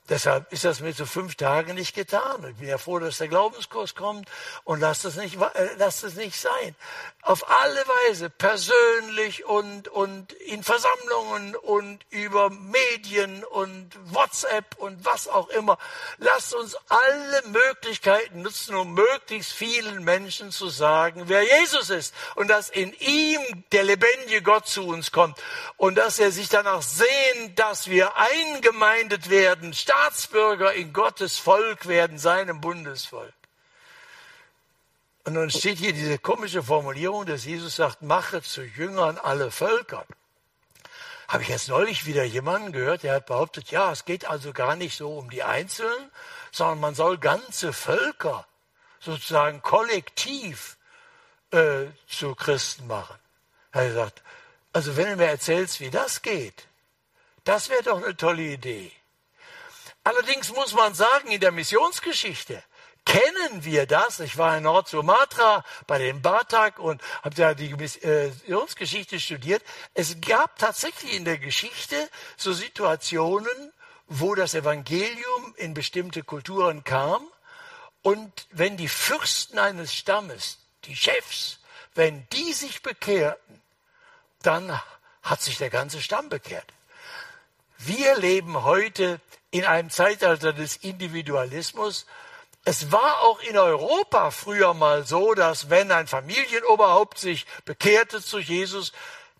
Deshalb 0.07 0.53
ist 0.53 0.63
das 0.63 0.81
mit 0.81 0.95
so 0.95 1.07
fünf 1.07 1.33
Tagen 1.33 1.73
nicht 1.73 1.95
getan. 1.95 2.45
Ich 2.51 2.57
bin 2.57 2.67
ja 2.67 2.77
froh, 2.77 2.99
dass 2.99 3.17
der 3.17 3.27
Glaubenskurs 3.27 3.95
kommt 3.95 4.29
und 4.63 4.79
lasst 4.79 5.03
es 5.03 5.15
nicht, 5.15 5.35
äh, 5.35 5.69
lasst 5.77 6.03
es 6.03 6.13
nicht 6.13 6.39
sein. 6.39 6.75
Auf 7.23 7.49
alle 7.49 7.83
Weise, 8.05 8.29
persönlich 8.29 9.45
und, 9.45 9.87
und 9.87 10.31
in 10.33 10.61
Versammlungen 10.63 11.55
und 11.55 12.05
über 12.11 12.51
Medien 12.51 13.43
und 13.45 13.89
WhatsApp 14.13 14.75
und 14.77 15.03
was 15.03 15.27
auch 15.27 15.49
immer. 15.49 15.79
Lasst 16.19 16.53
uns 16.53 16.77
alle 16.87 17.41
Möglichkeiten 17.47 18.43
nutzen, 18.43 18.75
um 18.75 18.93
möglichst 18.93 19.53
vielen 19.53 20.03
Menschen 20.03 20.51
zu 20.51 20.69
sagen, 20.69 21.23
wer 21.25 21.41
Jesus 21.41 21.89
ist 21.89 22.13
und 22.35 22.47
dass 22.47 22.69
in 22.69 22.93
ihm 22.99 23.41
der 23.71 23.81
lebendige 23.81 24.43
Gott 24.43 24.67
zu 24.67 24.85
uns 24.85 25.11
kommt 25.11 25.41
und 25.77 25.95
dass 25.97 26.19
er 26.19 26.31
sich 26.31 26.49
danach 26.49 26.83
sehnt, 26.83 27.57
dass 27.57 27.87
wir 27.87 28.15
eingemeindet 28.17 29.31
werden, 29.31 29.73
Staatsbürger 29.95 30.73
in 30.73 30.91
Gottes 30.91 31.37
Volk 31.37 31.87
werden, 31.87 32.17
seinem 32.17 32.59
Bundesvolk. 32.59 33.33
Und 35.23 35.35
dann 35.35 35.49
steht 35.49 35.77
hier 35.77 35.93
diese 35.93 36.19
komische 36.19 36.61
Formulierung, 36.61 37.25
dass 37.25 37.45
Jesus 37.45 37.77
sagt, 37.77 38.01
mache 38.01 38.41
zu 38.41 38.61
Jüngern 38.61 39.17
alle 39.17 39.51
Völker. 39.51 40.05
Habe 41.29 41.43
ich 41.43 41.49
jetzt 41.49 41.69
neulich 41.69 42.05
wieder 42.05 42.25
jemanden 42.25 42.73
gehört, 42.73 43.03
der 43.03 43.15
hat 43.15 43.25
behauptet, 43.25 43.71
ja, 43.71 43.91
es 43.91 44.03
geht 44.03 44.25
also 44.25 44.51
gar 44.51 44.75
nicht 44.75 44.97
so 44.97 45.17
um 45.17 45.29
die 45.29 45.43
Einzelnen, 45.43 46.11
sondern 46.51 46.81
man 46.81 46.93
soll 46.93 47.17
ganze 47.17 47.71
Völker 47.71 48.45
sozusagen 48.99 49.61
kollektiv 49.61 50.77
äh, 51.51 51.85
zu 52.07 52.35
Christen 52.35 52.85
machen. 52.87 53.15
Er 53.71 53.81
hat 53.81 53.87
gesagt, 53.87 54.23
also 54.73 54.97
wenn 54.97 55.07
du 55.07 55.15
mir 55.15 55.29
erzählst, 55.29 55.79
wie 55.79 55.89
das 55.89 56.21
geht, 56.21 56.67
das 57.45 57.69
wäre 57.69 57.83
doch 57.83 58.03
eine 58.03 58.15
tolle 58.15 58.43
Idee. 58.43 58.91
Allerdings 60.05 60.53
muss 60.53 60.73
man 60.73 60.93
sagen, 60.93 61.31
in 61.31 61.41
der 61.41 61.51
Missionsgeschichte 61.51 62.63
kennen 63.05 63.63
wir 63.65 63.87
das. 63.87 64.19
Ich 64.19 64.37
war 64.37 64.55
in 64.55 64.63
Nord-Sumatra 64.63 65.65
bei 65.87 65.97
den 65.97 66.21
Batak 66.21 66.77
und 66.77 67.01
habe 67.23 67.33
da 67.33 67.55
die 67.55 67.71
äh, 67.71 67.75
Missionsgeschichte 67.75 69.19
studiert. 69.19 69.63
Es 69.95 70.21
gab 70.21 70.59
tatsächlich 70.59 71.15
in 71.15 71.25
der 71.25 71.39
Geschichte 71.39 72.09
so 72.37 72.53
Situationen, 72.53 73.73
wo 74.07 74.35
das 74.35 74.53
Evangelium 74.53 75.55
in 75.57 75.73
bestimmte 75.73 76.21
Kulturen 76.21 76.83
kam 76.83 77.27
und 78.03 78.47
wenn 78.51 78.77
die 78.77 78.87
Fürsten 78.87 79.57
eines 79.57 79.91
Stammes, 79.91 80.59
die 80.83 80.95
Chefs, 80.95 81.61
wenn 81.95 82.27
die 82.29 82.53
sich 82.53 82.83
bekehrten, 82.83 83.59
dann 84.43 84.79
hat 85.23 85.41
sich 85.41 85.57
der 85.57 85.71
ganze 85.71 85.99
Stamm 85.99 86.29
bekehrt. 86.29 86.71
Wir 87.79 88.15
leben 88.17 88.63
heute 88.63 89.19
in 89.55 89.63
einem 89.63 89.89
Zeitalter 89.89 90.51
des 90.51 90.75
Individualismus. 90.75 92.05
Es 92.65 92.91
war 92.91 93.21
auch 93.21 93.39
in 93.41 93.57
Europa 93.57 94.31
früher 94.31 94.73
mal 94.73 95.05
so, 95.05 95.33
dass 95.33 95.69
wenn 95.69 95.93
ein 95.93 96.07
Familienoberhaupt 96.07 97.17
sich 97.17 97.45
bekehrte 97.63 98.21
zu 98.21 98.39
Jesus, 98.39 98.91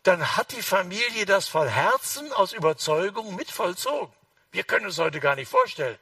dann 0.04 0.38
hat 0.38 0.54
die 0.54 0.62
Familie 0.62 1.26
das 1.26 1.50
voll 1.50 1.68
Herzen 1.68 2.32
aus 2.32 2.54
Überzeugung 2.54 3.36
mit 3.36 3.52
vollzogen. 3.52 4.14
Wir 4.52 4.64
können 4.64 4.86
es 4.86 5.00
heute 5.00 5.20
gar 5.20 5.36
nicht 5.36 5.52
vorstellen. 5.52 6.00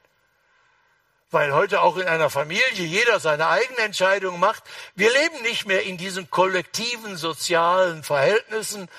Weil 1.32 1.51
heute 1.51 1.82
auch 1.82 1.97
in 1.97 2.07
einer 2.07 2.30
Familie 2.30 2.84
jeder 2.86 3.20
seine 3.20 3.47
eigene 3.47 3.80
Entscheidung 3.80 4.39
macht. 4.39 4.61
Wir 4.93 5.11
leben 5.11 5.41
nicht 5.41 5.66
mehr 5.66 5.82
in 5.82 5.97
diesen 5.97 6.30
kollektiven 6.30 7.18
sozialen 7.18 8.03
Verhältnissen, 8.03 8.89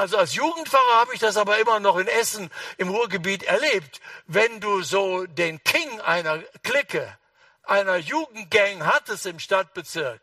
also 0.00 0.16
als 0.16 0.34
Jugendpfarrer 0.34 0.94
habe 0.94 1.12
ich 1.12 1.20
das 1.20 1.36
aber 1.36 1.58
immer 1.58 1.78
noch 1.78 1.98
in 1.98 2.08
Essen 2.08 2.50
im 2.78 2.88
Ruhrgebiet 2.88 3.42
erlebt. 3.42 4.00
Wenn 4.26 4.58
du 4.58 4.80
so 4.82 5.26
den 5.26 5.62
King 5.62 6.00
einer 6.00 6.38
Clique, 6.62 7.18
einer 7.64 7.96
Jugendgang 7.96 8.86
hattest 8.86 9.26
im 9.26 9.38
Stadtbezirk, 9.38 10.22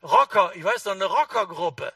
Rocker, 0.00 0.52
ich 0.54 0.62
weiß 0.62 0.84
noch, 0.84 0.92
eine 0.92 1.06
Rockergruppe, 1.06 1.92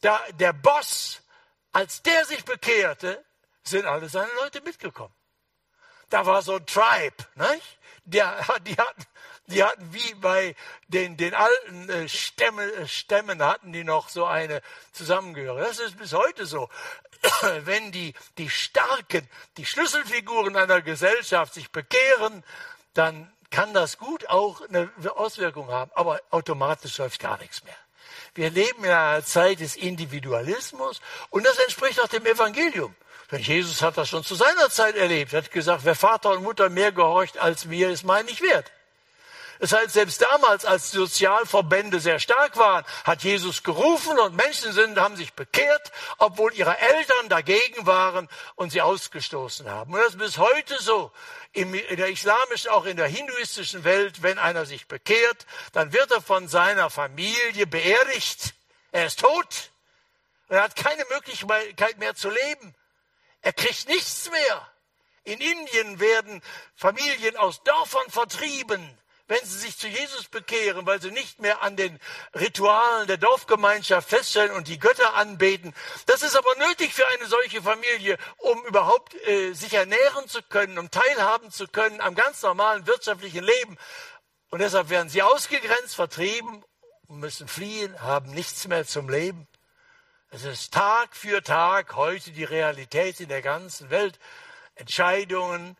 da, 0.00 0.20
der 0.32 0.52
Boss, 0.52 1.22
als 1.70 2.02
der 2.02 2.24
sich 2.24 2.44
bekehrte, 2.44 3.24
sind 3.62 3.86
alle 3.86 4.08
seine 4.08 4.32
Leute 4.40 4.60
mitgekommen. 4.62 5.14
Da 6.10 6.26
war 6.26 6.42
so 6.42 6.56
ein 6.56 6.66
Tribe, 6.66 7.24
nicht? 7.36 7.78
Der, 8.04 8.44
die 8.62 8.76
hatten, 8.76 9.06
die 9.46 9.62
hatten 9.62 9.92
wie 9.92 10.14
bei 10.14 10.54
den, 10.88 11.16
den 11.16 11.34
alten 11.34 11.88
äh, 11.88 12.08
Stämmen, 12.08 12.68
äh, 12.74 12.88
Stämmen 12.88 13.42
hatten 13.42 13.72
die 13.72 13.84
noch 13.84 14.08
so 14.08 14.24
eine 14.24 14.62
Zusammengehörigkeit. 14.92 15.70
Das 15.70 15.78
ist 15.78 15.98
bis 15.98 16.12
heute 16.12 16.46
so. 16.46 16.68
Wenn 17.60 17.92
die, 17.92 18.14
die 18.38 18.50
starken, 18.50 19.28
die 19.56 19.66
Schlüsselfiguren 19.66 20.56
einer 20.56 20.82
Gesellschaft 20.82 21.54
sich 21.54 21.70
bekehren, 21.70 22.44
dann 22.94 23.32
kann 23.50 23.72
das 23.72 23.98
gut 23.98 24.28
auch 24.28 24.60
eine 24.68 24.90
Auswirkung 25.14 25.70
haben, 25.70 25.90
aber 25.94 26.20
automatisch 26.30 26.98
läuft 26.98 27.20
gar 27.20 27.38
nichts 27.38 27.62
mehr. 27.64 27.76
Wir 28.34 28.50
leben 28.50 28.84
in 28.84 28.90
einer 28.90 29.24
Zeit 29.24 29.60
des 29.60 29.76
Individualismus 29.76 31.00
und 31.30 31.46
das 31.46 31.56
entspricht 31.58 32.00
auch 32.00 32.08
dem 32.08 32.26
Evangelium. 32.26 32.94
Denn 33.30 33.40
Jesus 33.40 33.82
hat 33.82 33.96
das 33.96 34.08
schon 34.08 34.24
zu 34.24 34.34
seiner 34.34 34.70
Zeit 34.70 34.94
erlebt. 34.94 35.32
Er 35.32 35.42
hat 35.42 35.50
gesagt, 35.50 35.84
wer 35.84 35.94
Vater 35.94 36.30
und 36.30 36.42
Mutter 36.42 36.68
mehr 36.68 36.92
gehorcht 36.92 37.38
als 37.38 37.64
mir, 37.64 37.90
ist 37.90 38.04
mein 38.04 38.26
nicht 38.26 38.42
wert. 38.42 38.70
Das 39.58 39.72
heißt, 39.72 39.92
selbst 39.92 40.22
damals, 40.22 40.64
als 40.64 40.90
die 40.90 40.98
Sozialverbände 40.98 42.00
sehr 42.00 42.18
stark 42.18 42.56
waren, 42.56 42.84
hat 43.04 43.22
Jesus 43.22 43.62
gerufen 43.62 44.18
und 44.18 44.36
Menschen 44.36 44.72
sind, 44.72 44.98
haben 44.98 45.16
sich 45.16 45.32
bekehrt, 45.32 45.92
obwohl 46.18 46.52
ihre 46.54 46.76
Eltern 46.78 47.28
dagegen 47.28 47.86
waren 47.86 48.28
und 48.54 48.70
sie 48.70 48.82
ausgestoßen 48.82 49.70
haben. 49.70 49.94
Und 49.94 50.00
das 50.00 50.10
ist 50.10 50.18
bis 50.18 50.38
heute 50.38 50.80
so. 50.82 51.10
In 51.52 51.72
der 51.72 52.10
islamischen, 52.10 52.70
auch 52.70 52.84
in 52.84 52.98
der 52.98 53.06
hinduistischen 53.06 53.84
Welt, 53.84 54.22
wenn 54.22 54.38
einer 54.38 54.66
sich 54.66 54.88
bekehrt, 54.88 55.46
dann 55.72 55.92
wird 55.92 56.10
er 56.10 56.20
von 56.20 56.48
seiner 56.48 56.90
Familie 56.90 57.66
beerdigt. 57.66 58.52
Er 58.92 59.06
ist 59.06 59.20
tot. 59.20 59.70
Er 60.48 60.62
hat 60.62 60.76
keine 60.76 61.04
Möglichkeit 61.06 61.98
mehr 61.98 62.14
zu 62.14 62.28
leben. 62.28 62.74
Er 63.40 63.54
kriegt 63.54 63.88
nichts 63.88 64.30
mehr. 64.30 64.70
In 65.24 65.40
Indien 65.40 65.98
werden 65.98 66.42
Familien 66.76 67.36
aus 67.36 67.62
Dörfern 67.64 68.10
vertrieben 68.10 68.96
wenn 69.28 69.44
sie 69.44 69.58
sich 69.58 69.76
zu 69.76 69.88
Jesus 69.88 70.28
bekehren, 70.28 70.86
weil 70.86 71.00
sie 71.00 71.10
nicht 71.10 71.40
mehr 71.40 71.62
an 71.62 71.76
den 71.76 71.98
Ritualen 72.34 73.08
der 73.08 73.16
Dorfgemeinschaft 73.16 74.08
feststellen 74.08 74.52
und 74.52 74.68
die 74.68 74.78
Götter 74.78 75.14
anbeten. 75.14 75.74
Das 76.06 76.22
ist 76.22 76.36
aber 76.36 76.54
nötig 76.58 76.94
für 76.94 77.06
eine 77.08 77.26
solche 77.26 77.62
Familie, 77.62 78.18
um 78.38 78.64
überhaupt 78.66 79.14
äh, 79.26 79.52
sich 79.52 79.74
ernähren 79.74 80.28
zu 80.28 80.42
können, 80.42 80.78
um 80.78 80.90
teilhaben 80.90 81.50
zu 81.50 81.66
können 81.66 82.00
am 82.00 82.14
ganz 82.14 82.42
normalen 82.42 82.86
wirtschaftlichen 82.86 83.44
Leben. 83.44 83.76
Und 84.50 84.60
deshalb 84.60 84.90
werden 84.90 85.08
sie 85.08 85.22
ausgegrenzt, 85.22 85.96
vertrieben, 85.96 86.64
müssen 87.08 87.48
fliehen, 87.48 88.00
haben 88.00 88.30
nichts 88.30 88.66
mehr 88.68 88.86
zum 88.86 89.08
Leben. 89.08 89.48
Es 90.30 90.44
ist 90.44 90.72
Tag 90.72 91.16
für 91.16 91.42
Tag 91.42 91.94
heute 91.96 92.30
die 92.30 92.44
Realität 92.44 93.20
in 93.20 93.28
der 93.28 93.42
ganzen 93.42 93.90
Welt. 93.90 94.18
Entscheidungen, 94.74 95.76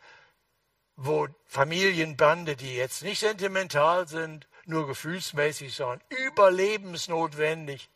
wo 0.97 1.29
Familienbande, 1.47 2.57
die 2.57 2.77
jetzt 2.77 3.03
nicht 3.03 3.21
sentimental 3.21 4.09
sind, 4.09 4.47
nur 4.65 4.87
gefühlsmäßig, 4.87 5.75
sondern 5.75 6.01
überlebensnotwendig, 6.09 7.89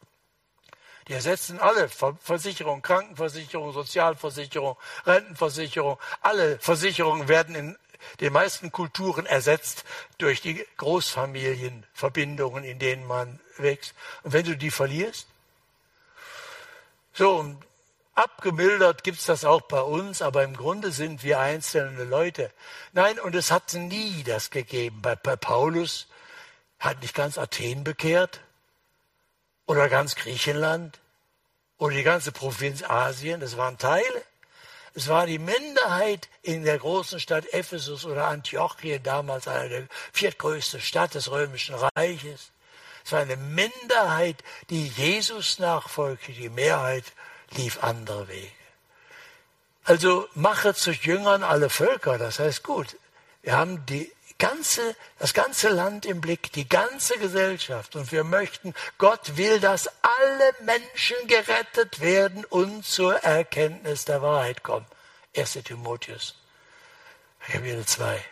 die 1.09 1.15
ersetzen 1.15 1.59
alle 1.59 1.89
Versicherungen, 1.89 2.83
Krankenversicherung, 2.83 3.73
Sozialversicherung, 3.73 4.77
Rentenversicherung. 5.07 5.99
Alle 6.21 6.59
Versicherungen 6.61 7.27
werden 7.27 7.55
in 7.55 7.77
den 8.21 8.33
meisten 8.33 8.71
Kulturen 8.71 9.27
ersetzt 9.27 9.85
durch 10.19 10.41
die 10.41 10.65
Großfamilienverbindungen, 10.77 12.65
in 12.65 12.79
denen 12.79 13.07
man 13.07 13.41
wächst. 13.57 13.95
Und 14.23 14.33
wenn 14.33 14.45
du 14.45 14.57
die 14.57 14.71
verlierst, 14.71 15.27
so, 17.13 17.57
Abgemildert 18.15 19.05
gibt 19.05 19.19
es 19.19 19.27
das 19.27 19.45
auch 19.45 19.63
bei 19.63 19.81
uns, 19.81 20.21
aber 20.21 20.43
im 20.43 20.57
Grunde 20.57 20.91
sind 20.91 21.23
wir 21.23 21.39
einzelne 21.39 22.05
Leute. 22.05 22.51
Nein, 22.93 23.19
und 23.21 23.35
es 23.35 23.51
hat 23.51 23.73
nie 23.75 24.23
das 24.25 24.51
gegeben. 24.51 25.01
Bei, 25.01 25.17
bei 25.17 25.37
Paulus 25.37 26.07
hat 26.79 27.01
nicht 27.03 27.15
ganz 27.15 27.39
Athen 27.39 27.85
bekehrt 27.85 28.41
oder 29.67 29.89
ganz 29.89 30.17
Griechenland 30.17 30.99
oder 31.79 31.95
die 31.95 32.03
ganze 32.03 32.33
Provinz 32.33 32.83
Asien. 32.83 33.41
Das 33.41 33.57
waren 33.57 33.79
Teile. 33.79 34.25
Es 34.95 35.09
war 35.09 35.27
die 35.27 35.39
Minderheit 35.39 36.29
in 36.43 36.65
der 36.65 36.79
großen 36.79 37.21
Stadt 37.21 37.53
Ephesus 37.53 38.05
oder 38.05 38.27
Antiochien, 38.27 39.03
damals 39.03 39.47
eine 39.47 39.69
der 39.69 39.89
viertgrößte 40.13 40.81
Stadt 40.81 41.15
des 41.15 41.31
Römischen 41.31 41.77
Reiches. 41.97 42.51
Es 43.05 43.13
war 43.13 43.21
eine 43.21 43.37
Minderheit, 43.37 44.43
die 44.69 44.89
Jesus 44.89 45.59
nachfolgte. 45.59 46.33
Die 46.33 46.49
Mehrheit 46.49 47.05
lief 47.53 47.83
andere 47.83 48.29
Wege. 48.29 48.51
Also 49.85 50.29
mache 50.35 50.75
zu 50.75 50.93
Jüngern 50.93 51.43
alle 51.43 51.71
Völker, 51.71 52.19
das 52.19 52.39
heißt 52.39 52.63
gut. 52.63 52.97
Wir 53.43 53.57
haben 53.57 53.85
die 53.87 54.13
ganze, 54.39 54.97
das 55.19 55.35
ganze 55.35 55.69
Land 55.69 56.07
im 56.07 56.21
Blick, 56.21 56.53
die 56.53 56.69
ganze 56.69 57.19
Gesellschaft 57.19 57.95
und 57.97 58.11
wir 58.11 58.25
möchten, 58.25 58.75
Gott 58.99 59.37
will, 59.37 59.61
dass 59.61 59.89
alle 60.03 60.55
Menschen 60.65 61.17
gerettet 61.27 62.01
werden 62.01 62.45
und 62.47 62.85
zur 62.85 63.17
Erkenntnis 63.17 64.05
der 64.05 64.23
Wahrheit 64.23 64.63
kommen. 64.63 64.87
1. 65.37 65.53
Timotheus. 65.65 66.35
Hier 67.47 67.87
zwei. 67.87 68.25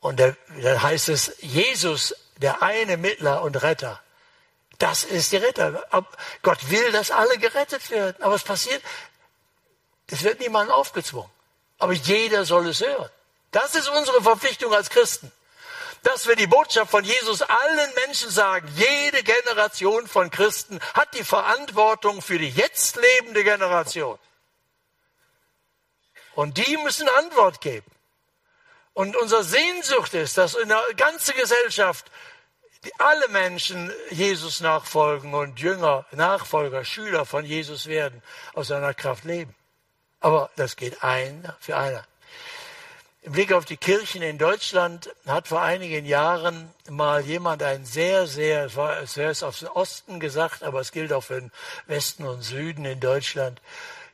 Und 0.00 0.20
da, 0.20 0.34
da 0.62 0.82
heißt 0.82 1.08
es, 1.08 1.36
Jesus, 1.40 2.14
der 2.36 2.62
eine 2.62 2.96
Mittler 2.96 3.42
und 3.42 3.62
Retter, 3.62 4.00
das 4.78 5.04
ist 5.04 5.32
die 5.32 5.36
Retter. 5.36 5.84
Gott 6.42 6.70
will, 6.70 6.92
dass 6.92 7.10
alle 7.10 7.36
gerettet 7.38 7.90
werden. 7.90 8.22
Aber 8.22 8.36
es 8.36 8.44
passiert, 8.44 8.82
es 10.06 10.22
wird 10.22 10.40
niemandem 10.40 10.74
aufgezwungen. 10.74 11.30
Aber 11.78 11.92
jeder 11.92 12.44
soll 12.44 12.68
es 12.68 12.80
hören. 12.80 13.10
Das 13.50 13.74
ist 13.74 13.88
unsere 13.88 14.22
Verpflichtung 14.22 14.72
als 14.72 14.90
Christen. 14.90 15.32
Dass 16.04 16.28
wir 16.28 16.36
die 16.36 16.46
Botschaft 16.46 16.92
von 16.92 17.04
Jesus 17.04 17.42
allen 17.42 17.94
Menschen 18.06 18.30
sagen. 18.30 18.68
Jede 18.76 19.24
Generation 19.24 20.06
von 20.06 20.30
Christen 20.30 20.80
hat 20.94 21.12
die 21.14 21.24
Verantwortung 21.24 22.22
für 22.22 22.38
die 22.38 22.50
jetzt 22.50 22.96
lebende 22.96 23.42
Generation. 23.42 24.18
Und 26.34 26.56
die 26.56 26.76
müssen 26.76 27.08
Antwort 27.08 27.60
geben. 27.60 27.90
Und 28.94 29.16
unsere 29.16 29.42
Sehnsucht 29.42 30.14
ist, 30.14 30.38
dass 30.38 30.54
in 30.54 30.68
der 30.68 30.82
ganzen 30.96 31.36
Gesellschaft 31.36 32.10
alle 32.98 33.28
Menschen 33.28 33.92
Jesus 34.10 34.60
nachfolgen 34.60 35.34
und 35.34 35.58
Jünger, 35.60 36.06
Nachfolger, 36.12 36.84
Schüler 36.84 37.24
von 37.24 37.44
Jesus 37.44 37.86
werden, 37.86 38.22
aus 38.54 38.68
seiner 38.68 38.94
Kraft 38.94 39.24
leben. 39.24 39.54
Aber 40.20 40.50
das 40.56 40.76
geht 40.76 41.02
ein 41.02 41.52
für 41.60 41.76
einer. 41.76 42.04
Im 43.22 43.32
Blick 43.32 43.52
auf 43.52 43.64
die 43.64 43.76
Kirchen 43.76 44.22
in 44.22 44.38
Deutschland 44.38 45.10
hat 45.26 45.48
vor 45.48 45.60
einigen 45.60 46.06
Jahren 46.06 46.72
mal 46.88 47.20
jemand 47.22 47.62
ein 47.62 47.84
sehr, 47.84 48.26
sehr, 48.26 48.66
es 48.66 48.76
war 48.76 49.04
zuerst 49.06 49.44
auf 49.44 49.58
den 49.58 49.68
Osten 49.68 50.20
gesagt, 50.20 50.62
aber 50.62 50.80
es 50.80 50.92
gilt 50.92 51.12
auch 51.12 51.24
für 51.24 51.40
den 51.40 51.52
Westen 51.86 52.24
und 52.24 52.42
Süden 52.42 52.84
in 52.84 53.00
Deutschland, 53.00 53.60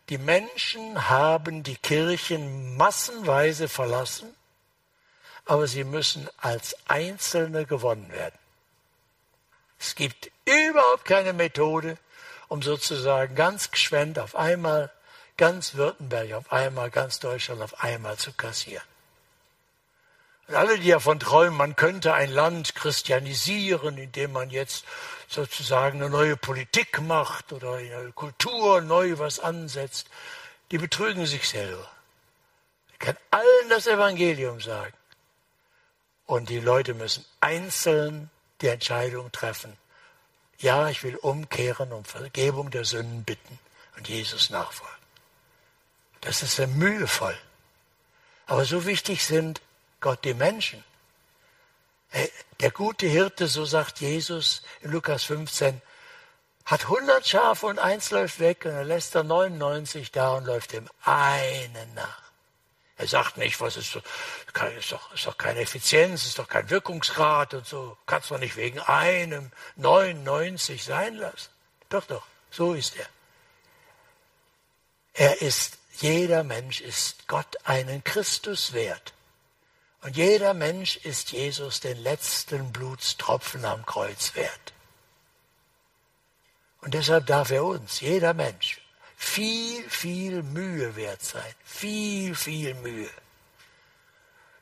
die 0.08 0.18
Menschen 0.18 1.08
haben 1.08 1.62
die 1.62 1.76
Kirchen 1.76 2.76
massenweise 2.76 3.68
verlassen, 3.68 4.34
aber 5.44 5.66
sie 5.66 5.84
müssen 5.84 6.28
als 6.38 6.76
Einzelne 6.88 7.66
gewonnen 7.66 8.10
werden. 8.10 8.38
Es 9.86 9.94
gibt 9.94 10.30
überhaupt 10.46 11.04
keine 11.04 11.34
Methode, 11.34 11.98
um 12.48 12.62
sozusagen 12.62 13.34
ganz 13.34 13.70
geschwend 13.70 14.18
auf 14.18 14.34
einmal 14.34 14.90
ganz 15.36 15.74
Württemberg 15.74 16.32
auf 16.32 16.50
einmal, 16.50 16.90
ganz 16.90 17.18
Deutschland 17.18 17.60
auf 17.60 17.82
einmal 17.82 18.16
zu 18.16 18.32
kassieren. 18.32 18.82
Und 20.48 20.54
alle, 20.54 20.78
die 20.78 20.88
davon 20.88 21.20
träumen, 21.20 21.56
man 21.56 21.76
könnte 21.76 22.14
ein 22.14 22.30
Land 22.30 22.74
christianisieren, 22.74 23.98
indem 23.98 24.32
man 24.32 24.48
jetzt 24.48 24.86
sozusagen 25.28 26.00
eine 26.00 26.08
neue 26.08 26.38
Politik 26.38 27.02
macht 27.02 27.52
oder 27.52 27.74
eine 27.74 28.12
Kultur 28.12 28.80
neu 28.80 29.18
was 29.18 29.38
ansetzt, 29.38 30.08
die 30.70 30.78
betrügen 30.78 31.26
sich 31.26 31.46
selber. 31.46 31.90
Ich 32.92 32.98
kann 33.00 33.16
allen 33.30 33.68
das 33.68 33.86
Evangelium 33.86 34.62
sagen. 34.62 34.94
Und 36.24 36.48
die 36.48 36.60
Leute 36.60 36.94
müssen 36.94 37.26
einzeln 37.40 38.30
die 38.64 38.68
Entscheidung 38.68 39.30
treffen. 39.30 39.76
Ja, 40.58 40.88
ich 40.88 41.02
will 41.02 41.16
umkehren 41.16 41.92
und 41.92 42.08
Vergebung 42.08 42.70
der 42.70 42.86
Sünden 42.86 43.22
bitten 43.22 43.58
und 43.96 44.08
Jesus 44.08 44.48
nachfolgen. 44.48 44.96
Das 46.22 46.42
ist 46.42 46.56
sehr 46.56 46.66
mühevoll. 46.66 47.36
Aber 48.46 48.64
so 48.64 48.86
wichtig 48.86 49.26
sind 49.26 49.60
Gott 50.00 50.24
die 50.24 50.32
Menschen. 50.32 50.82
Der 52.60 52.70
gute 52.70 53.06
Hirte, 53.06 53.48
so 53.48 53.66
sagt 53.66 54.00
Jesus 54.00 54.62
in 54.80 54.92
Lukas 54.92 55.24
15, 55.24 55.82
hat 56.64 56.84
100 56.84 57.26
Schafe 57.26 57.66
und 57.66 57.78
eins 57.78 58.10
läuft 58.10 58.40
weg 58.40 58.64
und 58.64 58.70
er 58.70 58.84
lässt 58.84 59.14
er 59.14 59.24
99 59.24 60.10
da 60.10 60.36
und 60.36 60.46
läuft 60.46 60.72
dem 60.72 60.88
einen 61.02 61.94
nach. 61.94 62.23
Er 62.96 63.08
sagt 63.08 63.36
nicht, 63.36 63.60
was 63.60 63.76
ist, 63.76 63.96
ist, 63.96 64.92
doch, 64.92 65.12
ist 65.12 65.26
doch 65.26 65.36
keine 65.36 65.60
Effizienz, 65.60 66.26
ist 66.26 66.38
doch 66.38 66.48
kein 66.48 66.70
Wirkungsgrad 66.70 67.54
und 67.54 67.66
so. 67.66 67.96
Kannst 68.06 68.30
doch 68.30 68.38
nicht 68.38 68.56
wegen 68.56 68.78
einem 68.80 69.50
99 69.76 70.84
sein 70.84 71.16
lassen. 71.16 71.50
Doch, 71.88 72.06
doch, 72.06 72.26
so 72.50 72.74
ist 72.74 72.96
er. 72.96 73.08
Er 75.14 75.42
ist 75.42 75.78
jeder 76.00 76.42
Mensch 76.42 76.80
ist 76.80 77.28
Gott 77.28 77.56
einen 77.64 78.02
Christus 78.02 78.72
wert. 78.72 79.12
Und 80.02 80.16
jeder 80.16 80.52
Mensch 80.52 80.96
ist 80.98 81.32
Jesus 81.32 81.80
den 81.80 81.96
letzten 81.98 82.72
Blutstropfen 82.72 83.64
am 83.64 83.86
Kreuz 83.86 84.34
wert. 84.34 84.72
Und 86.80 86.94
deshalb 86.94 87.26
darf 87.26 87.50
er 87.50 87.64
uns, 87.64 88.00
jeder 88.00 88.34
Mensch, 88.34 88.80
viel, 89.24 89.88
viel 89.88 90.42
Mühe 90.42 90.94
wert 90.96 91.22
sein. 91.22 91.54
Viel, 91.64 92.34
viel 92.34 92.74
Mühe. 92.74 93.10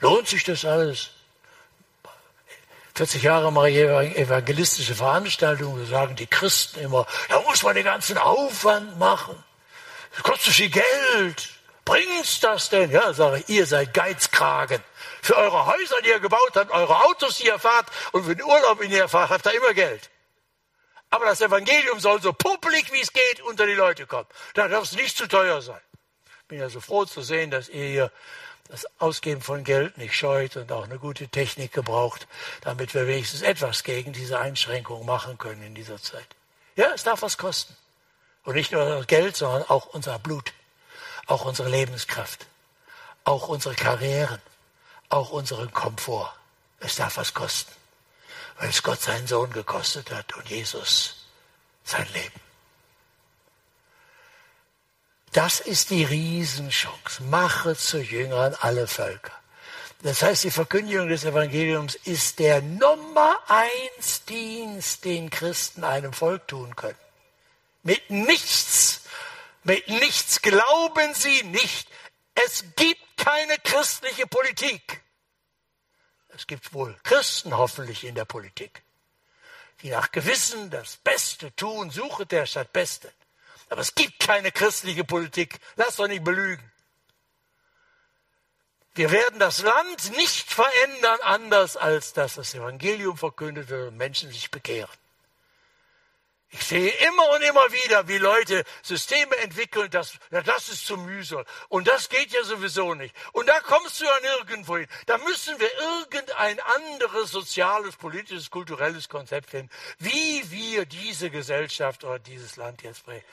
Lohnt 0.00 0.28
sich 0.28 0.44
das 0.44 0.64
alles? 0.64 1.10
40 2.94 3.22
Jahre 3.22 3.50
mache 3.50 3.70
ich 3.70 3.76
evangelistische 4.18 4.94
Veranstaltungen, 4.94 5.82
da 5.82 5.90
sagen 5.90 6.16
die 6.16 6.26
Christen 6.26 6.80
immer, 6.80 7.06
da 7.28 7.40
muss 7.40 7.62
man 7.62 7.74
den 7.74 7.84
ganzen 7.84 8.18
Aufwand 8.18 8.98
machen. 8.98 9.42
Das 10.14 10.22
kostet 10.22 10.52
viel 10.52 10.70
Geld. 10.70 11.48
Bringt's 11.84 12.40
das 12.40 12.68
denn? 12.68 12.90
Ja, 12.90 13.12
sage 13.12 13.38
ich, 13.38 13.48
ihr 13.48 13.66
seid 13.66 13.94
Geizkragen. 13.94 14.82
Für 15.22 15.36
eure 15.36 15.66
Häuser, 15.66 15.96
die 16.04 16.10
ihr 16.10 16.20
gebaut 16.20 16.52
habt, 16.54 16.70
eure 16.70 17.04
Autos, 17.04 17.38
die 17.38 17.46
ihr 17.46 17.58
fahrt 17.58 17.86
und 18.12 18.24
für 18.24 18.36
den 18.36 18.44
Urlaub, 18.44 18.80
den 18.80 18.90
ihr 18.90 19.08
fahrt, 19.08 19.30
habt 19.30 19.46
ihr 19.46 19.54
immer 19.54 19.72
Geld. 19.72 20.10
Aber 21.12 21.26
das 21.26 21.42
Evangelium 21.42 22.00
soll 22.00 22.22
so 22.22 22.32
puppelig, 22.32 22.90
wie 22.90 23.02
es 23.02 23.12
geht, 23.12 23.42
unter 23.42 23.66
die 23.66 23.74
Leute 23.74 24.06
kommen. 24.06 24.26
Da 24.54 24.66
darf 24.66 24.84
es 24.84 24.92
nicht 24.92 25.14
zu 25.14 25.28
teuer 25.28 25.60
sein. 25.60 25.80
Ich 26.24 26.48
bin 26.48 26.58
ja 26.58 26.70
so 26.70 26.80
froh 26.80 27.04
zu 27.04 27.20
sehen, 27.20 27.50
dass 27.50 27.68
ihr 27.68 27.86
hier 27.86 28.12
das 28.70 28.86
Ausgeben 28.98 29.42
von 29.42 29.62
Geld 29.62 29.98
nicht 29.98 30.14
scheut 30.14 30.56
und 30.56 30.72
auch 30.72 30.84
eine 30.84 30.98
gute 30.98 31.28
Technik 31.28 31.70
gebraucht, 31.72 32.26
damit 32.62 32.94
wir 32.94 33.06
wenigstens 33.06 33.42
etwas 33.42 33.84
gegen 33.84 34.14
diese 34.14 34.38
Einschränkung 34.38 35.04
machen 35.04 35.36
können 35.36 35.62
in 35.62 35.74
dieser 35.74 36.00
Zeit. 36.00 36.26
Ja, 36.76 36.92
es 36.94 37.02
darf 37.02 37.20
was 37.20 37.36
kosten. 37.36 37.76
Und 38.44 38.54
nicht 38.54 38.72
nur 38.72 39.04
Geld, 39.04 39.36
sondern 39.36 39.68
auch 39.68 39.88
unser 39.88 40.18
Blut, 40.18 40.54
auch 41.26 41.44
unsere 41.44 41.68
Lebenskraft, 41.68 42.46
auch 43.24 43.48
unsere 43.48 43.74
Karrieren, 43.74 44.40
auch 45.10 45.30
unseren 45.30 45.74
Komfort. 45.74 46.32
Es 46.80 46.96
darf 46.96 47.18
was 47.18 47.34
kosten, 47.34 47.70
weil 48.58 48.70
es 48.70 48.82
Gott 48.82 49.00
seinen 49.00 49.26
Sohn 49.26 49.50
gekostet 49.50 50.10
hat 50.10 50.34
und 50.36 50.48
Jesus 50.48 51.26
sein 51.84 52.06
Leben. 52.12 52.40
Das 55.32 55.60
ist 55.60 55.90
die 55.90 56.04
Riesenchance. 56.04 57.22
Mache 57.22 57.74
zu 57.74 57.98
Jüngern 57.98 58.54
alle 58.60 58.86
Völker. 58.86 59.32
Das 60.02 60.20
heißt, 60.20 60.44
die 60.44 60.50
Verkündigung 60.50 61.08
des 61.08 61.24
Evangeliums 61.24 61.94
ist 61.94 62.40
der 62.40 62.60
Nummer 62.60 63.38
eins 63.46 64.24
Dienst, 64.24 65.04
den 65.04 65.30
Christen 65.30 65.84
einem 65.84 66.12
Volk 66.12 66.48
tun 66.48 66.74
können. 66.74 66.98
Mit 67.84 68.10
nichts, 68.10 69.02
mit 69.62 69.88
nichts 69.88 70.42
glauben 70.42 71.14
sie 71.14 71.44
nicht. 71.44 71.88
Es 72.34 72.64
gibt 72.76 73.16
keine 73.16 73.56
christliche 73.58 74.26
Politik. 74.26 75.00
Es 76.34 76.46
gibt 76.46 76.72
wohl 76.72 76.96
Christen 77.02 77.56
hoffentlich 77.56 78.04
in 78.04 78.14
der 78.14 78.24
Politik, 78.24 78.82
die 79.82 79.90
nach 79.90 80.10
Gewissen 80.12 80.70
das 80.70 80.96
Beste 80.96 81.54
tun, 81.56 81.90
suche 81.90 82.26
der 82.26 82.46
statt 82.46 82.72
Beste. 82.72 83.12
Aber 83.68 83.80
es 83.80 83.94
gibt 83.94 84.18
keine 84.20 84.52
christliche 84.52 85.04
Politik. 85.04 85.58
Lass 85.76 85.96
doch 85.96 86.08
nicht 86.08 86.24
belügen. 86.24 86.72
Wir 88.94 89.10
werden 89.10 89.38
das 89.38 89.62
Land 89.62 90.14
nicht 90.16 90.52
verändern, 90.52 91.18
anders 91.22 91.78
als 91.78 92.12
dass 92.12 92.34
das 92.34 92.52
Evangelium 92.52 93.16
verkündet 93.16 93.70
wird 93.70 93.88
und 93.88 93.96
Menschen 93.96 94.30
sich 94.30 94.50
bekehren. 94.50 94.90
Ich 96.54 96.64
sehe 96.64 96.90
immer 97.08 97.30
und 97.30 97.40
immer 97.40 97.72
wieder, 97.72 98.08
wie 98.08 98.18
Leute 98.18 98.64
Systeme 98.82 99.34
entwickeln, 99.38 99.90
das, 99.90 100.12
ja, 100.30 100.42
das 100.42 100.68
ist 100.68 100.86
zu 100.86 100.98
mühsam. 100.98 101.44
Und 101.70 101.88
das 101.88 102.10
geht 102.10 102.30
ja 102.30 102.44
sowieso 102.44 102.92
nicht. 102.92 103.14
Und 103.32 103.48
da 103.48 103.58
kommst 103.60 103.98
du 104.00 104.04
ja 104.04 104.20
nirgendwo 104.20 104.76
hin. 104.76 104.86
Da 105.06 105.16
müssen 105.16 105.58
wir 105.58 105.70
irgendein 105.78 106.60
anderes 106.60 107.30
soziales, 107.30 107.96
politisches, 107.96 108.50
kulturelles 108.50 109.08
Konzept 109.08 109.48
finden, 109.48 109.70
wie 109.98 110.50
wir 110.50 110.84
diese 110.84 111.30
Gesellschaft 111.30 112.04
oder 112.04 112.18
dieses 112.18 112.56
Land 112.56 112.82
jetzt 112.82 113.06
bringen. 113.06 113.24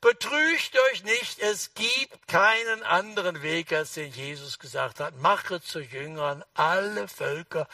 Betrügt 0.00 0.76
euch 0.90 1.04
nicht, 1.04 1.38
es 1.38 1.74
gibt 1.74 2.26
keinen 2.26 2.82
anderen 2.82 3.42
Weg, 3.42 3.72
als 3.72 3.94
den 3.94 4.12
Jesus 4.12 4.58
gesagt 4.58 4.98
hat. 4.98 5.16
Mache 5.16 5.60
zu 5.60 5.80
Jüngern 5.80 6.44
alle 6.54 7.06
Völker 7.06 7.68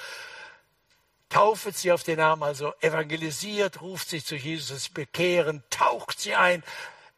taufet 1.35 1.77
sie 1.77 1.91
auf 1.91 2.05
den 2.05 2.19
Namen, 2.19 2.45
also 2.45 2.73
evangelisiert, 2.81 3.81
ruft 3.81 4.09
sie 4.09 4.23
zu 4.23 4.37
Jesus, 4.37 4.89
bekehren, 4.89 5.65
taucht 5.69 6.21
sie 6.21 6.37
ein 6.37 6.63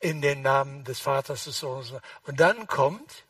in 0.01 0.23
den 0.23 0.41
Namen 0.41 0.85
des 0.85 1.01
Vaters, 1.01 1.45
des 1.45 1.59
Sohnes. 1.59 1.93
Und 2.25 2.41
dann 2.41 2.67
kommt 2.67 3.25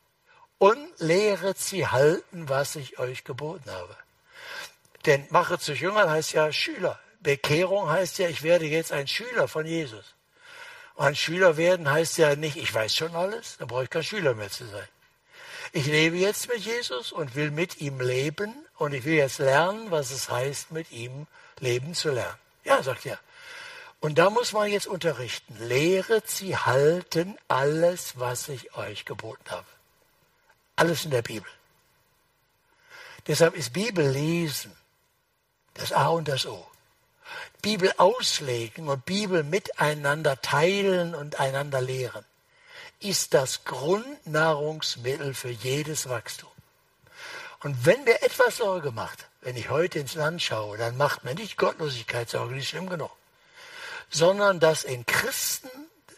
und 0.59 0.89
lehret 0.99 1.59
sie 1.59 1.89
halten, 1.89 2.49
was 2.49 2.77
ich 2.77 3.01
euch 3.01 3.25
geboten 3.25 3.69
habe. 3.69 3.97
Denn 5.07 5.27
mache 5.31 5.59
zu 5.59 5.73
Jüngern 5.73 6.09
heißt 6.09 6.33
ja 6.35 6.53
Schüler. 6.53 7.01
Bekehrung 7.19 7.91
heißt 7.91 8.19
ja, 8.19 8.29
ich 8.29 8.45
werde 8.45 8.67
jetzt 8.67 8.93
ein 8.93 9.09
Schüler 9.09 9.49
von 9.49 9.67
Jesus. 9.67 10.15
Und 10.95 11.07
ein 11.07 11.17
Schüler 11.17 11.57
werden 11.57 11.91
heißt 11.91 12.17
ja 12.19 12.37
nicht, 12.37 12.57
ich 12.57 12.73
weiß 12.73 12.95
schon 12.95 13.17
alles, 13.17 13.57
dann 13.59 13.67
brauche 13.67 13.85
ich 13.85 13.91
kein 13.91 14.05
Schüler 14.05 14.35
mehr 14.35 14.51
zu 14.51 14.65
sein. 14.67 14.89
Ich 15.77 15.85
lebe 15.85 16.17
jetzt 16.17 16.49
mit 16.49 16.65
Jesus 16.65 17.13
und 17.13 17.35
will 17.35 17.51
mit 17.51 17.83
ihm 17.83 18.01
leben 18.01 18.55
und 18.79 18.95
ich 18.95 19.05
will 19.05 19.17
jetzt 19.17 19.41
lernen, 19.41 19.91
was 19.91 20.11
es 20.11 20.31
heißt, 20.31 20.71
mit 20.71 20.91
ihm 20.91 21.27
leben 21.61 21.93
zu 21.93 22.13
lernen. 22.13 22.39
Ja, 22.65 22.83
sagt 22.83 23.05
er. 23.05 23.19
Und 24.01 24.17
da 24.17 24.31
muss 24.31 24.55
man 24.55 24.71
jetzt 24.71 24.87
unterrichten. 24.87 25.55
Lehret 25.59 26.31
sie 26.31 26.57
halten 26.57 27.37
alles, 27.47 28.19
was 28.19 28.49
ich 28.49 28.75
euch 28.75 29.05
geboten 29.05 29.51
habe. 29.51 29.67
Alles 30.77 31.05
in 31.05 31.11
der 31.11 31.21
Bibel. 31.21 31.51
Deshalb 33.27 33.55
ist 33.55 33.75
Bibel 33.75 34.09
lesen 34.09 34.75
das 35.75 35.93
A 35.93 36.09
und 36.09 36.27
das 36.27 36.47
O. 36.47 36.67
Bibel 37.61 37.93
auslegen 37.99 38.89
und 38.89 39.05
Bibel 39.05 39.43
miteinander 39.43 40.41
teilen 40.41 41.15
und 41.15 41.39
einander 41.39 41.83
lehren 41.83 42.25
ist 43.01 43.35
das 43.35 43.65
Grundnahrungsmittel 43.65 45.35
für 45.35 45.51
jedes 45.51 46.09
Wachstum. 46.09 46.51
Und 47.61 47.85
wenn 47.85 48.05
mir 48.05 48.23
etwas 48.23 48.59
Sorge 48.59 48.91
macht, 48.91 49.29
wenn 49.41 49.57
ich 49.57 49.71
heute 49.71 49.99
ins 49.99 50.15
Land 50.15 50.43
schaue, 50.43 50.77
dann 50.77 50.97
macht 50.97 51.25
mir 51.25 51.35
nicht 51.35 51.57
Gottlosigkeit 51.57 52.29
Sorge, 52.29 52.55
die 52.55 52.61
ist 52.61 52.69
schlimm 52.69 52.89
genug, 52.89 53.11
sondern 54.11 54.61
dass 54.61 54.85
in 54.85 55.05
Christen, 55.07 55.71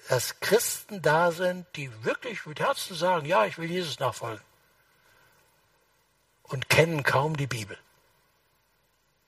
dass 0.09 0.41
Christen 0.41 1.03
da 1.03 1.31
sind, 1.33 1.67
die 1.77 1.91
wirklich 2.05 2.45
mit 2.47 2.61
Herzen 2.61 2.97
sagen, 2.97 3.27
ja, 3.27 3.45
ich 3.47 3.59
will 3.59 3.71
Jesus 3.71 3.99
nachfolgen 3.99 4.45
und 6.45 6.69
kennen 6.69 7.03
kaum 7.03 7.37
die 7.37 7.47
Bibel. 7.47 7.79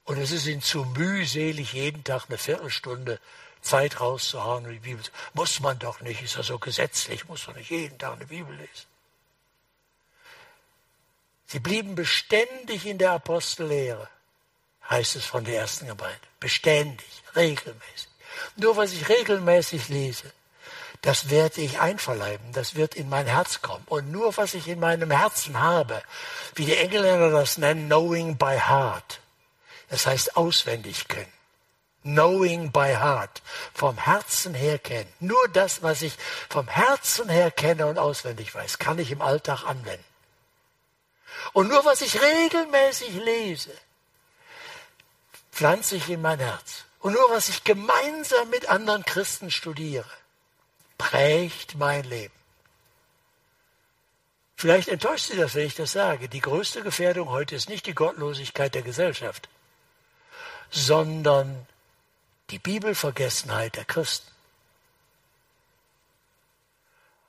Und 0.05 0.19
es 0.19 0.33
ist 0.33 0.47
ihnen 0.47 0.63
zu 0.63 0.85
mühselig, 0.85 1.73
jeden 1.73 2.03
Tag 2.03 2.25
eine 2.29 2.39
Viertelstunde 2.39 3.21
Zeit 3.63 4.01
rauszuhauen 4.01 4.67
und 4.67 4.73
die 4.73 4.79
Bibel. 4.79 5.03
Muss 5.35 5.61
man 5.61 5.79
doch 5.79 6.01
nicht, 6.01 6.23
ist 6.23 6.37
ja 6.37 6.43
so 6.43 6.59
gesetzlich, 6.59 7.29
muss 7.29 7.47
man 7.47 7.57
nicht 7.57 7.71
jeden 7.71 7.99
Tag 7.99 8.15
eine 8.15 8.27
Bibel 8.27 8.55
lesen. 8.55 8.87
Sie 11.47 11.59
blieben 11.59 11.95
beständig 11.95 12.87
in 12.87 12.99
der 12.99 13.13
Apostellehre, 13.13 14.09
heißt 14.89 15.17
es 15.17 15.25
von 15.25 15.45
der 15.45 15.61
ersten 15.61 15.87
Gemeinde. 15.87 16.21
Beständig, 16.39 17.23
regelmäßig. 17.35 18.09
Nur 18.57 18.77
was 18.77 18.93
ich 18.93 19.09
regelmäßig 19.09 19.89
lese, 19.89 20.33
das 21.03 21.31
werde 21.31 21.63
ich 21.63 21.81
einverleiben, 21.81 22.53
das 22.53 22.75
wird 22.75 22.95
in 22.95 23.09
mein 23.09 23.27
Herz 23.27 23.63
kommen. 23.63 23.85
Und 23.87 24.13
nur 24.13 24.37
was 24.37 24.55
ich 24.55 24.69
in 24.69 24.81
meinem 24.81 25.11
Herzen 25.11 25.59
habe, 25.61 26.03
wie 26.55 26.67
die 26.67 26.77
Engländer 26.77 27.31
das 27.31 27.59
nennen, 27.59 27.87
knowing 27.87 28.37
by 28.37 28.59
heart. 28.59 29.21
Das 29.89 30.07
heißt 30.07 30.37
auswendig 30.37 31.09
können. 31.09 31.33
Knowing 32.03 32.71
by 32.71 32.95
heart. 32.95 33.43
Vom 33.75 33.97
Herzen 33.99 34.55
her 34.55 34.79
kennen. 34.79 35.13
Nur 35.21 35.49
das, 35.53 35.83
was 35.83 36.03
ich 36.03 36.17
vom 36.49 36.67
Herzen 36.67 37.29
her 37.29 37.51
kenne 37.51 37.87
und 37.87 37.99
auswendig 37.99 38.55
weiß, 38.55 38.79
kann 38.79 38.99
ich 38.99 39.11
im 39.11 39.21
Alltag 39.21 39.65
anwenden. 39.65 40.05
Und 41.53 41.69
nur 41.69 41.85
was 41.85 42.01
ich 42.01 42.21
regelmäßig 42.21 43.15
lese, 43.15 43.73
pflanze 45.53 45.97
ich 45.97 46.09
in 46.09 46.23
mein 46.23 46.39
Herz. 46.39 46.85
Und 47.01 47.15
nur 47.15 47.31
was 47.31 47.49
ich 47.49 47.65
gemeinsam 47.65 48.51
mit 48.51 48.69
anderen 48.69 49.05
Christen 49.05 49.51
studiere, 49.51 50.09
prägt 50.99 51.77
mein 51.77 52.05
Leben. 52.05 52.35
Vielleicht 54.57 54.89
enttäuscht 54.89 55.29
Sie 55.29 55.37
das, 55.39 55.55
wenn 55.55 55.67
ich 55.67 55.75
das 55.75 55.93
sage. 55.93 56.29
Die 56.29 56.41
größte 56.41 56.83
Gefährdung 56.83 57.31
heute 57.31 57.55
ist 57.55 57.71
nicht 57.71 57.87
die 57.87 57.95
Gottlosigkeit 57.95 58.75
der 58.75 58.83
Gesellschaft, 58.83 59.49
sondern 60.71 61.67
die 62.51 62.59
Bibelvergessenheit 62.59 63.77
der 63.77 63.85
Christen. 63.85 64.31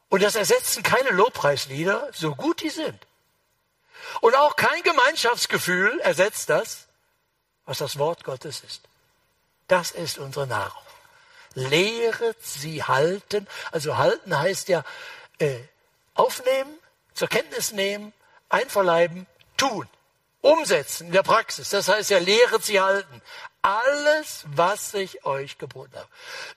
Und 0.09 0.23
das 0.23 0.35
ersetzen 0.35 0.83
keine 0.83 1.11
Lobpreislieder, 1.11 2.09
so 2.11 2.35
gut 2.35 2.61
die 2.61 2.69
sind. 2.69 2.99
Und 4.19 4.35
auch 4.35 4.55
kein 4.55 4.83
Gemeinschaftsgefühl 4.83 5.99
ersetzt 6.01 6.49
das, 6.49 6.87
was 7.65 7.77
das 7.77 7.97
Wort 7.97 8.23
Gottes 8.23 8.61
ist. 8.61 8.81
Das 9.67 9.91
ist 9.91 10.17
unsere 10.17 10.47
Nahrung. 10.47 10.83
Lehret 11.53 12.43
sie 12.43 12.83
halten. 12.83 13.47
Also 13.71 13.97
halten 13.97 14.37
heißt 14.37 14.67
ja 14.67 14.83
äh, 15.39 15.59
aufnehmen, 16.13 16.77
zur 17.13 17.29
Kenntnis 17.29 17.71
nehmen, 17.71 18.11
einverleiben, 18.49 19.27
tun, 19.55 19.87
umsetzen 20.41 21.07
in 21.07 21.13
der 21.13 21.23
Praxis. 21.23 21.69
Das 21.69 21.87
heißt 21.87 22.09
ja, 22.09 22.17
lehret 22.17 22.65
sie 22.65 22.81
halten 22.81 23.21
alles, 23.61 24.45
was 24.47 24.93
ich 24.93 25.25
euch 25.25 25.57
geboten 25.57 25.95
habe. 25.95 26.07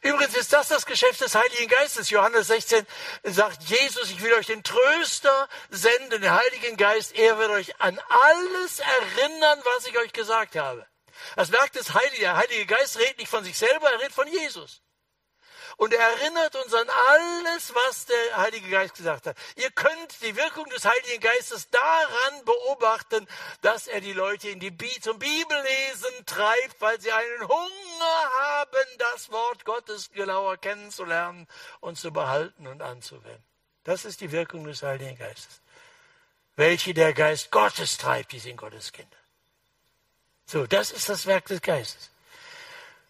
Übrigens 0.00 0.36
ist 0.36 0.52
das 0.52 0.68
das 0.68 0.86
Geschäft 0.86 1.20
des 1.20 1.34
Heiligen 1.34 1.68
Geistes. 1.68 2.10
Johannes 2.10 2.46
16 2.48 2.86
sagt 3.24 3.62
Jesus, 3.64 4.10
ich 4.10 4.22
will 4.22 4.32
euch 4.34 4.46
den 4.46 4.62
Tröster 4.62 5.48
senden, 5.70 6.22
den 6.22 6.30
Heiligen 6.30 6.76
Geist. 6.76 7.14
Er 7.14 7.38
wird 7.38 7.50
euch 7.50 7.80
an 7.80 8.00
alles 8.08 8.80
erinnern, 8.80 9.60
was 9.76 9.86
ich 9.86 9.98
euch 9.98 10.12
gesagt 10.12 10.56
habe. 10.56 10.86
Das 11.36 11.52
Werk 11.52 11.72
des 11.72 11.94
Heiligen, 11.94 12.20
der 12.20 12.36
Heilige 12.36 12.66
Geist 12.66 12.98
redet 12.98 13.18
nicht 13.18 13.30
von 13.30 13.44
sich 13.44 13.56
selber, 13.56 13.90
er 13.90 14.00
redet 14.00 14.14
von 14.14 14.28
Jesus. 14.28 14.82
Und 15.76 15.92
er 15.92 16.00
erinnert 16.00 16.54
uns 16.56 16.72
an 16.72 16.88
alles, 17.08 17.74
was 17.74 18.06
der 18.06 18.36
Heilige 18.36 18.70
Geist 18.70 18.94
gesagt 18.94 19.26
hat. 19.26 19.36
Ihr 19.56 19.70
könnt 19.70 20.22
die 20.22 20.36
Wirkung 20.36 20.66
des 20.66 20.84
Heiligen 20.84 21.20
Geistes 21.20 21.68
daran 21.70 22.44
beobachten, 22.44 23.26
dass 23.60 23.86
er 23.86 24.00
die 24.00 24.12
Leute 24.12 24.48
in 24.50 24.60
die 24.60 24.70
Bi 24.70 24.90
zum 25.00 25.18
Bibellesen 25.18 26.26
treibt, 26.26 26.80
weil 26.80 27.00
sie 27.00 27.12
einen 27.12 27.48
Hunger 27.48 28.30
haben, 28.38 28.86
das 28.98 29.30
Wort 29.30 29.64
Gottes 29.64 30.10
genauer 30.12 30.56
kennenzulernen 30.58 31.48
und 31.80 31.98
zu 31.98 32.12
behalten 32.12 32.66
und 32.66 32.82
anzuwenden. 32.82 33.44
Das 33.84 34.04
ist 34.04 34.20
die 34.20 34.32
Wirkung 34.32 34.64
des 34.64 34.82
Heiligen 34.82 35.18
Geistes. 35.18 35.60
Welche 36.56 36.94
der 36.94 37.12
Geist 37.12 37.50
Gottes 37.50 37.98
treibt, 37.98 38.32
die 38.32 38.38
sind 38.38 38.56
Gottes 38.56 38.92
Kinder. 38.92 39.16
So, 40.46 40.66
das 40.66 40.92
ist 40.92 41.08
das 41.08 41.26
Werk 41.26 41.46
des 41.46 41.60
Geistes. 41.60 42.10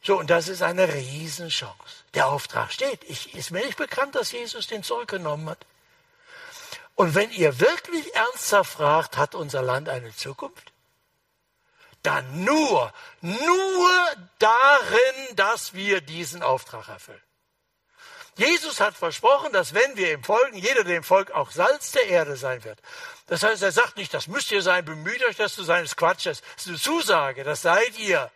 So, 0.07 0.19
und 0.19 0.29
das 0.29 0.49
ist 0.49 0.61
eine 0.61 0.93
Riesenchance. 0.93 2.05
Der 2.13 2.29
Auftrag 2.29 2.71
steht. 2.73 3.03
Ich, 3.05 3.35
ist 3.35 3.51
mir 3.51 3.65
nicht 3.65 3.79
bekannt, 3.79 4.15
dass 4.15 4.33
Jesus 4.33 4.67
den 4.67 4.83
zurückgenommen 4.83 5.49
hat. 5.49 5.67
Und 6.95 7.15
wenn 7.15 7.31
ihr 7.33 7.59
wirklich 7.59 8.15
ernsthaft 8.15 8.75
fragt, 8.75 9.17
hat 9.17 9.35
unser 9.35 9.63
Land 9.63 9.89
eine 9.89 10.15
Zukunft? 10.15 10.73
Dann 12.03 12.45
nur, 12.45 12.93
nur 13.23 13.91
darin, 14.39 15.37
dass 15.37 15.73
wir 15.73 16.03
diesen 16.03 16.43
Auftrag 16.43 16.89
erfüllen. 16.89 17.23
Jesus 18.37 18.81
hat 18.81 18.97
versprochen, 18.97 19.53
dass 19.53 19.73
wenn 19.73 19.97
wir 19.97 20.13
ihm 20.13 20.23
folgen, 20.23 20.59
jeder 20.59 20.85
dem 20.85 21.03
Volk 21.03 21.31
auch 21.31 21.51
Salz 21.51 21.93
der 21.93 22.09
Erde 22.09 22.37
sein 22.37 22.63
wird. 22.65 22.79
Das 23.27 23.43
heißt, 23.43 23.63
er 23.63 23.73
sagt 23.73 23.97
nicht, 23.97 24.13
das 24.13 24.27
müsst 24.27 24.53
ihr 24.53 24.61
sein, 24.61 24.85
bemüht 24.85 25.25
euch, 25.25 25.37
das 25.37 25.55
zu 25.55 25.65
sein, 25.65 25.83
das 25.83 25.93
ist 25.93 25.97
Quatsch, 25.97 26.27
das 26.27 26.43
ist 26.59 26.69
eine 26.69 26.79
Zusage, 26.79 27.43
das 27.43 27.63
seid 27.63 27.97
ihr. 27.99 28.31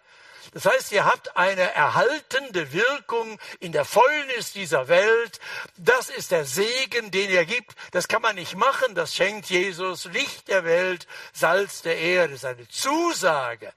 Das 0.52 0.64
heißt, 0.64 0.92
ihr 0.92 1.04
habt 1.04 1.36
eine 1.36 1.74
erhaltende 1.74 2.72
Wirkung 2.72 3.38
in 3.60 3.72
der 3.72 3.84
Fäulnis 3.84 4.52
dieser 4.52 4.88
Welt. 4.88 5.40
Das 5.76 6.08
ist 6.08 6.30
der 6.30 6.44
Segen, 6.44 7.10
den 7.10 7.30
er 7.30 7.44
gibt. 7.44 7.74
Das 7.90 8.08
kann 8.08 8.22
man 8.22 8.36
nicht 8.36 8.56
machen. 8.56 8.94
Das 8.94 9.14
schenkt 9.14 9.50
Jesus. 9.50 10.06
Licht 10.06 10.48
der 10.48 10.64
Welt, 10.64 11.06
Salz 11.32 11.82
der 11.82 11.98
Erde. 11.98 12.32
Das 12.32 12.42
ist 12.42 12.48
eine 12.48 12.68
Zusage. 12.68 13.72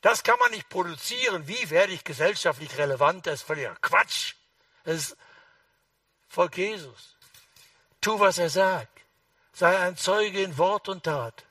Das 0.00 0.22
kann 0.22 0.38
man 0.38 0.50
nicht 0.50 0.68
produzieren. 0.68 1.48
Wie 1.48 1.70
werde 1.70 1.92
ich 1.92 2.04
gesellschaftlich 2.04 2.76
relevant? 2.76 3.26
Das 3.26 3.40
ist 3.40 3.46
völliger 3.46 3.76
Quatsch. 3.80 4.34
Das 4.84 4.96
ist 4.96 5.16
Volk 6.28 6.56
Jesus. 6.56 7.16
Tu, 8.00 8.18
was 8.18 8.38
er 8.38 8.50
sagt. 8.50 9.00
Sei 9.52 9.78
ein 9.78 9.96
Zeuge 9.96 10.42
in 10.42 10.58
Wort 10.58 10.88
und 10.88 11.04
Tat. 11.04 11.44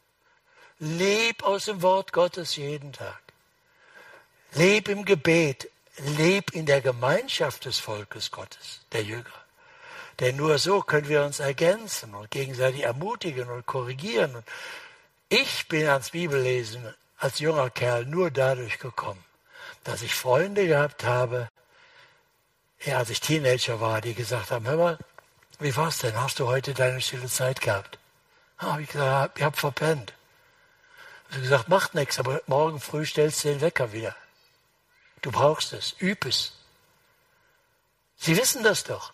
Leb 0.78 1.42
aus 1.44 1.66
dem 1.66 1.82
Wort 1.82 2.12
Gottes 2.12 2.58
jeden 2.58 2.94
Tag. 2.94 3.23
Leb 4.56 4.88
im 4.88 5.04
Gebet, 5.04 5.70
leb 5.98 6.52
in 6.54 6.68
der 6.68 6.82
Gemeinschaft 6.82 7.66
des 7.66 7.80
Volkes 7.80 8.30
Gottes, 8.30 8.82
der 8.92 9.02
Jünger. 9.02 9.26
Denn 10.20 10.36
nur 10.36 10.60
so 10.60 10.82
können 10.82 11.10
wir 11.10 11.24
uns 11.24 11.40
ergänzen 11.40 12.14
und 12.14 12.30
gegenseitig 12.30 12.84
ermutigen 12.84 13.50
und 13.50 13.66
korrigieren. 13.66 14.44
Ich 15.28 15.68
bin 15.68 15.88
ans 15.88 16.12
Bibellesen 16.12 16.94
als 17.18 17.40
junger 17.40 17.72
Kerl 17.72 18.06
nur 18.06 18.30
dadurch 18.30 18.78
gekommen, 18.78 19.24
dass 19.84 20.04
ich 20.04 20.14
Freunde 20.14 20.68
gehabt 20.68 21.04
habe, 21.04 21.50
ja, 22.84 22.98
als 22.98 23.10
ich 23.10 23.22
Teenager 23.22 23.80
war, 23.82 24.02
die 24.02 24.14
gesagt 24.14 24.52
haben, 24.52 24.68
hör 24.68 24.78
mal, 24.78 24.98
wie 25.60 25.76
war's 25.76 25.98
denn? 26.00 26.16
Hast 26.22 26.40
du 26.40 26.48
heute 26.48 26.76
deine 26.76 27.02
stille 27.02 27.28
Zeit 27.28 27.62
gehabt? 27.62 27.98
Ah, 28.58 28.78
ich 28.80 28.90
gesagt, 28.90 29.40
ich 29.40 29.44
habe 29.44 29.58
verpennt. 29.58 30.14
Habe 31.32 31.42
gesagt, 31.42 31.70
macht 31.70 31.96
nichts, 31.96 32.20
aber 32.20 32.42
morgen 32.46 32.80
früh 32.80 33.06
stellst 33.06 33.44
du 33.44 33.48
den 33.48 33.62
Wecker 33.62 33.94
wieder. 33.94 34.16
Du 35.24 35.32
brauchst 35.32 35.74
es. 35.74 35.96
Üb 36.00 36.26
es. 36.26 36.54
Sie 38.18 38.38
wissen 38.38 38.64
das 38.64 38.84
doch. 38.84 39.14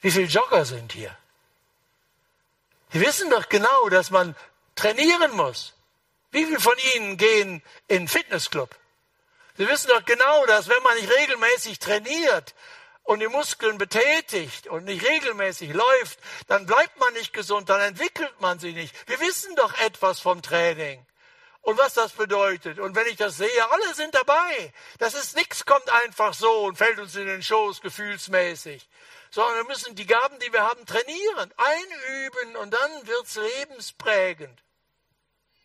Wie 0.00 0.12
viele 0.12 0.26
Jogger 0.26 0.64
sind 0.64 0.92
hier? 0.92 1.16
Sie 2.92 3.00
wissen 3.00 3.28
doch 3.30 3.48
genau, 3.48 3.88
dass 3.88 4.10
man 4.10 4.36
trainieren 4.76 5.32
muss. 5.32 5.74
Wie 6.30 6.44
viele 6.44 6.60
von 6.60 6.76
Ihnen 6.94 7.16
gehen 7.16 7.62
in 7.88 8.06
Fitnessclub? 8.06 8.74
Sie 9.56 9.66
wissen 9.66 9.88
doch 9.88 10.04
genau, 10.04 10.46
dass 10.46 10.68
wenn 10.68 10.82
man 10.82 10.96
nicht 10.96 11.10
regelmäßig 11.10 11.78
trainiert, 11.78 12.54
und 13.04 13.20
die 13.20 13.28
Muskeln 13.28 13.78
betätigt 13.78 14.66
und 14.66 14.84
nicht 14.84 15.06
regelmäßig 15.06 15.72
läuft, 15.72 16.18
dann 16.46 16.66
bleibt 16.66 16.98
man 16.98 17.12
nicht 17.12 17.32
gesund, 17.32 17.68
dann 17.68 17.80
entwickelt 17.80 18.40
man 18.40 18.58
sich 18.58 18.74
nicht. 18.74 18.94
Wir 19.06 19.20
wissen 19.20 19.54
doch 19.56 19.78
etwas 19.78 20.20
vom 20.20 20.42
Training 20.42 21.04
und 21.64 21.78
was 21.78 21.94
das 21.94 22.12
bedeutet. 22.12 22.78
Und 22.78 22.94
wenn 22.94 23.06
ich 23.06 23.16
das 23.16 23.38
sehe, 23.38 23.70
alle 23.70 23.94
sind 23.94 24.14
dabei. 24.14 24.72
Das 24.98 25.14
ist 25.14 25.34
nichts, 25.34 25.64
kommt 25.64 25.90
einfach 25.90 26.34
so 26.34 26.64
und 26.64 26.76
fällt 26.76 26.98
uns 26.98 27.16
in 27.16 27.26
den 27.26 27.42
Schoß 27.42 27.80
gefühlsmäßig. 27.80 28.86
Sondern 29.30 29.56
wir 29.56 29.64
müssen 29.64 29.96
die 29.96 30.06
Gaben, 30.06 30.38
die 30.38 30.52
wir 30.52 30.62
haben, 30.62 30.84
trainieren, 30.86 31.52
einüben 31.56 32.56
und 32.56 32.70
dann 32.70 33.06
wird's 33.06 33.36
lebensprägend. 33.36 34.62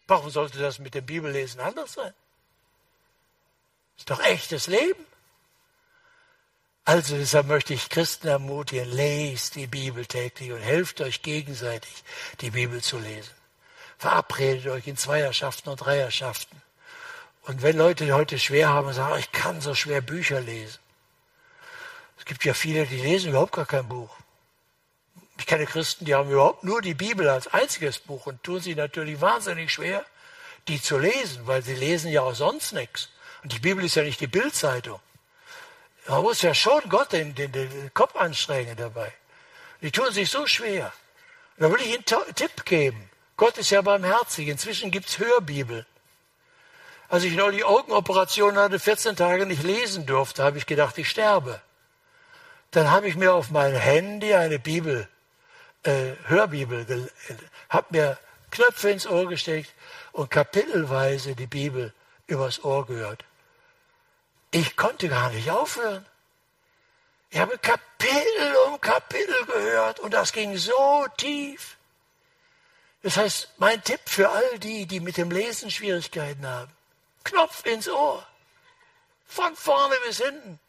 Warum 0.07 0.29
sollte 0.31 0.57
das 0.57 0.79
mit 0.79 0.95
dem 0.95 1.05
Bibellesen 1.05 1.59
anders 1.59 1.93
sein? 1.93 2.13
Ist 3.97 4.09
doch 4.09 4.21
echtes 4.21 4.67
Leben. 4.67 5.05
Also 6.85 7.17
deshalb 7.17 7.45
möchte 7.47 7.73
ich 7.73 7.89
Christen 7.89 8.29
ermutigen, 8.29 8.89
lest 8.89 9.55
die 9.55 9.67
Bibel 9.67 10.05
täglich 10.05 10.51
und 10.51 10.61
helft 10.61 11.01
euch 11.01 11.21
gegenseitig, 11.21 12.03
die 12.39 12.49
Bibel 12.49 12.81
zu 12.81 12.97
lesen. 12.97 13.38
Verabredet 13.99 14.65
euch 14.67 14.87
in 14.87 14.95
Zweierschaften 14.95 15.69
und 15.69 15.77
Dreierschaften. 15.77 16.61
Und 17.41 17.61
wenn 17.61 17.77
Leute 17.77 18.11
heute 18.13 18.39
schwer 18.39 18.69
haben 18.69 18.87
und 18.87 18.93
sagen, 18.93 19.19
ich 19.19 19.31
kann 19.33 19.59
so 19.59 19.75
schwer 19.75 19.99
Bücher 19.99 20.39
lesen. 20.39 20.79
Es 22.17 22.23
gibt 22.23 22.45
ja 22.45 22.53
viele, 22.53 22.85
die 22.85 22.97
lesen 22.97 23.31
überhaupt 23.31 23.51
gar 23.51 23.65
kein 23.65 23.87
Buch. 23.87 24.15
Ich 25.37 25.45
kenne 25.45 25.65
Christen, 25.65 26.05
die 26.05 26.15
haben 26.15 26.29
überhaupt 26.29 26.63
nur 26.63 26.81
die 26.81 26.93
Bibel 26.93 27.27
als 27.27 27.47
einziges 27.47 27.99
Buch 27.99 28.25
und 28.25 28.41
tun 28.43 28.61
sie 28.61 28.75
natürlich 28.75 29.19
wahnsinnig 29.19 29.73
schwer, 29.73 30.05
die 30.69 30.81
zu 30.81 30.97
lesen, 30.97 31.45
weil 31.45 31.61
sie 31.61 31.75
lesen 31.75 32.09
ja 32.09 32.21
auch 32.21 32.35
sonst 32.35 32.71
nichts. 32.71 33.09
Und 33.43 33.51
die 33.51 33.59
Bibel 33.59 33.83
ist 33.83 33.95
ja 33.95 34.03
nicht 34.03 34.21
die 34.21 34.27
Bildzeitung. 34.27 34.99
Man 36.07 36.21
muss 36.21 36.41
ja 36.41 36.53
schon 36.53 36.81
Gott 36.87 37.11
den, 37.11 37.35
den, 37.35 37.51
den 37.51 37.93
Kopf 37.93 38.15
anstrengen 38.15 38.77
dabei. 38.77 39.13
Die 39.81 39.91
tun 39.91 40.11
sich 40.13 40.29
so 40.29 40.47
schwer. 40.47 40.93
Da 41.57 41.69
will 41.69 41.81
ich 41.81 41.87
Ihnen 41.87 42.05
einen 42.25 42.35
Tipp 42.35 42.63
geben. 42.63 43.08
Gott 43.39 43.57
ist 43.57 43.69
ja 43.69 43.81
barmherzig. 43.81 44.49
Inzwischen 44.49 44.91
gibt 44.91 45.07
es 45.07 45.17
Hörbibel. 45.17 45.85
Als 47.07 47.23
ich 47.23 47.33
neulich 47.35 47.63
Augenoperation 47.63 48.57
hatte, 48.57 48.79
14 48.79 49.15
Tage 49.15 49.45
nicht 49.45 49.63
lesen 49.63 50.05
durfte, 50.05 50.43
habe 50.43 50.57
ich 50.57 50.65
gedacht, 50.65 50.97
ich 50.97 51.09
sterbe. 51.09 51.61
Dann 52.71 52.91
habe 52.91 53.07
ich 53.07 53.15
mir 53.15 53.33
auf 53.33 53.49
mein 53.49 53.73
Handy 53.73 54.33
eine 54.33 54.59
Bibel, 54.59 55.07
äh, 55.83 56.15
Hörbibel, 56.25 57.09
habe 57.69 57.87
mir 57.91 58.17
Knöpfe 58.51 58.89
ins 58.89 59.07
Ohr 59.07 59.29
gesteckt 59.29 59.73
und 60.11 60.29
kapitelweise 60.29 61.33
die 61.33 61.47
Bibel 61.47 61.93
übers 62.27 62.61
Ohr 62.65 62.85
gehört. 62.85 63.23
Ich 64.51 64.75
konnte 64.75 65.07
gar 65.07 65.29
nicht 65.29 65.49
aufhören. 65.49 66.05
Ich 67.29 67.39
habe 67.39 67.57
Kapitel 67.57 68.55
um 68.67 68.81
Kapitel 68.81 69.45
gehört 69.45 70.01
und 70.01 70.13
das 70.13 70.33
ging 70.33 70.57
so 70.57 71.07
tief. 71.15 71.78
Das 73.01 73.17
heißt, 73.17 73.49
mein 73.57 73.81
Tipp 73.83 74.01
für 74.05 74.29
all 74.29 74.59
die, 74.59 74.85
die 74.85 74.99
mit 74.99 75.17
dem 75.17 75.31
Lesen 75.31 75.71
Schwierigkeiten 75.71 76.45
haben, 76.45 76.71
Knopf 77.23 77.65
ins 77.65 77.87
Ohr. 77.87 78.25
Von 79.25 79.55
vorne 79.55 79.95
bis 80.05 80.21
hinten. 80.21 80.59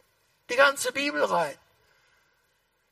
Die 0.50 0.56
ganze 0.56 0.92
Bibel 0.92 1.24
rein. 1.24 1.56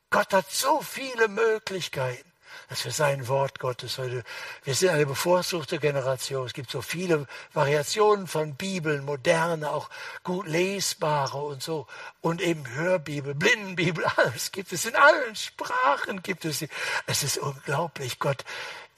Gott 0.09 0.33
hat 0.33 0.51
so 0.51 0.81
viele 0.81 1.27
Möglichkeiten 1.27 2.29
dass 2.69 2.85
wir 2.85 2.91
sein 2.91 3.27
Wort 3.27 3.59
Gottes 3.59 3.97
heute, 3.97 4.23
wir 4.63 4.75
sind 4.75 4.89
eine 4.89 5.05
bevorzugte 5.05 5.79
Generation. 5.79 6.45
Es 6.45 6.53
gibt 6.53 6.69
so 6.69 6.81
viele 6.81 7.25
Variationen 7.53 8.27
von 8.27 8.55
Bibeln, 8.55 9.05
moderne, 9.05 9.71
auch 9.71 9.89
gut 10.23 10.47
lesbare 10.47 11.39
und 11.39 11.63
so. 11.63 11.87
Und 12.21 12.41
eben 12.41 12.67
Hörbibel, 12.69 13.33
Blindenbibel, 13.33 14.05
alles 14.17 14.51
gibt 14.51 14.71
es. 14.71 14.85
In 14.85 14.95
allen 14.95 15.35
Sprachen 15.35 16.21
gibt 16.21 16.45
es 16.45 16.59
sie. 16.59 16.69
Es 17.07 17.23
ist 17.23 17.39
unglaublich. 17.39 18.19
Gott 18.19 18.45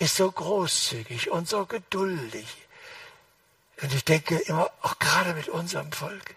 ist 0.01 0.15
so 0.15 0.31
großzügig 0.31 1.29
und 1.29 1.47
so 1.47 1.67
geduldig. 1.67 2.47
Und 3.81 3.93
ich 3.93 4.03
denke 4.03 4.39
immer, 4.39 4.71
auch 4.81 4.97
gerade 4.97 5.35
mit 5.35 5.47
unserem 5.47 5.91
Volk, 5.91 6.35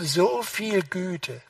so 0.00 0.44
viel 0.44 0.84
Güte, 0.84 1.42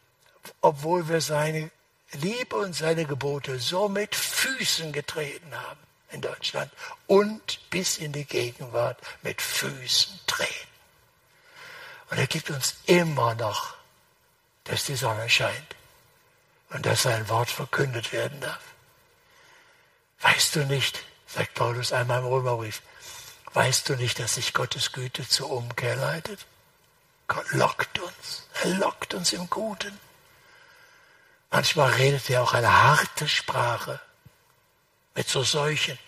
obwohl 0.63 1.07
wir 1.09 1.21
seine 1.21 1.71
Liebe 2.13 2.57
und 2.57 2.73
seine 2.75 3.05
Gebote 3.05 3.59
so 3.59 3.91
mit 3.91 4.15
Füßen 4.15 4.93
getreten 4.93 5.55
haben 5.55 5.81
in 6.11 6.23
Deutschland 6.23 6.73
und 7.07 7.59
bis 7.69 7.99
in 7.99 8.13
die 8.13 8.25
Gegenwart 8.25 8.99
mit 9.21 9.43
Füßen 9.43 10.19
treten. 10.27 10.69
Und 12.09 12.19
er 12.19 12.27
gibt 12.27 12.49
uns 12.49 12.77
immer 12.87 13.35
noch, 13.35 13.75
dass 14.65 14.85
die 14.85 14.97
Sonne 14.97 15.29
scheint 15.29 15.77
und 16.71 16.87
dass 16.87 17.03
sein 17.03 17.29
Wort 17.29 17.51
verkündet 17.51 18.13
werden 18.13 18.41
darf. 18.41 18.72
Weißt 20.23 20.57
du 20.57 20.65
nicht, 20.67 21.03
sagt 21.27 21.55
Paulus 21.55 21.93
einmal 21.93 22.21
im 22.21 22.27
Römerbrief, 22.27 22.81
weißt 23.53 23.89
du 23.89 23.97
nicht, 23.97 24.19
dass 24.19 24.37
sich 24.37 24.55
Gottes 24.55 24.93
Güte 24.93 25.29
zur 25.29 25.51
Umkehr 25.51 25.97
leitet? 25.97 26.47
Gott 27.27 27.51
lockt 27.53 27.99
uns, 27.99 28.47
er 28.63 28.71
lockt 28.71 29.15
uns 29.15 29.33
im 29.33 29.49
Guten. 29.51 29.99
Manchmal 31.51 31.91
redet 31.93 32.31
er 32.31 32.43
auch 32.43 32.55
eine 32.55 32.73
harte 32.83 33.29
Sprache 33.29 34.01
mit 35.15 35.29
so 35.29 35.43
Seuchen, 35.43 35.99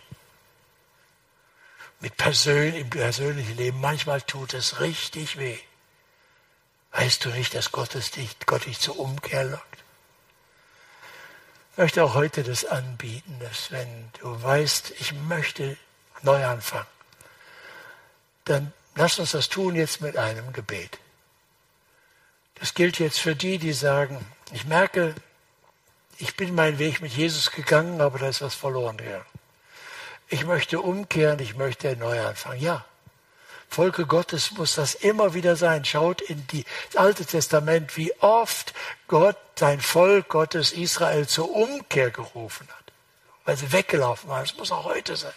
mit 2.00 2.16
Persön 2.16 2.74
im 2.74 2.88
persönlichen 2.90 3.56
Leben. 3.56 3.80
Manchmal 3.80 4.22
tut 4.22 4.54
es 4.54 4.80
richtig 4.80 5.38
weh. 5.38 5.58
Weißt 6.92 7.24
du 7.24 7.30
nicht, 7.30 7.54
dass 7.54 7.72
Gott, 7.72 7.94
dich, 7.94 8.36
Gott 8.46 8.66
dich 8.66 8.78
zur 8.78 8.98
Umkehr 8.98 9.44
lockt? 9.44 9.73
Ich 11.74 11.78
möchte 11.78 12.04
auch 12.04 12.14
heute 12.14 12.44
das 12.44 12.64
anbieten, 12.64 13.36
dass 13.40 13.72
wenn 13.72 14.08
du 14.20 14.40
weißt, 14.40 14.92
ich 15.00 15.12
möchte 15.12 15.76
neu 16.22 16.46
anfangen, 16.46 16.86
dann 18.44 18.72
lass 18.94 19.18
uns 19.18 19.32
das 19.32 19.48
tun 19.48 19.74
jetzt 19.74 20.00
mit 20.00 20.16
einem 20.16 20.52
Gebet. 20.52 21.00
Das 22.60 22.74
gilt 22.74 23.00
jetzt 23.00 23.18
für 23.18 23.34
die, 23.34 23.58
die 23.58 23.72
sagen, 23.72 24.24
ich 24.52 24.66
merke, 24.66 25.16
ich 26.18 26.36
bin 26.36 26.54
meinen 26.54 26.78
Weg 26.78 27.00
mit 27.00 27.10
Jesus 27.10 27.50
gegangen, 27.50 28.00
aber 28.00 28.20
da 28.20 28.28
ist 28.28 28.40
was 28.40 28.54
verloren 28.54 28.96
gegangen. 28.96 29.26
Ich 30.28 30.46
möchte 30.46 30.80
umkehren, 30.80 31.40
ich 31.40 31.56
möchte 31.56 31.96
neu 31.96 32.24
anfangen. 32.24 32.60
Ja, 32.60 32.84
Volke 33.74 34.06
Gottes 34.06 34.52
muss 34.52 34.76
das 34.76 34.94
immer 34.94 35.34
wieder 35.34 35.56
sein. 35.56 35.84
Schaut 35.84 36.20
in 36.20 36.46
die, 36.46 36.64
das 36.92 36.96
Alte 36.96 37.26
Testament, 37.26 37.96
wie 37.96 38.12
oft 38.20 38.72
Gott 39.08 39.36
sein 39.58 39.80
Volk 39.80 40.28
Gottes 40.28 40.72
Israel 40.72 41.26
zur 41.26 41.50
Umkehr 41.50 42.10
gerufen 42.10 42.68
hat, 42.68 42.92
weil 43.44 43.56
sie 43.56 43.72
weggelaufen 43.72 44.30
waren. 44.30 44.44
Das 44.44 44.56
muss 44.56 44.70
auch 44.70 44.84
heute 44.84 45.16
sein. 45.16 45.32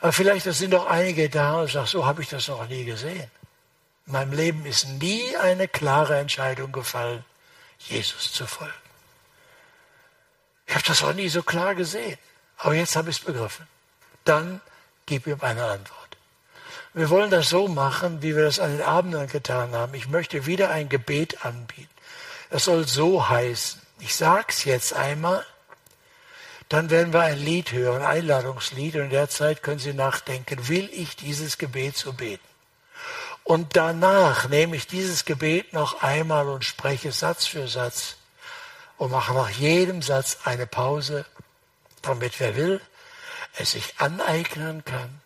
Aber 0.00 0.12
vielleicht 0.12 0.44
sind 0.44 0.72
doch 0.72 0.86
einige 0.86 1.30
da 1.30 1.62
und 1.62 1.70
sagen, 1.70 1.86
so 1.86 2.04
habe 2.04 2.20
ich 2.20 2.28
das 2.28 2.48
noch 2.48 2.68
nie 2.68 2.84
gesehen. 2.84 3.30
In 4.06 4.12
meinem 4.12 4.32
Leben 4.32 4.66
ist 4.66 4.86
nie 4.86 5.34
eine 5.38 5.66
klare 5.66 6.18
Entscheidung 6.18 6.72
gefallen, 6.72 7.24
Jesus 7.78 8.32
zu 8.32 8.46
folgen. 8.46 8.74
Ich 10.66 10.74
habe 10.74 10.84
das 10.86 11.02
auch 11.02 11.14
nie 11.14 11.30
so 11.30 11.42
klar 11.42 11.74
gesehen. 11.74 12.18
Aber 12.58 12.74
jetzt 12.74 12.96
habe 12.96 13.08
ich 13.08 13.16
es 13.16 13.24
begriffen. 13.24 13.66
Dann 14.24 14.60
gib 15.06 15.26
ihm 15.26 15.38
eine 15.40 15.64
Antwort. 15.64 16.03
Wir 16.96 17.10
wollen 17.10 17.30
das 17.30 17.48
so 17.48 17.66
machen, 17.66 18.22
wie 18.22 18.36
wir 18.36 18.44
das 18.44 18.60
an 18.60 18.70
den 18.70 18.86
Abenden 18.86 19.26
getan 19.26 19.74
haben. 19.74 19.94
Ich 19.94 20.08
möchte 20.08 20.46
wieder 20.46 20.70
ein 20.70 20.88
Gebet 20.88 21.44
anbieten. 21.44 21.90
Es 22.50 22.66
soll 22.66 22.86
so 22.86 23.28
heißen. 23.28 23.82
Ich 23.98 24.14
sag's 24.14 24.62
jetzt 24.64 24.92
einmal. 24.92 25.44
Dann 26.68 26.90
werden 26.90 27.12
wir 27.12 27.22
ein 27.22 27.38
Lied 27.38 27.72
hören, 27.72 28.02
ein 28.02 28.18
Einladungslied. 28.18 28.94
Und 28.94 29.02
in 29.02 29.10
der 29.10 29.28
Zeit 29.28 29.64
können 29.64 29.80
Sie 29.80 29.92
nachdenken, 29.92 30.68
will 30.68 30.88
ich 30.92 31.16
dieses 31.16 31.58
Gebet 31.58 31.96
so 31.96 32.12
beten? 32.12 32.46
Und 33.42 33.74
danach 33.76 34.48
nehme 34.48 34.76
ich 34.76 34.86
dieses 34.86 35.24
Gebet 35.24 35.72
noch 35.72 36.00
einmal 36.00 36.48
und 36.48 36.64
spreche 36.64 37.10
Satz 37.10 37.44
für 37.44 37.66
Satz 37.66 38.14
und 38.98 39.10
mache 39.10 39.34
nach 39.34 39.50
jedem 39.50 40.00
Satz 40.00 40.38
eine 40.44 40.68
Pause, 40.68 41.26
damit 42.02 42.38
wer 42.38 42.54
will, 42.54 42.80
es 43.56 43.72
sich 43.72 43.94
aneignen 43.98 44.84
kann 44.84 45.23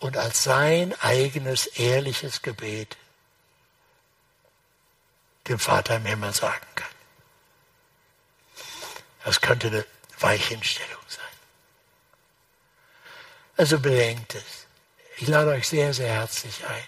und 0.00 0.16
als 0.16 0.44
sein 0.44 0.94
eigenes 1.00 1.66
ehrliches 1.66 2.42
Gebet 2.42 2.96
dem 5.48 5.58
Vater 5.58 5.96
im 5.96 6.04
Himmel 6.04 6.32
sagen 6.32 6.66
kann. 6.74 6.88
Das 9.24 9.40
könnte 9.40 9.68
eine 9.68 9.84
Weichenstellung 10.20 11.02
sein. 11.08 11.24
Also 13.56 13.80
bedenkt 13.80 14.34
es. 14.34 14.66
Ich 15.16 15.26
lade 15.26 15.50
euch 15.50 15.66
sehr, 15.66 15.92
sehr 15.92 16.08
herzlich 16.08 16.64
ein. 16.66 16.84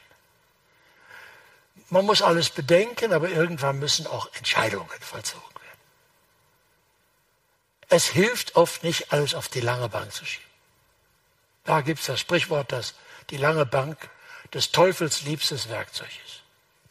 Man 1.88 2.06
muss 2.06 2.22
alles 2.22 2.50
bedenken, 2.50 3.12
aber 3.12 3.28
irgendwann 3.28 3.80
müssen 3.80 4.06
auch 4.06 4.32
Entscheidungen 4.34 4.88
vollzogen 5.00 5.42
werden. 5.42 5.80
Es 7.88 8.06
hilft 8.06 8.54
oft 8.54 8.84
nicht, 8.84 9.12
alles 9.12 9.34
auf 9.34 9.48
die 9.48 9.60
lange 9.60 9.88
Bank 9.88 10.12
zu 10.12 10.24
schieben. 10.24 10.49
Da 11.70 11.82
gibt 11.82 12.00
es 12.00 12.06
das 12.06 12.18
Sprichwort, 12.18 12.72
dass 12.72 12.94
die 13.30 13.36
lange 13.36 13.64
Bank 13.64 14.10
des 14.52 14.72
Teufels 14.72 15.22
liebstes 15.22 15.68
Werkzeug 15.68 16.10
ist. 16.26 16.42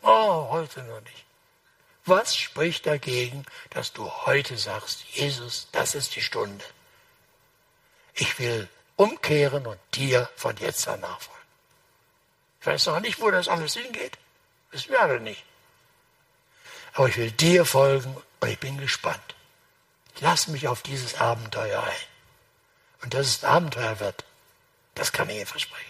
Oh, 0.04 0.48
heute 0.52 0.82
nur 0.84 1.02
nicht. 1.02 1.26
Was 2.06 2.38
spricht 2.38 2.86
dagegen, 2.86 3.46
dass 3.72 3.92
du 3.92 4.10
heute 4.10 4.58
sagst, 4.58 5.04
Jesus, 5.12 5.68
das 5.74 5.96
ist 5.96 6.16
die 6.16 6.22
Stunde. 6.22 6.64
Ich 8.14 8.40
will 8.40 8.70
umkehren 8.96 9.68
und 9.68 9.78
dir 9.96 10.30
von 10.38 10.56
jetzt 10.56 10.88
an 10.88 11.02
nachfolgen. 11.02 11.44
Ich 12.62 12.68
weiß 12.68 12.86
noch 12.86 13.02
nicht, 13.02 13.20
wo 13.20 13.30
das 13.32 13.50
alles 13.50 13.74
hingeht. 13.74 14.18
Wissen 14.72 14.92
wir 14.92 15.02
alle 15.02 15.20
nicht. 15.20 15.44
Aber 16.94 17.10
ich 17.10 17.18
will 17.18 17.32
dir 17.32 17.66
folgen 17.66 18.16
und 18.40 18.48
ich 18.48 18.60
bin 18.60 18.78
gespannt. 18.78 19.36
Lass 20.22 20.48
mich 20.48 20.70
auf 20.70 20.84
dieses 20.84 21.20
Abenteuer 21.20 21.84
ein. 21.84 22.08
Und 23.02 23.14
dass 23.14 23.28
es 23.28 23.44
ein 23.44 23.52
Abenteuer 23.52 24.00
wird, 24.00 24.24
das 25.00 25.12
kann 25.12 25.30
ich 25.30 25.38
Ihnen 25.38 25.46
versprechen. 25.46 25.89